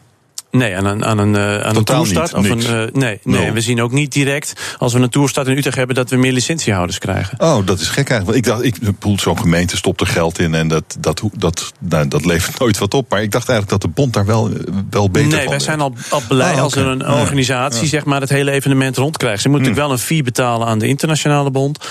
[0.50, 2.36] Nee, aan een, aan een, eh, aan een toerstart.
[2.36, 5.46] niet, Of een, eh, nee, nee, we zien ook niet direct als we een toerstart
[5.46, 7.40] in Utrecht hebben dat we meer licentiehouders krijgen.
[7.40, 8.46] Oh, dat is gek eigenlijk.
[8.46, 12.08] Want ik dacht, ik zo'n gemeente stopt er geld in en dat, dat, dat, nou,
[12.08, 13.10] dat levert nooit wat op.
[13.10, 14.50] Maar ik dacht eigenlijk dat de bond daar wel,
[14.90, 17.20] wel beter Nee, van wij zijn al, al blij Oh, als er een Ja.
[17.20, 17.88] organisatie Ja.
[17.88, 19.42] zeg maar, het hele evenement rondkrijgt.
[19.42, 21.84] Ze moeten natuurlijk wel een fee betalen aan de internationale bond.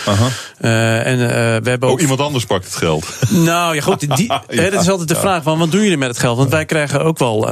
[0.57, 1.17] Eh, en
[1.63, 3.05] we hebben ook Oh, iemand anders pakt het geld.
[3.29, 4.15] Nou ja, goed.
[4.17, 6.37] Die, hè, dat is altijd de vraag: van, wat doen jullie met het geld?
[6.37, 7.49] Want wij krijgen ook wel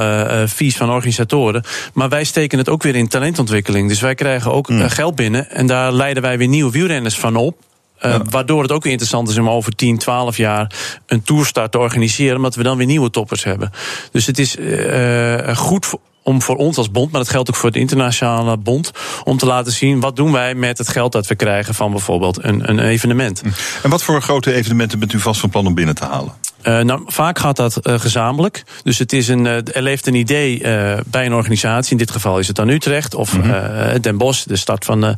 [0.48, 1.62] fees van organisatoren.
[1.94, 3.88] Maar wij steken het ook weer in talentontwikkeling.
[3.88, 4.80] Dus wij krijgen ook Hmm.
[4.80, 5.50] eh, geld binnen.
[5.50, 7.56] En daar leiden wij weer nieuwe wielrenners van op.
[7.98, 10.70] Eh, Waardoor het ook weer interessant is om over 10, 12 jaar
[11.06, 12.36] een toerstart te organiseren.
[12.36, 13.70] Omdat we dan weer nieuwe toppers hebben.
[14.12, 17.56] Dus het is eh, goed voor om voor ons als bond, maar dat geldt ook
[17.56, 18.90] voor de internationale bond,
[19.24, 22.44] om te laten zien wat doen wij met het geld dat we krijgen van bijvoorbeeld
[22.44, 23.42] een, een evenement.
[23.82, 26.32] En wat voor grote evenementen bent u vast van plan om binnen te halen?
[26.62, 28.64] Eh, nou, vaak gaat dat eh, gezamenlijk.
[28.82, 30.60] Dus het is een, eh, er leeft een idee
[31.06, 31.92] bij een organisatie.
[31.92, 34.44] In dit geval is het dan Utrecht of eh, Den Bosch.
[34.44, 35.16] De start van de,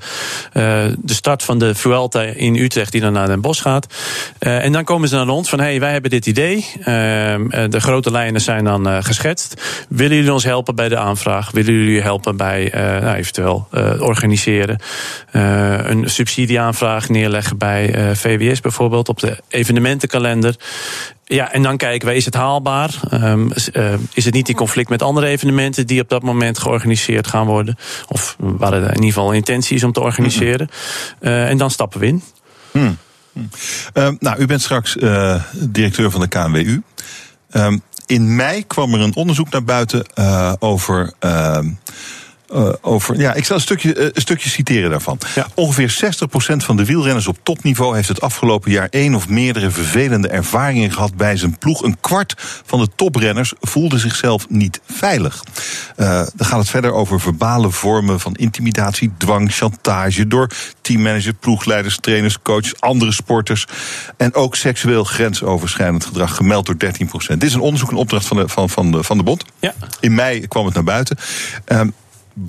[0.99, 3.87] de start van de Vuelta in Utrecht die dan naar Den Bosch gaat.
[4.39, 6.67] En dan komen ze naar ons van, hey, wij hebben dit idee.
[6.81, 9.63] Eh, eh, de grote lijnen zijn dan geschetst.
[9.89, 11.51] Willen jullie ons helpen bij de aanvraag?
[11.51, 14.79] Willen jullie helpen bij eh, nou, eventueel eh, organiseren?
[15.31, 20.57] Eh, een subsidieaanvraag neerleggen bij VWS bijvoorbeeld op de evenementenkalender.
[21.25, 23.01] Ja, en dan kijken wij, is het haalbaar?
[23.11, 23.49] Ehm,
[24.13, 27.77] is, het niet in conflict met andere evenementen die op dat moment georganiseerd gaan worden?
[28.09, 30.69] Of waar het in ieder geval intentie is om te organiseren.
[31.21, 32.23] En dan stappen we in.
[33.93, 34.97] Ehm, nou, u bent straks
[35.53, 36.83] directeur van de KNWU.
[37.51, 37.79] Ehm,
[38.09, 41.13] in mei kwam er een onderzoek naar buiten eh, over.
[41.19, 41.69] ehm,
[42.49, 45.19] eh, over, ja, ik zal een stukje, eh, een stukje citeren daarvan.
[45.55, 50.29] Ongeveer 60% van de wielrenners op topniveau heeft het afgelopen jaar één of meerdere vervelende
[50.29, 51.83] ervaringen gehad bij zijn ploeg.
[51.83, 52.35] Een kwart
[52.65, 55.43] van de toprenners voelde zichzelf niet veilig.
[55.97, 61.99] Eh, dan gaat het verder over verbale vormen van intimidatie, dwang, chantage door teammanager, ploegleiders,
[62.01, 63.67] trainers, coaches, andere sporters.
[64.17, 67.39] En ook seksueel grensoverschrijdend gedrag gemeld door 13%.
[67.39, 69.45] Dit is een onderzoek, een opdracht van de, van, van de, van de bond.
[69.59, 69.75] Ja.
[70.01, 71.17] In mei kwam het naar buiten.
[71.65, 71.89] Ehm,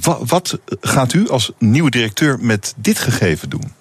[0.01, 3.71] wa- wat gaat u als nieuwe directeur met dit gegeven doen?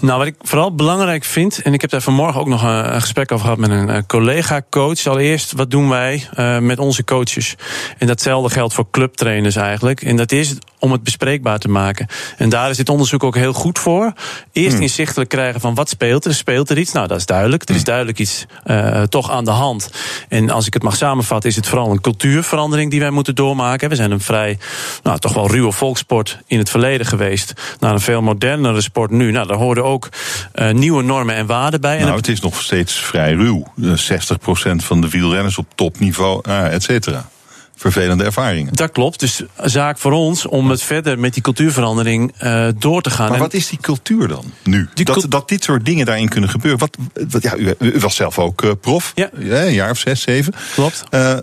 [0.00, 3.00] Nou, wat ik vooral belangrijk vind, en ik heb daar vanmorgen ook nog een, een
[3.00, 5.06] gesprek over gehad met een eh, collega-coach.
[5.06, 7.54] Allereerst, wat doen wij eh, met onze coaches?
[7.98, 10.02] En datzelfde geldt voor clubtrainers eigenlijk.
[10.02, 12.06] En dat is om het bespreekbaar te maken.
[12.36, 14.12] En daar is dit onderzoek ook heel goed voor.
[14.52, 14.82] Eerst Hmm.
[14.82, 16.34] inzichtelijk krijgen van wat speelt er?
[16.34, 16.92] Speelt er iets?
[16.92, 17.62] Nou, dat is duidelijk.
[17.62, 17.74] Hmm.
[17.74, 19.90] Er is duidelijk iets eh, toch aan de hand.
[20.28, 23.88] En als ik het mag samenvatten, is het vooral een cultuurverandering die wij moeten doormaken.
[23.88, 24.58] We zijn een vrij,
[25.02, 27.52] nou, toch wel ruwe volkssport in het verleden geweest.
[27.78, 29.30] Naar een veel modernere sport nu.
[29.30, 30.08] Nou, daar horen ook
[30.52, 31.96] eh, nieuwe normen en waarden bij.
[31.98, 33.72] En Nou, het is nog steeds vrij ruw.
[33.82, 37.28] Eh, 60% van de wielrenners op topniveau, ah, et cetera.
[37.76, 38.74] Vervelende ervaringen.
[38.74, 39.20] Dat klopt.
[39.20, 43.26] Dus zaak voor ons om het verder met die cultuurverandering eh, door te gaan.
[43.26, 44.88] Maar En- wat is die cultuur dan nu?
[44.94, 46.78] Dat, dat dit soort dingen daarin kunnen gebeuren.
[46.80, 46.96] Wat,
[47.30, 49.12] wat, ja, u, u was zelf ook eh, prof.
[49.14, 49.30] Ja.
[49.32, 50.54] een jaar of zes, zeven.
[50.74, 51.04] Klopt.
[51.10, 51.36] Eh,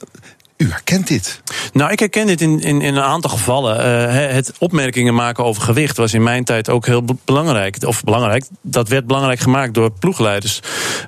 [0.60, 1.41] u herkent dit.
[1.74, 3.80] Nou, ik herken dit in, in, in een aantal gevallen.
[3.80, 7.78] Eh, het opmerkingen maken over gewicht was in mijn tijd ook heel be- belangrijk.
[7.86, 10.60] Of belangrijk, dat werd belangrijk gemaakt door ploegleiders.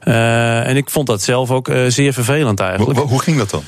[0.04, 3.00] Eh, en ik vond dat zelf ook eh, zeer vervelend eigenlijk.
[3.00, 3.64] Hoe, hoe ging dat dan?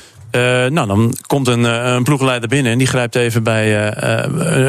[0.72, 3.96] Nou, dan komt een, een ploegleider binnen en die grijpt even bij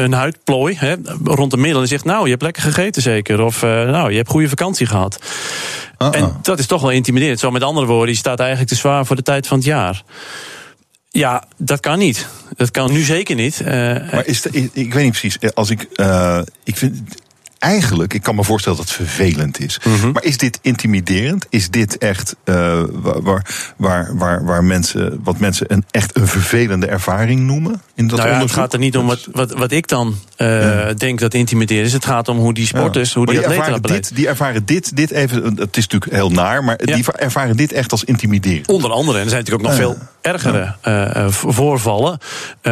[0.02, 0.94] een huidplooi hè,
[1.24, 3.40] rond de middel en zegt: Nou, je hebt lekker gegeten zeker.
[3.40, 5.18] Of nou, je hebt goede vakantie gehad.
[5.98, 7.38] En dat is toch wel intimiderend.
[7.40, 10.02] Zo met andere woorden, je staat eigenlijk te zwaar voor de tijd van het jaar.
[11.16, 12.26] Ja, dat kan niet.
[12.56, 13.60] Dat kan nu zeker niet.
[13.60, 13.66] Eh,
[14.12, 15.38] Maar is de, ik, weet niet precies.
[15.38, 16.98] eh, Als ik, eh, ik vind,
[17.58, 19.80] eigenlijk, ik kan me voorstellen dat het vervelend is.
[19.84, 20.10] Mhm.
[20.12, 21.46] Maar is dit intimiderend?
[21.48, 23.46] Is dit echt uh, waar,
[23.76, 27.82] waar, waar, waar mensen, wat mensen een, echt een vervelende ervaring noemen?
[27.94, 30.60] In dat nou ja, het gaat er niet om wat, wat, wat ik dan uh,
[30.62, 30.92] ja.
[30.92, 31.92] denk dat intimiderend is.
[31.92, 33.16] Het gaat om hoe die sporters, ja.
[33.16, 36.30] hoe die, die atleten ervaren dit, Die ervaren dit, dit even, het is natuurlijk heel
[36.30, 38.68] naar, maar die ervaren dit echt als intimiderend.
[38.68, 42.18] Onder andere, en er zijn natuurlijk ook nog veel ergere uh, voorvallen.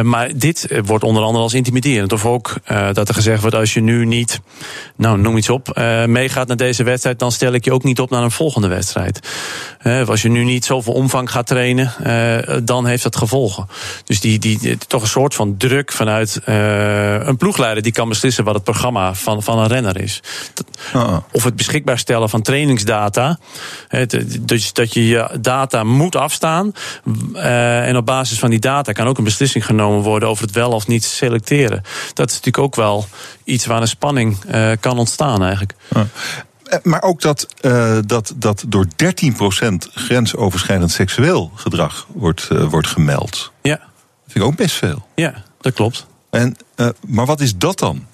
[0.01, 2.13] Maar dit wordt onder andere als intimiderend.
[2.13, 2.53] Of ook
[2.93, 4.39] dat er gezegd wordt: als je nu niet,
[4.95, 8.09] nou noem iets op, meegaat naar deze wedstrijd, dan stel ik je ook niet op
[8.09, 9.19] naar een volgende wedstrijd.
[10.07, 11.93] Als je nu niet zoveel omvang gaat trainen,
[12.65, 13.67] dan heeft dat gevolgen.
[14.03, 18.53] Dus die, die, toch een soort van druk vanuit een ploegleider die kan beslissen wat
[18.53, 20.21] het programma van, van een renner is.
[20.95, 21.17] Uh-uh.
[21.31, 23.39] Of het beschikbaar stellen van trainingsdata.
[24.39, 26.73] Dus dat je je data moet afstaan.
[27.33, 30.55] Uh, en op basis van die data kan ook een beslissing genomen worden over het
[30.55, 31.81] wel of niet selecteren.
[32.13, 33.07] Dat is natuurlijk ook wel
[33.43, 34.37] iets waar een spanning
[34.79, 35.73] kan ontstaan eigenlijk.
[36.69, 36.79] Ja.
[36.83, 38.87] Maar ook dat, uh, dat, dat door 13%
[39.93, 43.51] grensoverschrijdend seksueel gedrag wordt, wordt gemeld.
[43.61, 43.75] Ja.
[43.75, 43.87] Dat
[44.27, 45.07] vind ik ook best veel.
[45.15, 46.05] Ja, dat klopt.
[46.29, 46.57] En,
[47.07, 48.05] maar wat is dat dan?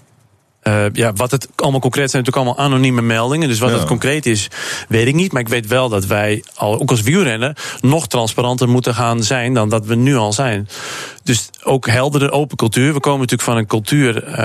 [0.63, 3.47] Uh, ja, wat het allemaal concreet zijn natuurlijk allemaal anonieme meldingen.
[3.47, 3.77] Dus wat Ja.
[3.77, 4.47] het concreet is,
[4.87, 5.31] weet ik niet.
[5.31, 9.53] Maar ik weet wel dat wij, al, ook als wielrenner, nog transparanter moeten gaan zijn
[9.53, 10.67] dan dat we nu al zijn.
[11.23, 12.93] Dus ook heldere open cultuur.
[12.93, 14.35] We komen natuurlijk van een cultuur uh,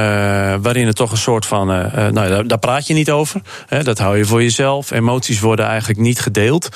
[0.60, 1.70] waarin het toch een soort van.
[1.70, 3.40] Uh, nou, daar, daar, praat je niet over.
[3.66, 4.90] Hè, dat hou je voor jezelf.
[4.90, 6.68] Emoties worden eigenlijk niet gedeeld.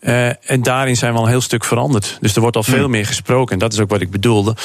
[0.00, 2.18] Uh, en daarin zijn we al een heel stuk veranderd.
[2.20, 2.90] Dus er wordt al veel Hmm.
[2.90, 3.52] meer gesproken.
[3.52, 4.56] En dat is ook wat ik bedoelde.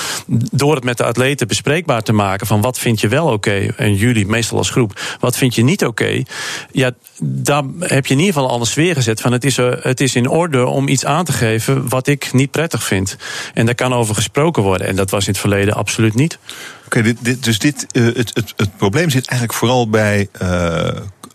[0.51, 3.34] Door het met de atleten bespreekbaar te maken van wat vind je wel oké.
[3.34, 6.03] Okay, en jullie, meestal als groep, wat vind je niet oké.
[6.03, 6.26] Okay,
[6.71, 10.01] ja, daar heb je in ieder geval al een sfeer gezet van het is, het
[10.01, 13.17] is in orde om iets aan te geven wat ik niet prettig vind.
[13.53, 14.88] En daar kan over gesproken worden.
[14.88, 16.38] En dat was in het verleden absoluut niet.
[16.86, 20.30] Oké, okay, dit, dit, dus dit, uh, het, het, het probleem zit eigenlijk vooral bij,
[20.41, 20.88] uh,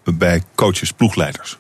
[0.05, 1.59] bij coaches, ploegleiders.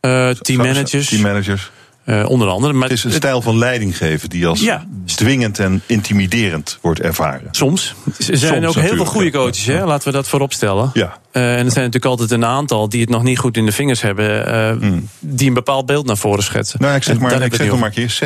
[0.00, 1.08] Uh, teammanagers.
[1.08, 1.70] Teammanagers.
[2.04, 2.72] Uh, onder andere.
[2.72, 4.86] Maar het is een stijl van leiding geven die als ja.
[5.04, 7.48] dwingend en intimiderend wordt ervaren.
[7.50, 7.94] Soms.
[8.28, 9.84] Er zijn Soms ook heel veel goede coaches, hè?
[9.84, 10.90] laten we dat voorop stellen.
[10.94, 11.18] Ja.
[11.32, 13.72] Uh, en er zijn natuurlijk altijd een aantal die het nog niet goed in de
[13.72, 15.08] vingers hebben, uh, mm.
[15.18, 16.80] die een bepaald beeld naar voren schetsen.
[16.80, 18.20] Nou, ik zeg maar, ik zeg nog maar een keer: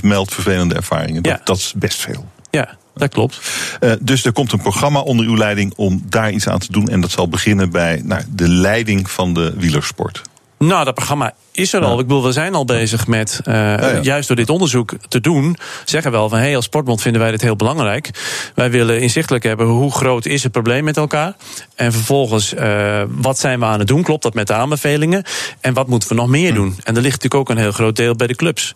[0.00, 1.22] 60% meldt vervelende ervaringen.
[1.22, 1.40] Dat, ja.
[1.44, 2.26] dat is best veel.
[2.50, 3.40] Ja, dat klopt.
[3.80, 6.88] Uh, dus er komt een programma onder uw leiding om daar iets aan te doen.
[6.88, 10.22] En dat zal beginnen bij nou, de leiding van de wielersport.
[10.58, 11.94] Nou, dat programma is er al.
[11.94, 12.00] Ja.
[12.00, 14.00] Ik bedoel, we zijn al bezig met, uh, ja, ja.
[14.02, 17.20] juist door dit onderzoek te doen, zeggen we wel van hé, hey, als Sportbond vinden
[17.20, 18.10] wij dit heel belangrijk.
[18.54, 21.34] Wij willen inzichtelijk hebben hoe groot is het probleem met elkaar.
[21.74, 24.02] En vervolgens, uh, wat zijn we aan het doen?
[24.02, 25.22] Klopt dat met de aanbevelingen?
[25.60, 26.76] En wat moeten we nog meer doen?
[26.84, 28.74] En er ligt natuurlijk ook een heel groot deel bij de clubs,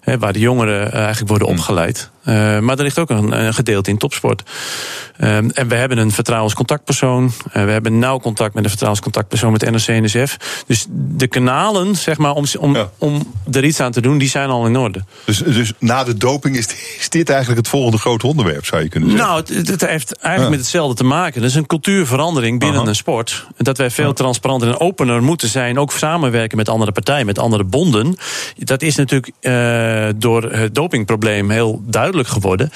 [0.00, 2.10] hè, waar de jongeren eigenlijk worden opgeleid.
[2.26, 4.42] Uh, maar er ligt ook een, een gedeelte in topsport.
[5.20, 7.24] Um, en we hebben een vertrouwenscontactpersoon.
[7.24, 10.36] Uh, we hebben nauw contact met een vertrouwenscontactpersoon met NRC-NSF.
[10.66, 12.90] Dus de kanalen, zeg maar, om, om, ja.
[12.98, 15.04] om er iets aan te doen, die zijn al in orde.
[15.24, 16.66] Dus, dus na de doping is,
[16.98, 19.26] is dit eigenlijk het volgende grote onderwerp, zou je kunnen zeggen?
[19.28, 20.48] Nou, het, het heeft eigenlijk ja.
[20.48, 21.40] met hetzelfde te maken.
[21.40, 22.88] Dat is een cultuurverandering binnen Aha.
[22.88, 23.46] een sport.
[23.56, 25.78] Dat wij veel transparanter en opener moeten zijn.
[25.78, 28.16] Ook samenwerken met andere partijen, met andere bonden.
[28.56, 32.70] Dat is natuurlijk uh, door het dopingprobleem heel duidelijk geworden.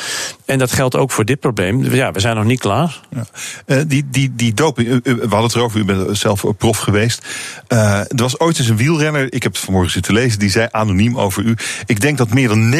[0.44, 1.84] En dat geldt ook voor dit probleem.
[1.94, 3.00] Ja, we zijn nog niet klaar.
[3.10, 3.26] Ja.
[3.66, 7.26] Uh, die, die, die doping, uh, we hadden het erover, u bent zelf prof geweest.
[7.68, 10.68] Uh, er was ooit eens een wielrenner, ik heb het vanmorgen zitten lezen, die zei
[10.70, 11.56] anoniem over u.
[11.86, 12.74] Ik denk dat meer dan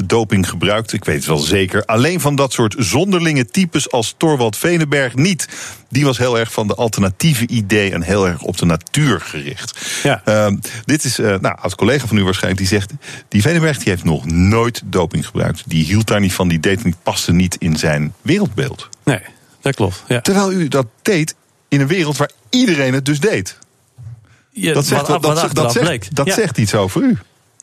[0.00, 0.92] 90% doping gebruikt.
[0.92, 1.84] Ik weet het wel zeker.
[1.84, 5.48] Alleen van dat soort zonderlinge types als Torwald Venenberg niet.
[5.88, 10.00] Die was heel erg van de alternatieve idee en heel erg op de natuur gericht.
[10.02, 10.22] Ja.
[10.28, 12.92] Uh, dit is, uh, nou, als collega van u waarschijnlijk, die zegt...
[13.28, 15.62] die Venenberg die heeft nog nooit doping gebruikt.
[15.66, 18.88] Die hield daar niet van, die deed niet, paste niet in zijn wereldbeeld.
[19.04, 19.20] Nee,
[19.60, 20.04] dat klopt.
[20.08, 20.20] Ja.
[20.20, 21.34] Terwijl u dat deed
[21.68, 23.58] in een wereld waar iedereen het dus deed.
[24.54, 26.34] Dat zegt, wat, dat, wat dat, zegt, dat ja.
[26.34, 27.18] zegt iets over u.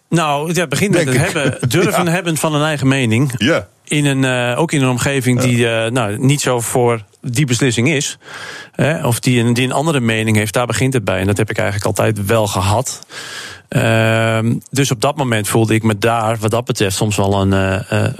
[0.10, 2.12] Nou, het begint met het hebben, durven ja.
[2.12, 3.34] hebben van een eigen mening.
[3.38, 3.68] Ja.
[3.84, 7.90] In een, uh, ook in een omgeving die uh, nou, niet zo voor die beslissing
[7.90, 8.18] is.
[8.72, 11.20] Hè, of die een, die een andere mening heeft, daar begint het bij.
[11.20, 13.06] En dat heb ik eigenlijk altijd wel gehad.
[13.70, 14.40] Uh,
[14.70, 17.52] dus op dat moment voelde ik me daar, wat dat betreft, soms wel een.
[17.92, 18.14] Uh,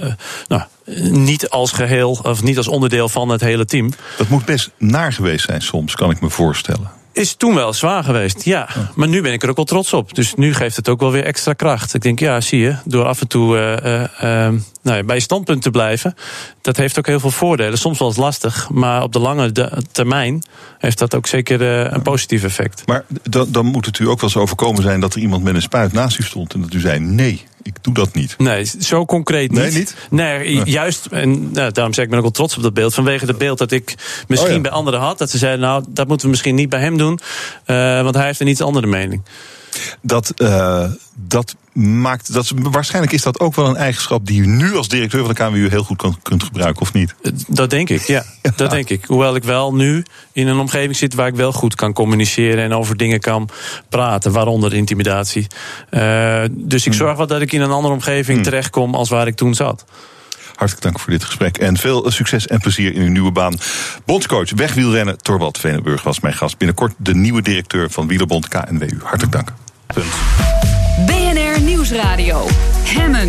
[0.48, 0.62] nou,
[1.10, 3.92] niet als geheel, of niet als onderdeel van het hele team.
[4.16, 7.01] Dat moet best naar geweest zijn soms, kan ik me voorstellen.
[7.12, 8.68] Is toen wel zwaar geweest, ja.
[8.94, 10.14] Maar nu ben ik er ook wel trots op.
[10.14, 11.94] Dus nu geeft het ook wel weer extra kracht.
[11.94, 15.22] Ik denk, ja, zie je, door af en toe uh, uh, nou ja, bij je
[15.22, 16.14] standpunt te blijven.
[16.60, 17.78] Dat heeft ook heel veel voordelen.
[17.78, 19.52] Soms wel eens lastig, maar op de lange
[19.92, 20.42] termijn
[20.78, 21.60] heeft dat ook zeker
[21.92, 22.82] een positief effect.
[22.86, 25.54] Maar dan, dan moet het u ook wel eens overkomen zijn dat er iemand met
[25.54, 28.34] een spuit naast u stond en dat u zei: nee, ik doe dat niet.
[28.38, 29.60] Nee, zo concreet niet.
[29.60, 29.94] Nee, niet?
[30.10, 32.94] Nee, juist, en nou, daarom zeg ik, ben ik wel trots op dat beeld.
[32.94, 33.94] Vanwege het beeld dat ik
[34.28, 34.62] misschien Oh ja.
[34.62, 35.18] bij anderen had.
[35.18, 37.18] Dat ze zeiden, nou, dat moeten we misschien niet bij hem doen.
[37.64, 39.22] eh, want hij heeft een iets andere mening.
[40.00, 42.32] Dat, eh, dat maakt.
[42.32, 45.44] Dat, waarschijnlijk is dat ook wel een eigenschap die u nu als directeur van de
[45.44, 47.14] KMU heel goed kan, kunt gebruiken, of niet?
[47.48, 48.24] Dat denk ik, ja.
[48.56, 49.04] Dat denk ik.
[49.04, 52.72] Hoewel ik wel nu in een omgeving zit waar ik wel goed kan communiceren en
[52.72, 53.48] over dingen kan
[53.88, 55.46] praten, waaronder intimidatie.
[55.90, 56.92] Eh, dus Hmm.
[56.92, 59.84] ik zorg wel dat ik in een andere omgeving terechtkom als waar ik toen zat.
[60.54, 63.54] Hartelijk dank voor dit gesprek en veel succes en plezier in uw nieuwe baan.
[64.04, 66.58] Bondscoach wegwielrennen Torwald Venenburg was mijn gast.
[66.58, 68.98] Binnenkort de nieuwe directeur van Wielerbond KNWU.
[69.02, 69.52] Hartelijk dank.
[71.06, 72.46] BNR Nieuwsradio.
[72.84, 73.28] Hemmen.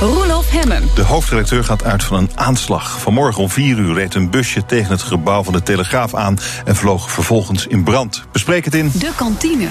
[0.00, 0.88] Roelof Hemmen.
[0.94, 3.00] De hoofdredacteur gaat uit van een aanslag.
[3.00, 6.76] Vanmorgen om 4 uur reed een busje tegen het gebouw van de Telegraaf aan en
[6.76, 8.24] vloog vervolgens in brand.
[8.32, 8.90] Bespreek het in.
[8.94, 9.68] De kantine.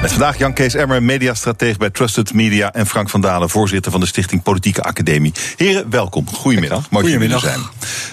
[0.00, 2.72] Met vandaag Jan Kees Emmer, mediastrateeg bij Trusted Media...
[2.72, 5.32] en Frank van Dalen, voorzitter van de Stichting Politieke Academie.
[5.56, 6.28] Heren, welkom.
[6.28, 6.90] Goedemiddag.
[6.90, 7.60] Mooi er zijn.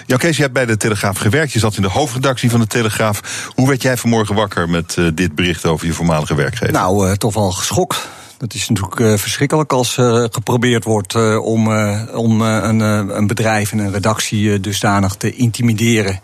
[0.06, 1.52] Jan Kees, je hebt bij de Telegraaf gewerkt.
[1.52, 3.50] Je zat in de hoofdredactie van de Telegraaf.
[3.54, 6.72] Hoe werd jij vanmorgen wakker met eh, dit bericht over je voormalige werkgever?
[6.72, 8.08] Nou, eh, toch wel geschokt.
[8.38, 11.72] Dat is natuurlijk eh, verschrikkelijk als eh, geprobeerd wordt om,
[12.06, 12.80] om een,
[13.16, 16.20] een bedrijf en een redactie dusdanig te intimideren.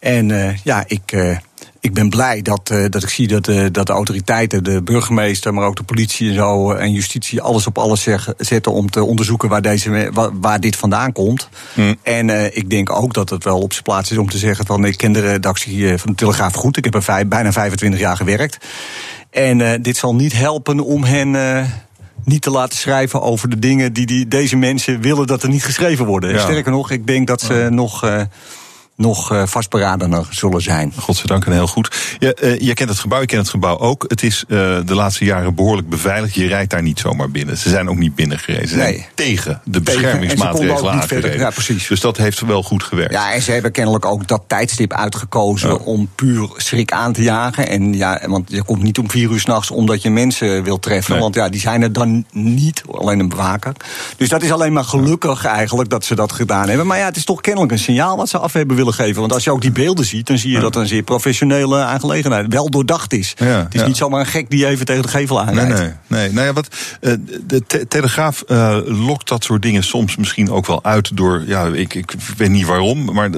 [0.00, 1.40] En ja, ik,
[1.82, 5.54] ik ben blij dat, eh, dat ik zie dat, eh, dat de autoriteiten, de burgemeester,
[5.54, 8.90] maar ook de politie en zo eh, en justitie alles op alles zeg- zetten om
[8.90, 11.48] te onderzoeken waar, deze, waar, waar dit vandaan komt.
[12.02, 14.66] En eh, ik denk ook dat het wel op zijn plaats is om te zeggen
[14.66, 16.76] van ik ken de redactie van de Telegraaf goed.
[16.76, 18.58] Ik heb er vijf, bijna 25 jaar gewerkt.
[19.30, 21.30] En dit zal niet helpen om hen
[22.24, 25.64] niet te laten schrijven over de dingen die, die deze mensen willen dat er niet
[25.64, 26.30] geschreven worden.
[26.30, 26.38] Ja.
[26.38, 28.04] Sterker nog, ik denk dat ze nog,
[28.96, 30.92] nog eh, vastberadener zullen zijn.
[30.98, 32.16] Godzijdank en heel goed.
[32.18, 34.04] Je, eh, je kent het gebouw, je kent het gebouw ook.
[34.08, 36.34] Het is eh, de laatste jaren behoorlijk beveiligd.
[36.34, 37.56] Je rijdt daar niet zomaar binnen.
[37.58, 38.68] Ze zijn ook niet binnengereden.
[38.68, 39.06] Ze zijn Nee.
[39.14, 41.38] tegen de beschermingsmaatregelen aangereden.
[41.38, 41.86] Ja, precies.
[41.86, 43.12] Dus dat heeft wel goed gewerkt.
[43.12, 47.68] Ja, en ze hebben kennelijk ook dat tijdstip uitgekozen om puur schrik aan te jagen.
[47.68, 51.12] En ja, want je komt niet om vier uur s'nachts omdat je mensen wil treffen.
[51.12, 51.22] Nee.
[51.22, 53.72] Want ja, die zijn er dan niet, alleen een bewaker.
[54.16, 56.86] Dus dat is alleen maar gelukkig eigenlijk dat ze dat gedaan hebben.
[56.86, 59.20] Maar ja, het is toch kennelijk een signaal wat ze af hebben willen geven.
[59.20, 62.46] Want als je ook die beelden ziet, dan zie je dat een zeer professionele aangelegenheid
[62.48, 63.34] wel doordacht is.
[63.36, 63.86] Ja, het is ja.
[63.86, 65.78] niet zomaar een gek die even tegen de gevel Nee, aanrijdt.
[65.78, 66.32] nee, nee.
[66.32, 66.68] Nou ja, wat,
[67.00, 67.12] eh,
[67.46, 71.66] de te- Telegraaf eh, lokt dat soort dingen soms misschien ook wel uit door, ja,
[71.66, 73.30] ik, ik weet niet waarom, maar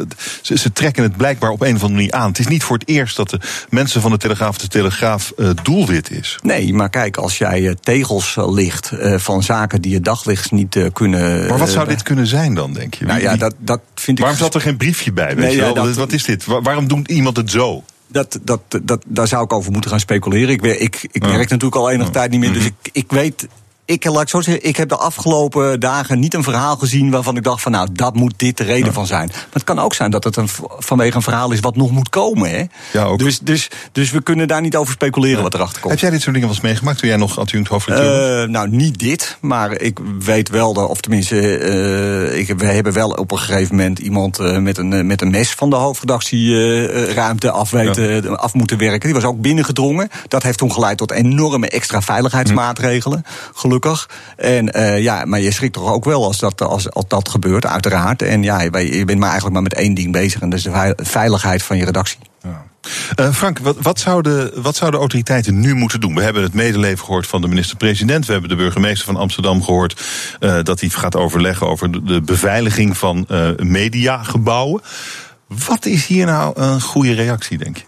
[0.42, 2.28] ze, ze trekken het blijkbaar op een of andere manier aan.
[2.28, 5.48] Het is niet voor het eerst dat de mensen van de Telegraaf de Telegraaf eh,
[5.62, 6.38] doelwit is.
[6.42, 11.46] Nee, maar kijk, als jij tegels eh, van zaken die het daglicht niet kunnen.
[11.48, 13.04] Maar wat zou dit kunnen zijn dan, denk je?
[13.04, 14.24] Nou ja, dat, dat vind ik.
[14.24, 15.33] waarom zat er geen briefje bij?
[15.36, 16.44] Nee, ja, dat- wat is dit?
[16.44, 17.84] Wa- waarom doet iemand het zo?
[18.06, 20.48] Dat, dat, dat, daar zou ik over moeten gaan speculeren.
[20.48, 21.30] Ik, ik, ik Ja.
[21.30, 23.46] werk natuurlijk al enige tijd niet meer, dus ik, ik weet.
[23.86, 27.36] Ik, laat ik zo zeggen, ik heb de afgelopen dagen niet een verhaal gezien waarvan
[27.36, 29.28] ik dacht van nou, dat moet dit de reden van zijn.
[29.28, 30.48] Maar het kan ook zijn dat het een,
[30.78, 32.50] vanwege een verhaal is wat nog moet komen.
[32.50, 32.64] Hè?
[32.92, 33.18] Ja, ook.
[33.18, 35.92] Dus, dus, dus we kunnen daar niet over speculeren wat erachter komt.
[35.92, 38.44] Heb jij dit soort dingen wel eens meegemaakt toen jij nog adjunct hoofdredacteur was?
[38.44, 42.92] Eh, nou, niet dit, maar ik weet wel, dat, of tenminste, eh, ik, we hebben
[42.92, 47.12] wel op een gegeven moment iemand eh, met, een, met een mes van de hoofdredactieruimte
[47.12, 49.00] ruimte af, weten, af moeten werken.
[49.00, 50.08] Die was ook binnengedrongen.
[50.28, 53.24] Dat heeft toen geleid tot enorme extra veiligheidsmaatregelen,
[53.54, 53.73] gelukkig.
[54.36, 57.66] En eh, ja, maar je schrikt toch ook wel als dat, als, als dat gebeurt,
[57.66, 58.22] uiteraard.
[58.22, 58.70] En ja, je,
[59.04, 61.76] bent maar eigenlijk maar met één ding bezig, en dat is de vei- veiligheid van
[61.76, 62.18] je redactie.
[63.14, 66.14] Eh, Frank, wat, wat, zouden, wat zouden autoriteiten nu moeten doen?
[66.14, 68.26] We hebben het medeleven gehoord van de minister-president.
[68.26, 70.02] We hebben de burgemeester van Amsterdam gehoord
[70.40, 73.26] eh, dat hij gaat overleggen over de, de beveiliging van
[73.56, 74.82] mediagebouwen.
[75.66, 77.84] Wat is hier nou een goede reactie, denk je?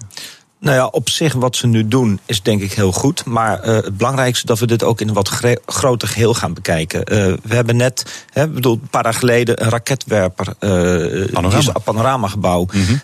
[0.60, 3.24] Nou ja, op zich wat ze nu doen is denk ik heel goed.
[3.24, 7.04] Maar eh, het belangrijkste dat we dit ook in een wat groter geheel gaan bekijken.
[7.04, 10.46] Eh, we hebben net, hè, bedoel, een paar jaar geleden een raketwerper.
[10.58, 11.72] eh Panorama.
[11.84, 12.66] Panoramagebouw.
[12.72, 12.98] Mhm.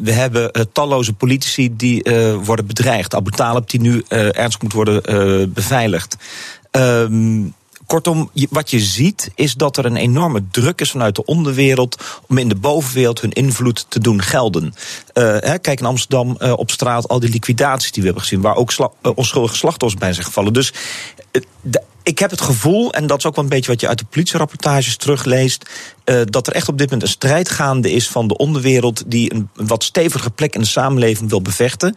[0.00, 2.02] We hebben talloze politici die
[2.44, 3.14] worden bedreigd.
[3.14, 6.16] Abu Talib die nu ernstig moet worden beveiligd.
[6.70, 7.42] Ehm,
[7.88, 11.96] Kortom, wat je ziet is dat er een enorme druk is vanuit de onderwereld
[12.28, 14.74] om in de bovenwereld hun invloed te doen gelden.
[15.12, 18.40] Eh, hè, kijk in Amsterdam eh, op straat, al die liquidaties die we hebben gezien,
[18.40, 20.52] waar ook sla- eh, onschuldige slachtoffers bij zijn gevallen.
[20.52, 20.72] Dus
[21.62, 23.98] de- ik heb het gevoel, en dat is ook wel een beetje wat je uit
[23.98, 25.70] de politierapportages terugleest,
[26.04, 29.34] eh, dat er echt op dit moment een strijd gaande is van de onderwereld die
[29.34, 31.96] een, een wat stevige plek in de samenleving wil bevechten.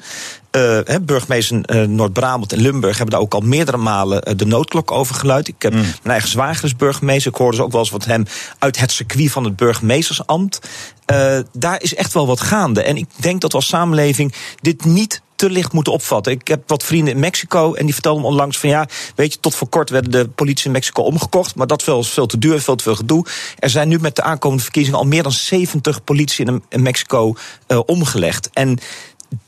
[0.51, 4.45] Eh, hè, burgemeester eh, Noord-Brabant en Limburg hebben daar ook al meerdere malen eh, de
[4.45, 5.47] noodklok over geluid.
[5.47, 7.31] Ik heb mijn eigen zwager is burgemeester.
[7.31, 8.25] Ik hoorde dus ook wel eens wat hem
[8.59, 10.59] uit het circuit van het burgemeestersambt.
[11.05, 12.81] Eh, daar is echt wel wat gaande.
[12.83, 16.31] En ik denk dat we als samenleving dit niet te licht moeten opvatten.
[16.31, 19.39] Ik heb wat vrienden in Mexico en die vertelden me onlangs van ja, weet je,
[19.39, 22.61] tot voor kort werden de politie in Mexico omgekocht, maar dat was veel te duur,
[22.61, 23.25] veel te veel gedoe.
[23.59, 27.35] Er zijn nu met de aankomende verkiezingen al meer dan 70 politie in, Mexico
[27.67, 28.49] uh, omgelegd.
[28.53, 28.79] En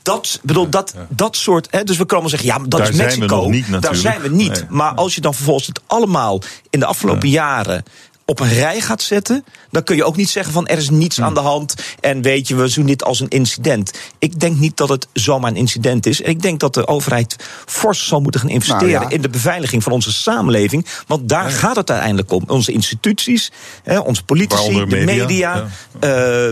[0.02, 1.68] dat, bedoel, dat, dat soort.
[1.70, 3.48] Hè, dus we kunnen zeggen, ja, dat Daar is zijn we Mexico.
[3.48, 4.48] niet, Daar zijn we niet.
[4.52, 4.66] Nee.
[4.68, 7.84] Maar als je dan vervolgens het allemaal in de afgelopen jaren
[8.24, 11.20] op een rij gaat zetten, dan kun je ook niet zeggen van er is niets
[11.20, 13.98] aan de hand en weet je, we zien dit als een incident.
[14.18, 16.22] Ik denk niet dat het zomaar een incident is.
[16.22, 17.36] En ik denk dat de overheid
[17.66, 19.10] fors zal moeten gaan investeren Nou ja.
[19.10, 20.86] in de beveiliging van onze samenleving.
[21.06, 22.44] Want daar gaat het uiteindelijk om.
[22.46, 23.52] Onze instituties,
[23.82, 25.66] hè, onze politici, de media,
[26.00, 26.50] eh,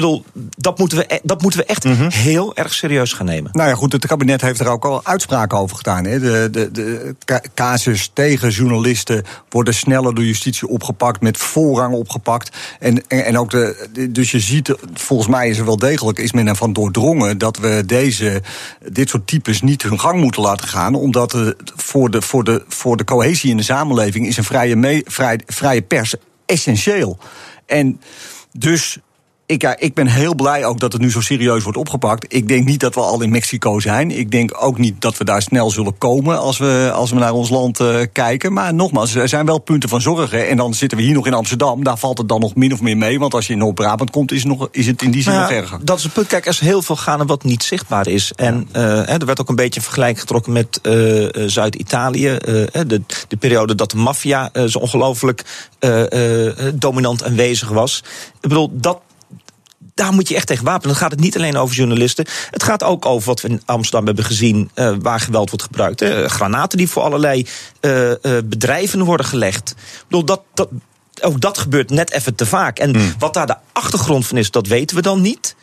[0.00, 0.24] bedoel,
[0.56, 1.84] dat moeten we, e- dat moeten we echt
[2.14, 3.50] heel erg serieus gaan nemen.
[3.52, 6.04] Nou ja, goed, het kabinet heeft er ook al uitspraken over gedaan.
[6.04, 6.20] Hè.
[6.20, 12.56] De, de, de ca- casus tegen journalisten worden sneller door justitie opgepakt, met voorrang opgepakt.
[12.78, 16.32] En, en, en ook de, dus je ziet, volgens mij is er wel degelijk, is
[16.32, 18.42] men ervan doordrongen dat we deze,
[18.88, 20.94] dit soort types niet hun gang moeten laten gaan.
[20.94, 25.02] Omdat voor, de, voor, de, voor de cohesie in de samenleving is een vrije, me,
[25.06, 26.14] vrij, vrije pers
[26.46, 27.18] essentieel.
[27.66, 28.00] En
[28.52, 28.98] dus
[29.48, 32.34] ik, ja, ik ben heel blij ook dat het nu zo serieus wordt opgepakt.
[32.34, 34.10] Ik denk niet dat we al in Mexico zijn.
[34.10, 37.32] Ik denk ook niet dat we daar snel zullen komen als we, als we naar
[37.32, 38.52] ons land eh, kijken.
[38.52, 40.48] Maar nogmaals, er zijn wel punten van zorgen.
[40.48, 41.84] En dan zitten we hier nog in Amsterdam.
[41.84, 43.18] Daar valt het dan nog min of meer mee.
[43.18, 45.44] Want als je in Noord-Brabant komt, is, het nog, is het in die zin Nou
[45.44, 45.78] nog erger.
[45.82, 46.26] Dat is het punt.
[46.26, 48.32] Kijk, er is heel veel gaande wat niet zichtbaar is.
[48.36, 50.92] En eh, er werd ook een beetje een vergelijking getrokken met eh,
[51.46, 52.38] Zuid-Italië.
[52.86, 55.44] De, de periode dat de maffia zo ongelooflijk
[56.74, 58.04] dominant aanwezig was.
[58.40, 59.00] Ik bedoel, dat.
[59.98, 60.88] Daar moet je echt tegen wapenen.
[60.88, 62.26] Dan gaat het niet alleen over journalisten.
[62.50, 64.70] Het gaat ook over wat we in Amsterdam hebben gezien.
[64.74, 66.00] eh, waar geweld wordt gebruikt.
[66.00, 66.28] Hè.
[66.28, 67.46] Granaten die voor allerlei
[67.80, 69.70] eh, eh, bedrijven worden gelegd.
[69.70, 70.68] Ik bedoel, dat, dat,
[71.20, 72.78] ook dat gebeurt net even te vaak.
[72.78, 75.56] En wat daar de achtergrond van is, dat weten we dan niet.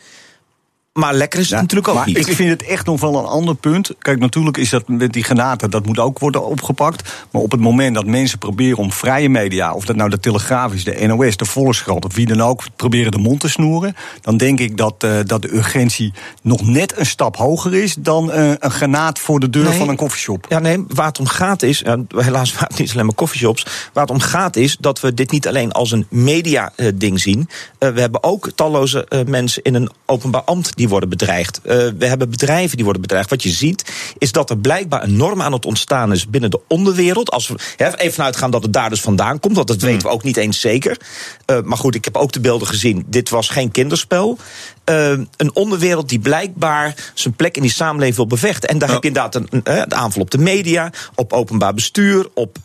[0.96, 2.16] Maar lekker is het natuurlijk ook maar niet.
[2.28, 3.90] ik vind het echt nog wel een ander punt.
[3.98, 7.10] Kijk, natuurlijk is dat met die granaten, dat moet ook worden opgepakt.
[7.30, 10.72] Maar op het moment dat mensen proberen om vrije media, of dat nou de Telegraaf
[10.72, 13.96] is, de NOS, de Volkskrant, of wie dan ook, proberen de mond te snoeren.
[14.20, 16.12] Dan denk ik dat, eh, dat de urgentie
[16.42, 19.78] nog net een stap hoger is dan eh, een granaat voor de deur Nee.
[19.78, 20.46] van een koffieshop.
[20.48, 23.66] Ja, nee, waar het om gaat is, en helaas waren het niet alleen maar coffeeshops.
[23.92, 27.48] Waar het om gaat is dat we dit niet alleen als een media-ding zien.
[27.78, 31.60] Eh, we hebben ook talloze eh, mensen in een openbaar ambt die worden bedreigd.
[31.62, 33.30] Eh, we hebben bedrijven die worden bedreigd.
[33.30, 33.84] Wat je ziet
[34.18, 37.30] is dat er blijkbaar een norm aan het ontstaan is binnen de onderwereld.
[37.30, 40.14] Als we hè, even vanuitgaan dat het daar dus vandaan komt, want dat weten we
[40.14, 41.00] ook niet eens zeker.
[41.44, 43.04] Eh, maar goed, ik heb ook de beelden gezien.
[43.06, 44.38] Dit was geen kinderspel.
[44.84, 48.68] Eh, een onderwereld die blijkbaar zijn plek in die samenleving wil bevechten.
[48.68, 52.58] En daar heb je inderdaad een, aanval op de media, op openbaar bestuur, op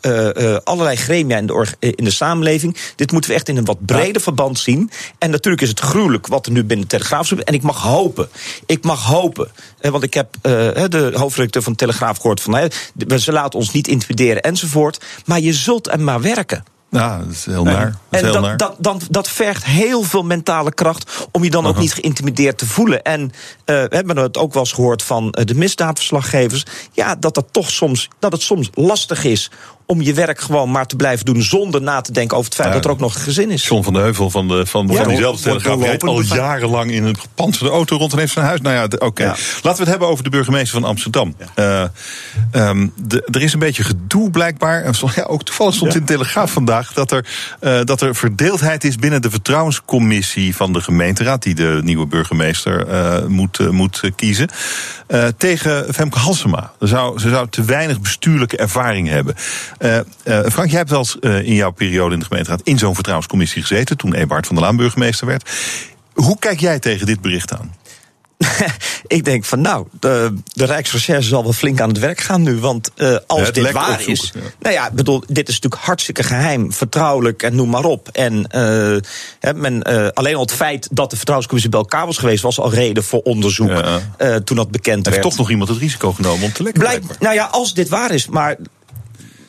[0.64, 2.76] allerlei gremia in de, in de samenleving.
[2.96, 4.90] Dit moeten we echt in een wat breder verband zien.
[5.18, 7.32] En natuurlijk is het gruwelijk wat er nu binnen de Telegraaf.
[7.32, 8.11] En ik mag hopen,
[8.66, 10.52] ik mag hopen, eh, want ik heb eh,
[10.88, 15.04] de hoofdredacteur van de Telegraaf gehoord van de- ze laten ons niet intimideren enzovoort.
[15.24, 16.64] Maar je zult er maar werken.
[16.90, 17.84] Ja, dat is heel naar.
[18.10, 18.56] Dat En heel dat, naar.
[18.56, 22.66] dat, dan, dat vergt heel veel mentale kracht om je dan ook niet geïntimideerd te
[22.66, 23.02] voelen.
[23.02, 23.30] En
[23.64, 26.64] eh, we hebben het ook wel eens gehoord van de misdaadverslaggevers.
[26.92, 29.50] Ja, dat, dat, toch soms, dat het soms lastig is
[29.92, 32.68] om je werk gewoon maar te blijven doen zonder na te denken over het feit
[32.68, 32.74] Ja.
[32.74, 33.66] dat er ook nog een gezin is.
[33.66, 37.04] John van de Heuvel van, de, van, Ja, van diezelfde telegraaf rijdt al jarenlang in
[37.04, 38.60] een gepantserde auto rond en heeft zijn huis.
[38.60, 39.24] Nou ja, oké.
[39.24, 41.34] Laten we het hebben over de burgemeester van Amsterdam.
[41.54, 41.84] Eh,
[42.52, 44.82] ehm, de- er is een beetje gedoe blijkbaar.
[44.82, 47.26] En ja, ook toevallig stond in de telegraaf vandaag dat er,
[47.60, 52.86] eh, dat er verdeeldheid is binnen de vertrouwenscommissie van de gemeenteraad, die de nieuwe burgemeester
[52.88, 54.48] eh, moet, moet kiezen.
[55.36, 56.72] tegen Femke Halsema.
[56.80, 59.34] Ze zou, ze zou te weinig bestuurlijke ervaring hebben.
[59.82, 62.78] Eh, eh, Frank, jij hebt wel eens eh, in jouw periode in de gemeenteraad in
[62.78, 63.96] zo'n vertrouwenscommissie gezeten.
[63.96, 65.50] toen Eberhard van der Laan burgemeester werd.
[66.14, 67.74] Hoe kijk jij tegen dit bericht aan?
[69.06, 72.58] Ik denk van nou, de, de Rijksrecherche zal wel flink aan het werk gaan nu.
[72.58, 72.90] Want
[73.26, 74.32] als Ja, dit waar is.
[74.34, 74.40] ja.
[74.60, 78.08] Nou ja, bedoel, dit is natuurlijk hartstikke geheim, vertrouwelijk en noem maar op.
[78.08, 78.46] En
[79.56, 79.82] men,
[80.14, 83.20] alleen al het feit dat de vertrouwenscommissie bij elkaar was geweest, was al reden voor
[83.20, 83.82] onderzoek.
[84.44, 85.22] toen dat bekend Heeft werd.
[85.22, 86.82] toch nog iemand het risico genomen om te lekken?
[86.82, 88.56] Blijk, nou ja, als dit waar is, maar.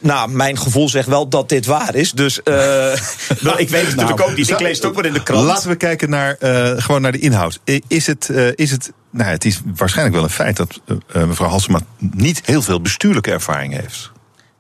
[0.04, 2.12] Nou, mijn gevoel zegt wel dat dit waar is.
[2.12, 2.92] Dus eh,
[3.58, 4.50] ik weet het natuurlijk ook niet.
[4.50, 5.46] Ik lees het ook wel in de krant.
[5.46, 7.60] Laten we kijken naar, eh, gewoon naar de inhoud.
[7.88, 10.80] Is het, eh, is het, nou, het is waarschijnlijk wel een feit dat
[11.14, 14.12] mevrouw Halsema niet heel veel bestuurlijke ervaring heeft.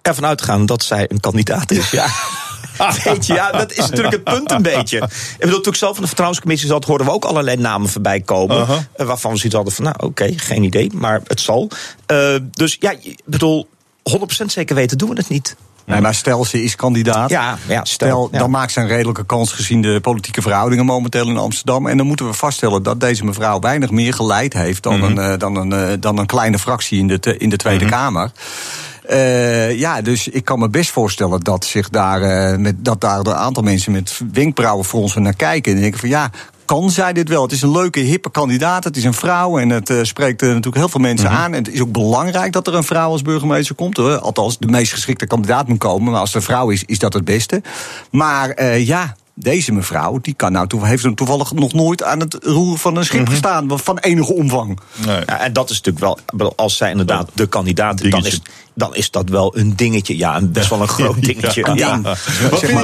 [0.02, 1.91] ervan uitgaan dat zij een kandidaat is.
[1.91, 2.07] Ja.
[3.03, 4.98] Weet je, ja, dat is natuurlijk het punt een beetje.
[4.98, 8.22] Ik bedoel, toen ik zelf van de vertrouwenscommissie zat, hoorden we ook allerlei namen voorbij
[8.22, 8.57] komen.
[8.57, 8.78] Uh-huh.
[8.95, 11.70] Waarvan we zoiets hadden van, nou oké, geen idee, maar het zal.
[12.52, 13.68] Dus ja, ik bedoel,
[14.11, 15.55] 100% zeker weten doen we het niet.
[15.85, 17.30] Nee, maar stel ze is kandidaat.
[17.30, 18.38] Ja, ja, stel, stel, ja.
[18.38, 21.88] dan maakt ze een redelijke kans gezien de politieke verhoudingen momenteel in Amsterdam.
[21.88, 25.03] En dan moeten we vaststellen dat deze mevrouw weinig meer geleid heeft dan, Mhm.
[25.17, 27.93] een, eh, dan, een, eh, dan een kleine fractie in de, in de Tweede Mhm.
[27.93, 28.31] Kamer.
[29.03, 33.19] Eh, ja, dus ik kan me best voorstellen dat, zich daar, eh, met, dat daar
[33.19, 35.73] een aantal mensen met wenkbrauwen fronsen naar kijken.
[35.75, 36.30] En denken van ja.
[36.65, 37.41] Kan zij dit wel?
[37.41, 38.84] Het is een leuke, hippe kandidaat.
[38.84, 41.35] Het is een vrouw en het eh, spreekt natuurlijk heel veel mensen Mhm.
[41.40, 41.53] aan.
[41.53, 43.98] En het is ook belangrijk dat er een vrouw als burgemeester komt.
[43.98, 44.18] Hoor.
[44.19, 46.11] Althans, de meest geschikte kandidaat moet komen.
[46.11, 47.61] Maar als er een vrouw is, is dat het beste.
[48.11, 52.77] Maar eh, ja, deze mevrouw die kan nou, heeft toevallig nog nooit aan het roeren
[52.80, 53.30] van een schip Mhm.
[53.31, 53.80] gestaan.
[53.80, 54.80] Van enige omvang.
[55.06, 58.41] Ja, en dat is natuurlijk wel, als zij inderdaad de kandidaat is, dan is,
[58.76, 60.18] dan is dat wel een dingetje.
[60.18, 61.61] Ja, een best wel een groot dingetje.
[61.73, 61.73] Ja.
[61.76, 62.02] Ja.
[62.49, 62.84] Wat, Zeg maar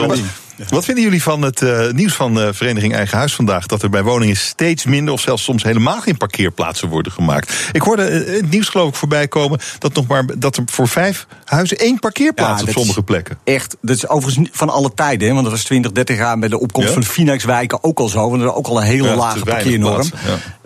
[0.67, 3.65] wat, vinden jullie van het eh, nieuws van de Vereniging Eigen Huis vandaag?
[3.65, 7.69] Dat er bij woningen steeds minder of zelfs soms helemaal geen parkeerplaatsen worden gemaakt.
[7.71, 10.87] Ik hoorde eh, het nieuws geloof ik voorbij komen dat, nog maar, dat er voor
[10.87, 13.37] vijf huizen één parkeerplaats Ja, op sommige plekken.
[13.43, 15.27] Echt, dat is overigens van alle tijden.
[15.27, 16.93] Hè, want dat was 20, 30 jaar bij de opkomst Ja?
[16.93, 18.29] van de Finex-wijken ook al zo.
[18.29, 20.09] Want er ook al een hele Ja, lage parkeernorm.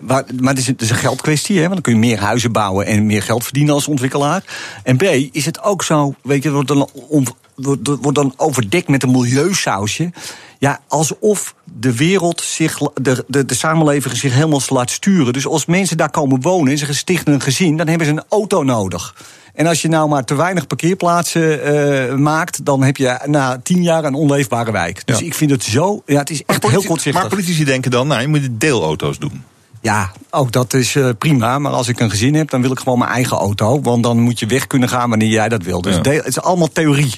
[0.00, 1.56] Maar, maar het, is, het is een geldkwestie.
[1.56, 4.42] Hè, want dan kun je meer huizen bouwen en meer geld verdienen als ontwikkelaar.
[4.82, 5.02] En B,
[5.32, 9.10] is het ook zo, weet je, wordt dan, om, wordt, wordt dan overdekt met een
[9.10, 10.10] milieusausje.
[10.58, 15.32] Ja, alsof de wereld zich, de, de, de samenleving zich helemaal laat sturen.
[15.32, 18.24] Dus als mensen daar komen wonen en ze stichten een gezin, dan hebben ze een
[18.28, 19.14] auto nodig.
[19.54, 21.62] En als je nou maar te weinig parkeerplaatsen
[22.08, 25.02] eh, maakt, dan heb je na tien jaar een onleefbare wijk.
[25.06, 25.26] Dus Ja.
[25.26, 26.02] ik vind het zo.
[26.06, 27.22] Ja, het is echt heel kortzichtig.
[27.22, 29.42] maar politici denken dan, nou, je moet deelauto's doen.
[29.80, 31.58] Ja, ook dat is eh, prima.
[31.58, 33.80] Maar als ik een gezin heb, dan wil ik gewoon mijn eigen auto.
[33.80, 35.80] Want dan moet je weg kunnen gaan wanneer jij dat wil.
[35.82, 36.00] Dus Ja.
[36.00, 37.14] deel- het is allemaal theorie.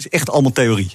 [0.00, 0.90] Is echt allemaal theorie.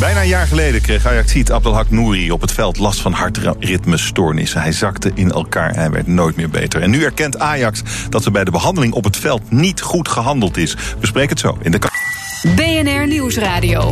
[0.00, 4.60] Bijna een jaar geleden kreeg Ajaxiet Abdelhak Nouri op het veld last van hartritmestoornissen.
[4.60, 6.82] Hij zakte in elkaar en werd nooit meer beter.
[6.82, 10.56] En nu erkent Ajax dat er bij de behandeling op het veld niet goed gehandeld
[10.56, 10.76] is.
[11.00, 11.78] Bespreek het zo in de
[12.56, 13.90] BNR Nieuwsradio.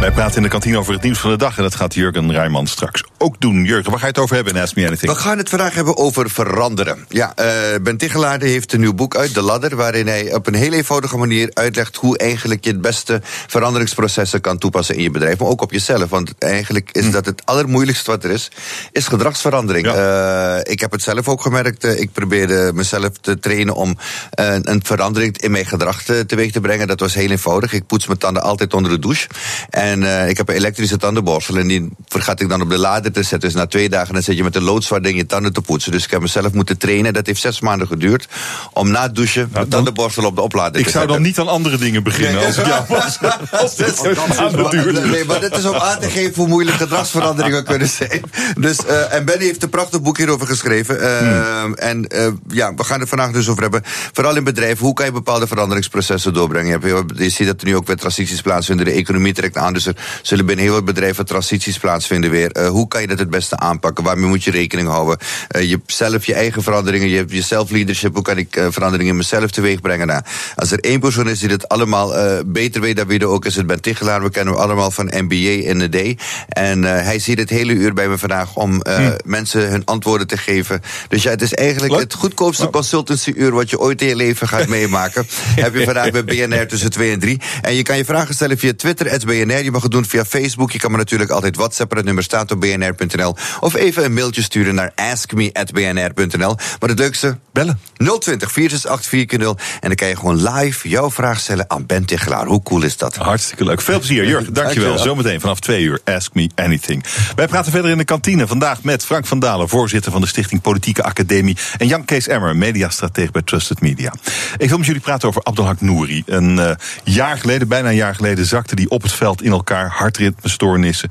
[0.00, 1.56] Wij praten in de kantine over het nieuws van de dag.
[1.56, 3.64] En dat gaat Jurgen Rijman straks ook doen.
[3.64, 5.12] Jurgen, waar ga je het over hebben in Ask Me Anything?
[5.12, 7.04] We gaan het vandaag hebben over veranderen.
[7.08, 7.46] Ja, eh,
[7.82, 11.16] Ben Tichelaar heeft een nieuw boek uit, De Ladder, waarin hij op een heel eenvoudige
[11.16, 15.62] manier uitlegt hoe eigenlijk je het beste veranderingsprocessen kan toepassen in je bedrijf, maar ook
[15.62, 16.08] op jezelf.
[16.10, 18.50] Want eigenlijk is dat het allermoeilijkste wat er is,
[18.92, 19.86] is gedragsverandering.
[19.86, 21.84] Eh, ik heb het zelf ook gemerkt.
[21.84, 23.98] eh, ik probeerde mezelf te trainen om
[24.34, 26.86] een verandering in mijn gedrag te, teweeg te brengen.
[26.86, 27.72] Dat was heel eenvoudig.
[27.72, 29.28] Ik poets mijn tanden altijd onder de douche.
[29.70, 33.12] En eh, ik heb een elektrische tandenborstel en die vergat ik dan op de lader
[33.12, 33.40] te zetten.
[33.48, 35.92] Dus na twee dagen dan zit je met een loodzwaard ding je tanden te poetsen.
[35.92, 37.12] Dus ik heb mezelf moeten trainen.
[37.12, 38.28] Dat heeft zes maanden geduurd
[38.72, 41.22] om na het douchen mijn tandenborstel op de oplader Ik te zou zetten.
[41.22, 43.18] dan niet aan andere dingen beginnen als ik jou was.
[43.62, 45.04] Als dit zo maanden duurt.
[45.10, 48.22] Nee, maar dit is om aan te geven hoe moeilijk gedragsveranderingen kunnen zijn.
[48.58, 51.00] Dus, eh, en Benny heeft een prachtig boek hierover geschreven.
[51.00, 53.82] Eh, En eh, ja, we gaan het vandaag dus over hebben.
[54.12, 56.80] Vooral in bedrijven, hoe kan je bepaalde veranderingsprocessen doorbrengen?
[56.80, 58.84] Je, hebt- je ziet dat er nu ook weer transities plaatsvinden.
[58.86, 62.50] De economie trekt aan, dus er zullen binnen heel veel bedrijven transities plaatsvinden weer.
[62.50, 64.04] Eh, hoe kan je dat het beste aanpakken?
[64.04, 65.18] Waarmee moet je rekening houden?
[65.48, 68.14] Eh, je, zelf je eigen veranderingen, je, je self-leadership.
[68.14, 70.06] Hoe kan ik eh, veranderingen in mezelf teweeg brengen?
[70.06, 70.22] Nou,
[70.54, 72.14] als er één persoon is die dit allemaal
[72.46, 74.22] beter weet dan wie er ook is, het Ben Tichelaar.
[74.22, 76.22] We kennen hem allemaal van MBA in de D.
[76.48, 80.36] En hij zit het hele uur bij me vandaag om eh, mensen hun antwoorden te
[80.36, 80.82] geven.
[81.08, 84.68] Dus ja, het is eigenlijk het goedkoopste consultancy-uur wat je ooit in je leven gaat
[84.68, 85.26] meemaken.
[85.64, 87.40] Heb je vandaag bij BNR tussen 2 en 3.
[87.62, 89.65] En je kan je vragen stellen via Twitter, BNR.
[89.66, 90.70] Je mag het doen via Facebook.
[90.70, 91.96] Je kan me natuurlijk altijd WhatsAppen.
[91.96, 93.36] Het nummer staat op bnr.nl.
[93.60, 96.56] Of even een mailtje sturen naar askme.bnr.nl.
[96.80, 97.80] Maar het leukste, bellen.
[97.96, 102.46] 020 468 4 En dan kan je gewoon live jouw vraag stellen aan Ben Tichelaar.
[102.46, 103.16] Hoe cool is dat?
[103.16, 103.80] Hartstikke leuk.
[103.80, 104.52] Veel plezier, Jurgen.
[104.52, 104.64] Dankjewel.
[104.64, 105.14] Dankjewel.
[105.14, 106.00] Zometeen vanaf twee uur.
[106.04, 107.04] Ask me anything.
[107.34, 108.46] Wij praten verder in de kantine.
[108.46, 111.56] Vandaag met Frank van Dalen, voorzitter van de Stichting Politieke Academie.
[111.78, 114.12] En Jan Kees Emmer, mediastratege bij Trusted Media.
[114.56, 116.22] Ik wil met jullie praten over Abdelhak Nouri.
[116.26, 116.70] Een eh,
[117.04, 119.90] jaar geleden, bijna een jaar geleden, zakte die op het veld in elkaar.
[119.90, 121.08] Hartritmestoornissen.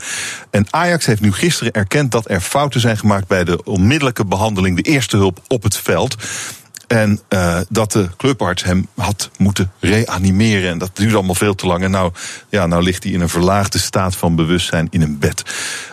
[0.50, 4.76] En Ajax heeft nu gisteren erkend dat er fouten zijn gemaakt bij de onmiddellijke behandeling,
[4.76, 6.16] de eerste hulp op het veld.
[6.88, 10.70] En eh, dat de clubarts hem had moeten reanimeren.
[10.70, 11.84] En dat duurde allemaal veel te lang.
[11.84, 12.12] En nou,
[12.50, 15.44] ja, nou ligt hij in een verlaagde staat van bewustzijn in een bed.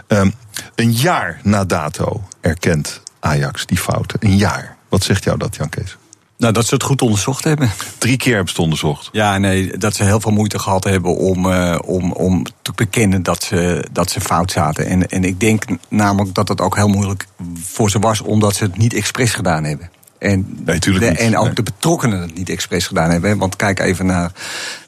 [0.07, 0.31] Ehm,
[0.75, 4.19] een jaar na dato erkent Ajax die fouten.
[4.23, 4.77] Een jaar.
[4.89, 5.97] Wat zegt jou dat, Jan Kees?
[6.43, 7.71] Nou, dat ze het goed onderzocht hebben.
[7.99, 9.09] Drie keer hebben ze het onderzocht.
[9.13, 13.23] Ja, nee, dat ze heel veel moeite gehad hebben om, eh, om, om te bekennen
[13.23, 14.87] dat ze, dat ze fout zaten.
[14.87, 17.27] En, en ik denk namelijk dat het ook heel moeilijk
[17.63, 19.91] voor ze was, omdat ze het niet expres gedaan hebben.
[20.19, 21.03] En, Nee, de, niet.
[21.03, 21.55] en ook Nee.
[21.55, 23.39] de betrokkenen het niet expres gedaan hebben.
[23.39, 24.33] Want kijk even naar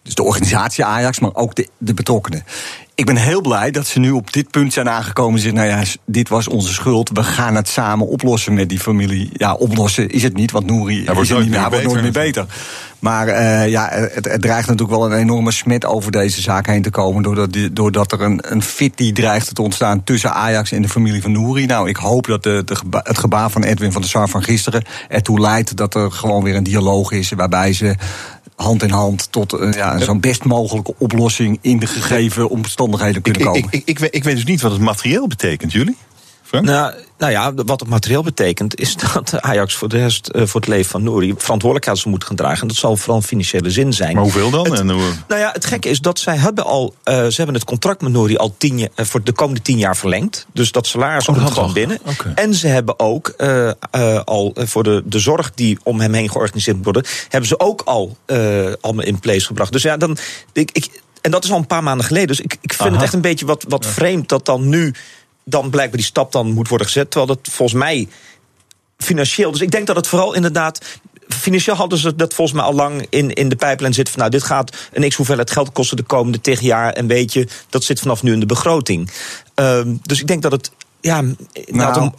[0.05, 2.45] dus de organisatie Ajax, maar ook de, de betrokkenen.
[2.95, 5.41] ik ben heel blij dat ze nu op dit punt zijn aangekomen.
[5.41, 7.11] Zeggen, nou ja, dit was onze schuld.
[7.13, 9.31] We gaan het samen oplossen met die familie.
[9.33, 12.03] Ja, oplossen is het niet, want Nouri wordt nooit niet meer, meer hij wordt nooit
[12.03, 12.47] meer beter.
[12.99, 16.83] Maar eh, ja, het, het dreigt natuurlijk wel een enorme smet over deze zaak heen
[16.83, 17.23] te komen.
[17.23, 20.89] Doordat, die- doordat er een, een fit die dreigt te ontstaan tussen Ajax en de
[20.89, 21.67] familie van Nouri.
[21.67, 25.41] Nou, ik hoop dat de, het gebaar van Edwin van der Sar van gisteren ertoe
[25.41, 27.31] leidt dat er gewoon weer een dialoog is.
[27.31, 27.95] Waarbij ze
[28.57, 33.43] hand in hand tot eh, ja, zo'n best mogelijke oplossing in de gegeven omstandigheden kunnen
[33.43, 33.63] komen.
[33.63, 35.97] ik, ik, ik, weet, ik weet dus niet wat het materieel betekent, jullie?
[36.63, 40.61] Nou, nou ja, wat het materieel betekent, is dat Ajax voor de rest, eh, voor
[40.61, 42.61] het leven van Nouri, verantwoordelijkheid moeten gaan dragen.
[42.61, 44.15] En dat zal vooral in financiële zin zijn.
[44.15, 44.71] Maar hoeveel dan?
[44.71, 47.55] Het- En hoe- nou ja, het gekke is dat zij hebben al, eh, ze hebben
[47.55, 50.47] het contract met Nouri al tien, jaar- eh, voor de komende tien jaar verlengd.
[50.53, 51.73] Dus dat salaris Oh, komt gewoon al.
[51.75, 51.99] binnen.
[52.35, 53.35] En ze hebben ook
[54.25, 57.83] al voor de, de zorg die om hem heen georganiseerd moet worden, hebben ze ook
[57.85, 58.17] al
[58.81, 59.73] allemaal in place gebracht.
[59.73, 60.17] Dus ja, dan.
[60.53, 62.29] Ik, ik, en dat is al een paar maanden geleden.
[62.29, 62.93] Dus ik, ik vind Aha.
[62.93, 64.95] het echt een beetje wat, wat vreemd dat dan nu
[65.45, 67.11] dan blijkbaar die stap dan moet worden gezet.
[67.11, 68.09] Terwijl dat volgens mij
[68.99, 69.51] financieel.
[69.53, 71.01] Dus ik denk dat het vooral inderdaad.
[71.29, 74.13] Financieel hadden ze dat volgens mij al lang in, in de pijplijn zitten.
[74.13, 76.93] Van, nou, dit gaat een x hoeveelheid geld kosten de komende tegen jaar.
[76.93, 79.11] En weet je, dat zit vanaf nu in de begroting.
[79.55, 80.71] Ehm, dus ik denk dat het.
[81.05, 81.23] Ja,
[81.71, 82.01] Nou.
[82.01, 82.15] om,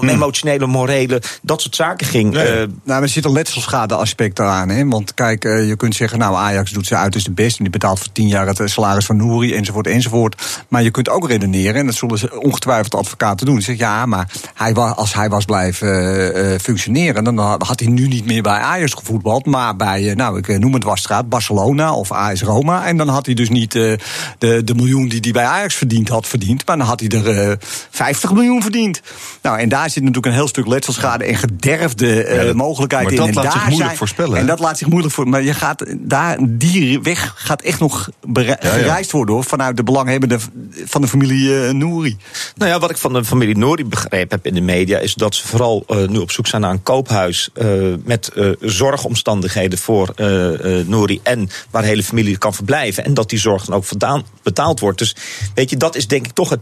[0.00, 2.36] om emotionele, morele, dat soort zaken ging.
[2.36, 4.68] Eh, Nou, er zit een letselschade aspect eraan.
[4.68, 4.88] Hè?
[4.88, 7.56] Want kijk, eh, je kunt zeggen, nou, Ajax doet ze uit als de best.
[7.56, 10.62] En die betaalt voor tien jaar het eh, salaris van Nouri, enzovoort, enzovoort.
[10.68, 13.56] Maar je kunt ook redeneren, en dat zullen ze ongetwijfeld advocaten doen.
[13.60, 17.24] Ze zeggen, ja, maar hij wa- als hij was blijven functioneren...
[17.24, 19.46] dan had had hij nu niet meer bij Ajax gevoetbald...
[19.46, 22.86] maar bij, nou, ik noem het wasstraat, Barcelona of AS Roma.
[22.86, 23.92] En dan had hij dus niet eh,
[24.38, 26.66] de, de miljoen die hij bij Ajax verdiend had verdiend...
[26.66, 27.56] maar dan had hij er eh
[28.24, 29.00] 50 miljoen verdiend.
[29.42, 33.04] Nou, en daar zit natuurlijk een heel stuk letselschade en gederfde eh, Ja, dat- mogelijkheden
[33.18, 33.32] maar in.
[33.34, 34.38] dat En laat zich moeilijk zijn- voorspellen?
[34.38, 35.28] En dat laat zich moeilijk voor.
[35.28, 38.56] Maar je gaat daar, die weg gaat echt nog ja.
[38.60, 40.40] gereisd worden hoor, vanuit de belanghebbenden
[40.84, 42.16] van de familie eh Nouri.
[42.56, 44.98] Nou ja, wat ik van de familie Nouri begrepen heb in de media...
[44.98, 47.48] is dat ze vooral eh, nu op zoek zijn naar een koophuis...
[47.54, 47.66] eh,
[48.04, 51.20] met eh, zorgomstandigheden voor eh eh Nouri...
[51.22, 53.04] en waar de hele familie kan verblijven.
[53.04, 54.98] En dat die zorg dan ook vandaan betaald wordt.
[54.98, 55.16] Dus
[55.54, 56.60] weet je, dat is denk ik toch het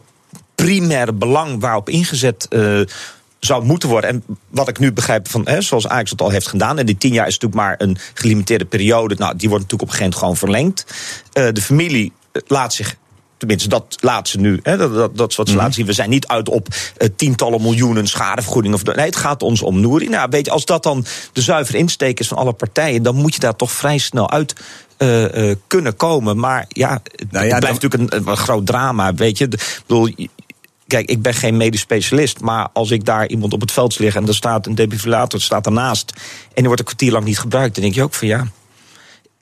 [0.64, 2.47] primaire belang waarop ingezet...
[2.48, 2.80] eh,
[3.44, 4.10] zou moeten worden.
[4.10, 6.78] En wat ik nu begrijp van, hè, zoals Ajax het al heeft gedaan...
[6.78, 9.14] en die tien jaar is natuurlijk maar een gelimiteerde periode...
[9.18, 10.86] nou, die wordt natuurlijk op een gegeven moment gewoon verlengd.
[11.32, 13.01] Eh, de familie eh, laat zich
[13.36, 14.60] Tenminste, dat laat ze nu.
[14.62, 15.86] Hè, dat, dat, dat is wat ze laten zien.
[15.86, 18.74] We zijn niet uit op eh, tientallen miljoenen schadevergoeding.
[18.74, 20.09] Of, nee, het gaat ons om Nouri.
[20.09, 23.02] Nou, weet je, als dat dan de zuivere insteek is van alle partijen...
[23.02, 24.55] dan moet je daar toch vrij snel uit
[25.66, 26.39] kunnen komen.
[26.39, 29.14] Maar ja, Nou ja, het blijft natuurlijk een, een groot drama.
[29.14, 30.10] Weet je, ik bedoel,
[30.93, 34.23] Kijk, ik ben geen medisch specialist, maar als ik daar iemand op het veld liggen
[34.23, 36.12] en er staat een defibrillator staat ernaast
[36.47, 38.47] en die wordt een kwartier lang niet gebruikt, dan denk je ook van ja.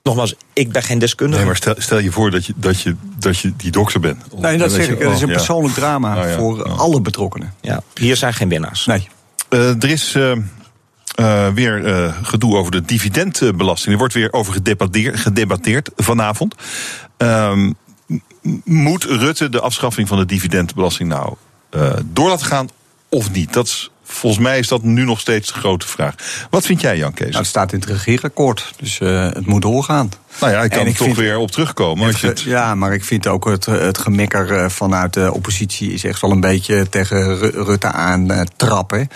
[0.03, 1.39] Nogmaals, ik ben geen deskundige.
[1.39, 4.41] Nee, maar stel, stel je voor dat je, dat, je, dat je die dokter bent.
[4.41, 4.99] Nee, dat zeg ik.
[4.99, 5.35] Is oh, een ja.
[5.35, 6.63] persoonlijk drama Nou ja, voor ja.
[6.63, 7.55] alle betrokkenen.
[7.61, 8.87] Ja, hier zijn geen winnaars.
[8.87, 9.09] Nee.
[9.49, 10.33] Eh, er is eh,
[11.15, 13.93] eh, weer eh, gedoe over de dividendbelasting.
[13.93, 16.55] Er wordt weer over gedebatteerd, gedebatteerd vanavond.
[17.17, 17.73] Ehm,
[18.65, 21.35] moet Rutte de afschaffing van de dividendbelasting nou
[22.05, 22.69] door laten gaan
[23.09, 23.53] of niet?
[23.53, 26.15] Dat is, volgens mij is dat nu nog steeds de grote vraag.
[26.51, 27.27] Wat vind jij, Jan Kees?
[27.27, 30.11] Nou, het staat in het regeerakkoord, dus eh, het moet doorgaan.
[30.41, 32.07] Nou ja, ik kan er ik toch vind- weer op terugkomen.
[32.07, 35.93] Als je Het Ja, maar ik vind ook het, het gemekker eh, vanuit de oppositie
[35.93, 39.09] is echt wel een beetje tegen Ru- Rutte aan eh, trappen.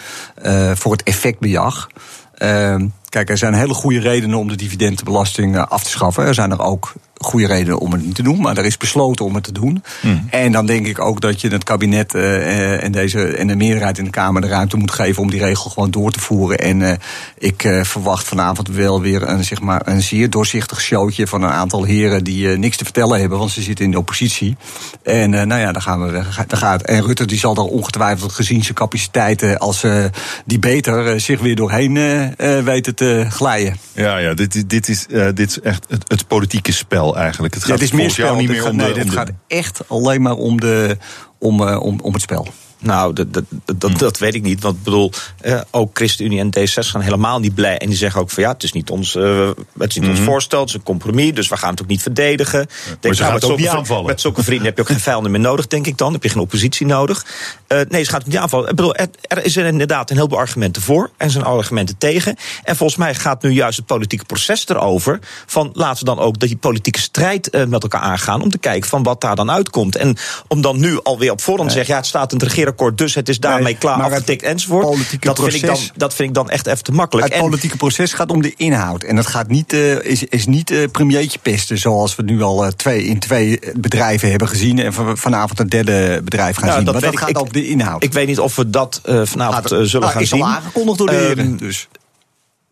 [0.75, 1.87] voor het effectbejag.
[2.35, 6.25] Ehm, kijk, er zijn hele goede redenen om de dividendbelasting af te schaffen.
[6.27, 6.93] Er zijn er ook
[7.25, 9.83] goede redenen om het niet te doen, maar er is besloten om het te doen.
[10.31, 13.57] En dan denk ik ook dat je het kabinet eh, eh, en, deze, en de
[13.57, 16.59] meerderheid in de Kamer de ruimte moet geven om die regel gewoon door te voeren.
[16.59, 16.97] En eh,
[17.39, 21.85] ik verwacht vanavond wel weer een, zeg maar, een zeer doorzichtig showtje van een aantal
[21.85, 24.57] heren die niks te vertellen hebben, want ze zitten in de oppositie.
[25.03, 26.13] En nou ja, daar gaan we.
[26.13, 26.83] Daar gaat.
[26.83, 29.85] En Rutte die zal daar ongetwijfeld gezien zijn capaciteiten als
[30.47, 31.95] die beter zich weer doorheen
[32.65, 33.77] weten te glijden.
[33.93, 37.55] ja, ja, dit, is- dit, is, dit is echt het, het politieke spel eigenlijk.
[37.55, 38.37] Het Ja, gaat het is meer spel.
[38.37, 38.85] niet meer om de...
[38.85, 40.97] nee, de- gaat echt alleen maar om, de,
[41.39, 42.47] om, eh, om, om het spel.
[42.85, 43.45] Nou, dat, dat,
[43.77, 44.63] dat, dat weet ik niet.
[44.63, 47.79] Want ik bedoel, eh, ook ChristenUnie en D66 zijn helemaal niet blij.
[47.79, 50.21] En die zeggen ook van ja, het is niet ons, eh, het is niet ons
[50.21, 51.35] voorstel, het is een compromis.
[51.35, 52.67] Dus we gaan het ook niet verdedigen.
[53.01, 54.07] Denk, ze nou, gaan met ook niet aanvallen.
[54.07, 56.13] Met zulke vrienden heb je ook geen vijanden meer nodig, denk ik dan.
[56.13, 57.27] Heb je geen oppositie nodig.
[57.67, 58.69] Eh, nee, ze gaat het niet aanvallen.
[58.69, 61.11] Ik bedoel, er, er is er inderdaad een heleboel argumenten voor.
[61.17, 62.37] En zijn argumenten tegen.
[62.65, 65.19] En volgens mij gaat nu juist het politieke proces erover.
[65.47, 68.43] Van laten we dan ook die politieke strijd eh, met elkaar aangaan.
[68.43, 69.97] Om te kijken van wat daar dan uitkomt.
[69.97, 70.17] En
[70.49, 72.74] om dan nu alweer op voorhand te zeggen, ja, het staat in het regeerakkoord.
[72.75, 74.85] Regeerakkoord, dus het is daarmee Nee, klaar maar het afgetikt enzovoort.
[74.87, 77.27] politieke Dat vind, ik dan, proces- dat vind ik dan echt even te makkelijk.
[77.29, 79.03] Het En- politieke proces gaat om de inhoud.
[79.03, 82.65] En dat gaat niet, eh, is, is niet eh, premiertje pesten, zoals we nu al
[82.65, 84.79] eh, twee, in twee bedrijven hebben gezien.
[84.79, 86.85] En van- vanavond een derde bedrijf gaan Nou, zien.
[86.85, 87.19] dat maar dat ik.
[87.19, 88.03] gaat op de inhoud.
[88.03, 90.47] Ik weet niet of we dat vanavond zullen nou, gaan is al zien.
[90.47, 91.89] aangekondigd door de Ehm, heren, dus.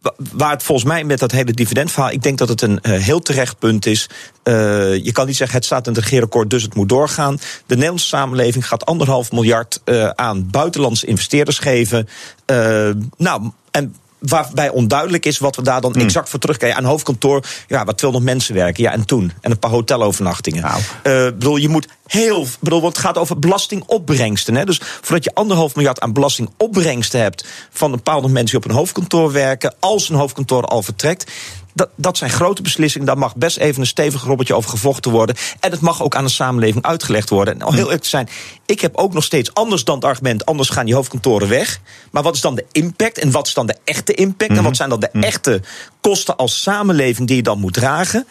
[0.02, 2.92] Wa- Waar het volgens mij met dat hele dividendverhaal, ik denk dat het een eh,
[3.00, 4.08] heel terecht punt is.
[4.42, 4.54] Eh,
[5.04, 7.36] je kan niet zeggen het staat in het regeerakkoord, dus het moet doorgaan.
[7.66, 12.08] De Nederlandse samenleving gaat anderhalf miljard eh, aan buitenlandse investeerders geven.
[13.16, 16.78] Nou, en waarbij onduidelijk is wat we daar dan exact voor terugkrijgen.
[16.78, 18.82] Aan een hoofdkantoor, ja, waar 200 mensen werken.
[18.82, 19.32] Ja, en toen?
[19.40, 20.64] En een paar hotelovernachtingen.
[20.64, 22.46] Eh, bedoel, je moet heel...
[22.60, 24.54] Bedoel, want het gaat over belastingopbrengsten.
[24.54, 24.64] Hè?
[24.64, 27.46] Dus voordat je anderhalf miljard aan belastingopbrengsten hebt...
[27.70, 29.74] van een bepaalde mensen die op een hoofdkantoor werken...
[29.80, 31.30] als een hoofdkantoor al vertrekt...
[31.74, 33.06] Dat, dat zijn grote beslissingen.
[33.06, 35.36] Daar mag best even een stevig robbertje over gevochten worden.
[35.60, 37.54] En het mag ook aan de samenleving uitgelegd worden.
[37.54, 38.28] En om heel eerlijk te zijn,
[38.66, 41.80] ik heb ook nog steeds anders dan het argument: anders gaan die hoofdkantoren weg.
[42.10, 43.18] Maar wat is dan de impact?
[43.18, 44.56] En wat is dan de echte impact?
[44.56, 45.60] En wat zijn dan de echte
[46.00, 48.26] kosten als samenleving die je dan moet dragen?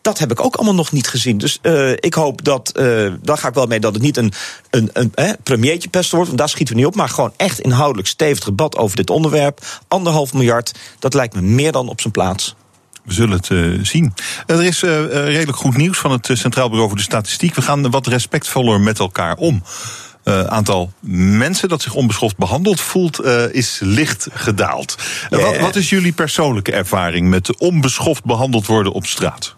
[0.00, 1.38] Dat heb ik ook allemaal nog niet gezien.
[1.38, 4.32] Dus eh, ik hoop dat, eh daar ga ik wel mee, dat het niet een,
[4.70, 6.26] een, een eh, premiertje pest wordt.
[6.26, 6.96] Want daar schieten we niet op.
[6.96, 9.82] Maar gewoon echt inhoudelijk stevig debat over dit onderwerp.
[9.88, 12.54] Anderhalf miljard, dat lijkt me meer dan op zijn plaats.
[13.06, 14.14] We zullen het eh, zien.
[14.46, 17.54] Er is eh, redelijk goed nieuws van het Centraal Bureau voor de Statistiek.
[17.54, 19.62] We gaan wat respectvoller met elkaar om.
[20.26, 24.96] Eh aantal mensen dat zich onbeschoft behandeld voelt, eh, is licht gedaald.
[25.30, 29.54] Wat, wat is jullie persoonlijke ervaring met onbeschoft behandeld worden op straat?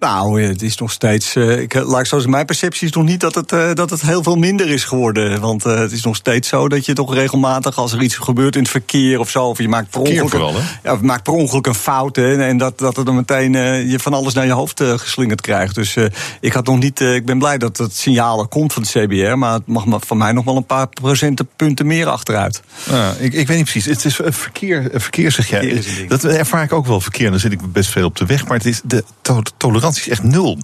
[0.00, 1.34] Nou, eh, het is nog steeds.
[1.36, 3.90] eh, ik, laat ik zo zeggen, mijn perceptie is nog niet dat het, eh, dat
[3.90, 5.40] het heel veel minder is geworden.
[5.40, 8.54] Want eh, het is nog steeds zo dat je toch regelmatig, als er iets gebeurt
[8.56, 11.22] in het verkeer of zo, of je maakt per ongeluk, vooral, een- ja, of maakt
[11.22, 12.16] per ongeluk een fout.
[12.16, 14.92] Hè, en dat, dat er dan meteen eh, je van alles naar je hoofd eh,
[14.98, 15.74] geslingerd krijgt.
[15.74, 16.04] Dus eh,
[16.40, 17.00] ik had nog niet.
[17.00, 19.36] eh, ik ben blij dat het signaal er komt van het CBR.
[19.38, 22.62] Maar het mag van mij nog wel een paar procentenpunten meer achteruit.
[22.90, 23.84] Ah, ik, ik weet niet precies.
[23.84, 25.82] Het is eh, verkeer, eh, verkeer zeg jij.
[25.82, 26.08] Verkeer.
[26.08, 27.30] Dat ervaar ik ook wel verkeer.
[27.30, 28.46] Dan zit ik best veel op de weg.
[28.46, 30.58] Maar het is, de to- tolerantie is echt nul.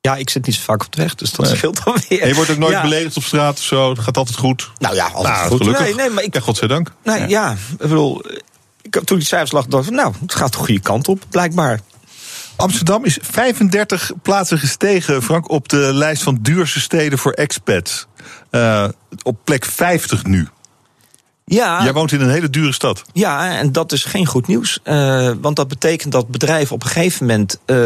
[0.00, 2.20] Ja, ik zit niet zo vaak op de weg, dus dat scheelt dan weer.
[2.22, 2.82] En je wordt ook nooit Ja.
[2.82, 3.90] beledigd op straat of zo.
[3.90, 4.70] Het gaat altijd goed.
[4.78, 5.58] Nou ja, altijd Nou, goed.
[5.58, 5.84] gelukkig.
[5.84, 6.92] Nee, nee, maar ik, Ja, godzijdank.
[7.04, 7.52] Nee, ja.
[7.52, 8.22] ik bedoel,
[8.82, 11.80] ik, toen die cijfers lag, dacht ik, nou, het gaat de goede kant op, blijkbaar.
[12.56, 18.06] Amsterdam is 35 plaatsen gestegen, Frank, op de lijst van duurste steden voor expats.
[18.50, 18.88] Eh,
[19.22, 20.48] op plek 50 nu.
[21.48, 23.02] Ja, Jij woont in een hele dure stad.
[23.12, 24.78] ja, en dat is geen goed nieuws.
[24.82, 27.76] Eh, want dat betekent dat bedrijven op een gegeven moment eh,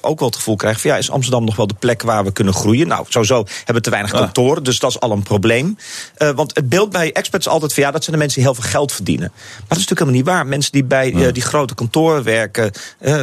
[0.00, 2.32] ook wel het gevoel krijgen: van ja, is Amsterdam nog wel de plek waar we
[2.32, 2.88] kunnen groeien?
[2.88, 5.76] Nou, sowieso hebben we te weinig kantoren, dus dat is al een probleem.
[6.14, 8.50] Eh, want het beeld bij expats is altijd van ja, dat zijn de mensen die
[8.50, 9.30] heel veel geld verdienen.
[9.34, 10.46] Maar dat is natuurlijk helemaal niet waar.
[10.46, 12.72] Mensen die bij die grote kantoren werken,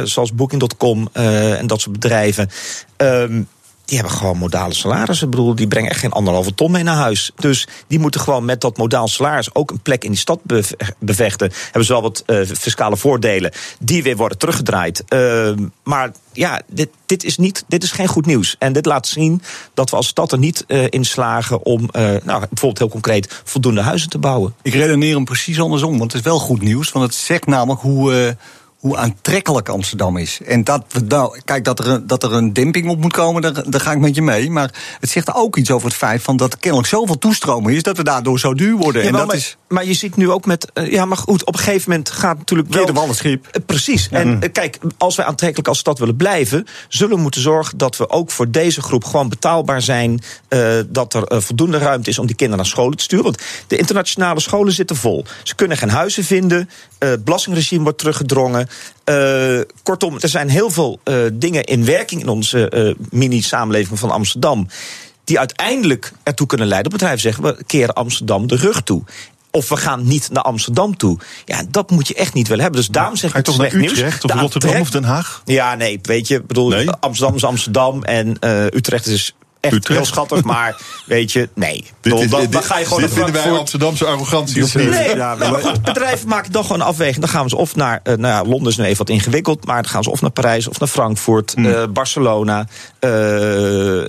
[0.04, 2.50] zoals Booking.com en dat soort bedrijven.
[2.96, 3.42] ehm,
[3.90, 5.24] die hebben gewoon modale salarissen.
[5.26, 7.30] Ik bedoel, die brengen echt geen anderhalve ton mee naar huis.
[7.36, 10.76] Dus die moeten gewoon met dat modaal salaris ook een plek in die stad beve-
[10.98, 11.52] bevechten.
[11.64, 15.04] Hebben ze wel wat eh, fiscale voordelen die weer worden teruggedraaid.
[15.08, 18.56] Ehm, maar ja, dit, dit, is niet, dit is geen goed nieuws.
[18.58, 19.42] En dit laat zien
[19.74, 23.40] dat we als stad er niet eh, in slagen om, eh, nou, bijvoorbeeld heel concreet,
[23.44, 24.54] voldoende huizen te bouwen.
[24.62, 26.92] Ik redeneer hem precies andersom, want het is wel goed nieuws.
[26.92, 28.36] Want het zegt namelijk hoe,
[28.80, 30.40] hoe aantrekkelijk Amsterdam is.
[30.46, 33.42] En dat, we nou, kijk, dat er, een, dat er een demping op moet komen,
[33.42, 34.50] daar, daar ga ik met je mee.
[34.50, 37.82] Maar het zegt ook iets over het feit van dat er kennelijk zoveel toestromen is...
[37.82, 39.02] dat we daardoor zo duur worden.
[39.02, 40.72] en dat maar, is maar je ziet nu ook met.
[40.72, 42.86] eh, ja, maar goed, op een gegeven moment gaat natuurlijk wel.
[42.86, 43.46] de wallenschip.
[43.46, 44.08] Eh, Precies.
[44.08, 47.96] En eh, kijk, als wij aantrekkelijk als stad willen blijven, zullen we moeten zorgen dat
[47.96, 50.22] we ook voor deze groep gewoon betaalbaar zijn.
[50.88, 53.24] dat er voldoende ruimte is om die kinderen naar scholen te sturen.
[53.24, 55.24] Want de internationale scholen zitten vol.
[55.42, 56.70] Ze kunnen geen huizen vinden.
[56.98, 58.68] het belastingregime wordt teruggedrongen.
[59.82, 61.00] Kortom, er zijn heel veel
[61.32, 64.68] dingen in werking in onze mini-samenleving van Amsterdam.
[65.24, 66.90] Die uiteindelijk ertoe kunnen leiden.
[66.90, 69.02] Dat bedrijven zeggen, we keren Amsterdam de rug toe.
[69.50, 71.18] Of we gaan niet naar Amsterdam toe.
[71.44, 72.80] Ja, dat moet je echt niet willen hebben.
[72.80, 74.24] Dus daarom zeg ik toch het slecht Utrecht nieuws.
[74.24, 75.42] of De Rotterdam aantrek- of Den Haag?
[75.44, 76.90] Ja, nee, weet je, bedoel, Nee?
[76.90, 79.98] Amsterdam is Amsterdam en eh, Utrecht is echt Utrecht?
[79.98, 81.84] heel schattig, maar weet je, nee.
[82.00, 83.58] Dit, is, dan, dan ga je gewoon dit naar vinden wij.
[83.58, 84.90] Amsterdamse arrogantie of niet?
[84.90, 87.18] Nee, Ja, nou, maar goed, bedrijven maken dan gewoon een afweging.
[87.20, 89.82] Dan gaan ze of naar, eh, nou ja, Londen is nu even wat ingewikkeld, maar
[89.82, 91.66] dan gaan ze of naar Parijs of naar Frankfurt, Hmm.
[91.66, 92.66] eh, Barcelona,
[92.98, 93.10] eh,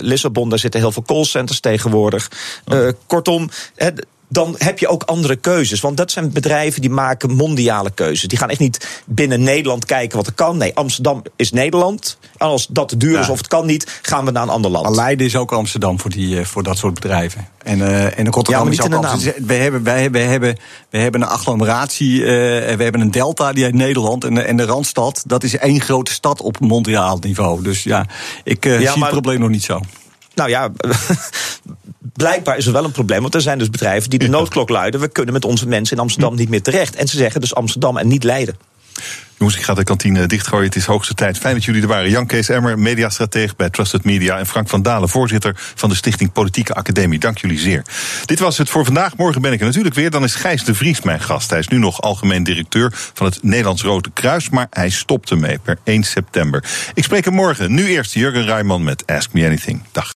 [0.00, 0.48] Lissabon.
[0.48, 2.30] Daar zitten heel veel callcenters tegenwoordig.
[2.64, 2.86] Oh.
[2.86, 3.88] Eh, kortom, hè,
[4.32, 5.80] dan heb je ook andere keuzes.
[5.80, 8.28] Want dat zijn bedrijven die maken mondiale keuzes.
[8.28, 10.56] Die gaan echt niet binnen Nederland kijken wat er kan.
[10.56, 12.18] Nee, Amsterdam is Nederland.
[12.36, 14.70] En als dat te duur is of het kan niet, gaan we naar een ander
[14.70, 14.96] land.
[14.96, 17.48] Leiden is ook Amsterdam voor, die, eh, voor dat soort bedrijven.
[17.62, 19.46] En, eh en Rotterdam Ja, is ook Amsterdam.
[19.46, 20.56] We hebben, wij, wij hebben,
[20.90, 24.24] we hebben een agglomeratie, en we hebben een delta die uit Nederland.
[24.24, 27.62] En, de- en de Randstad, dat is één grote stad op mondiaal niveau.
[27.62, 28.06] Dus ja,
[28.44, 29.80] ik Ja, zie maar- het probleem nog niet zo.
[30.34, 30.72] Nou ja,
[32.12, 33.20] blijkbaar is er wel een probleem.
[33.20, 35.00] Want er zijn dus bedrijven die de noodklok luiden.
[35.00, 36.96] We kunnen met onze mensen in Amsterdam niet meer terecht.
[36.96, 38.56] En ze zeggen dus Amsterdam en niet Leiden.
[39.42, 40.64] Jongens, ik ga de kantine dichtgooien.
[40.64, 41.38] Het is hoogste tijd.
[41.38, 42.10] Fijn dat jullie er waren.
[42.10, 44.38] Jan Kees Emmer, mediastrateeg bij Trusted Media.
[44.38, 47.18] En Frank van Dalen, voorzitter van de Stichting Politieke Academie.
[47.18, 47.84] Dank jullie zeer.
[48.24, 49.16] Dit was het voor vandaag.
[49.16, 50.10] Morgen ben ik er natuurlijk weer.
[50.10, 51.50] Dan is Gijs de Vries mijn gast.
[51.50, 54.50] Hij is nu nog algemeen directeur van het Nederlands Rode Kruis.
[54.50, 56.64] Maar hij stopt ermee per 1 september.
[56.94, 57.74] Ik spreek hem morgen.
[57.74, 59.82] Nu eerst Jurgen Rijman met Ask Me Anything.
[59.92, 60.10] Dag.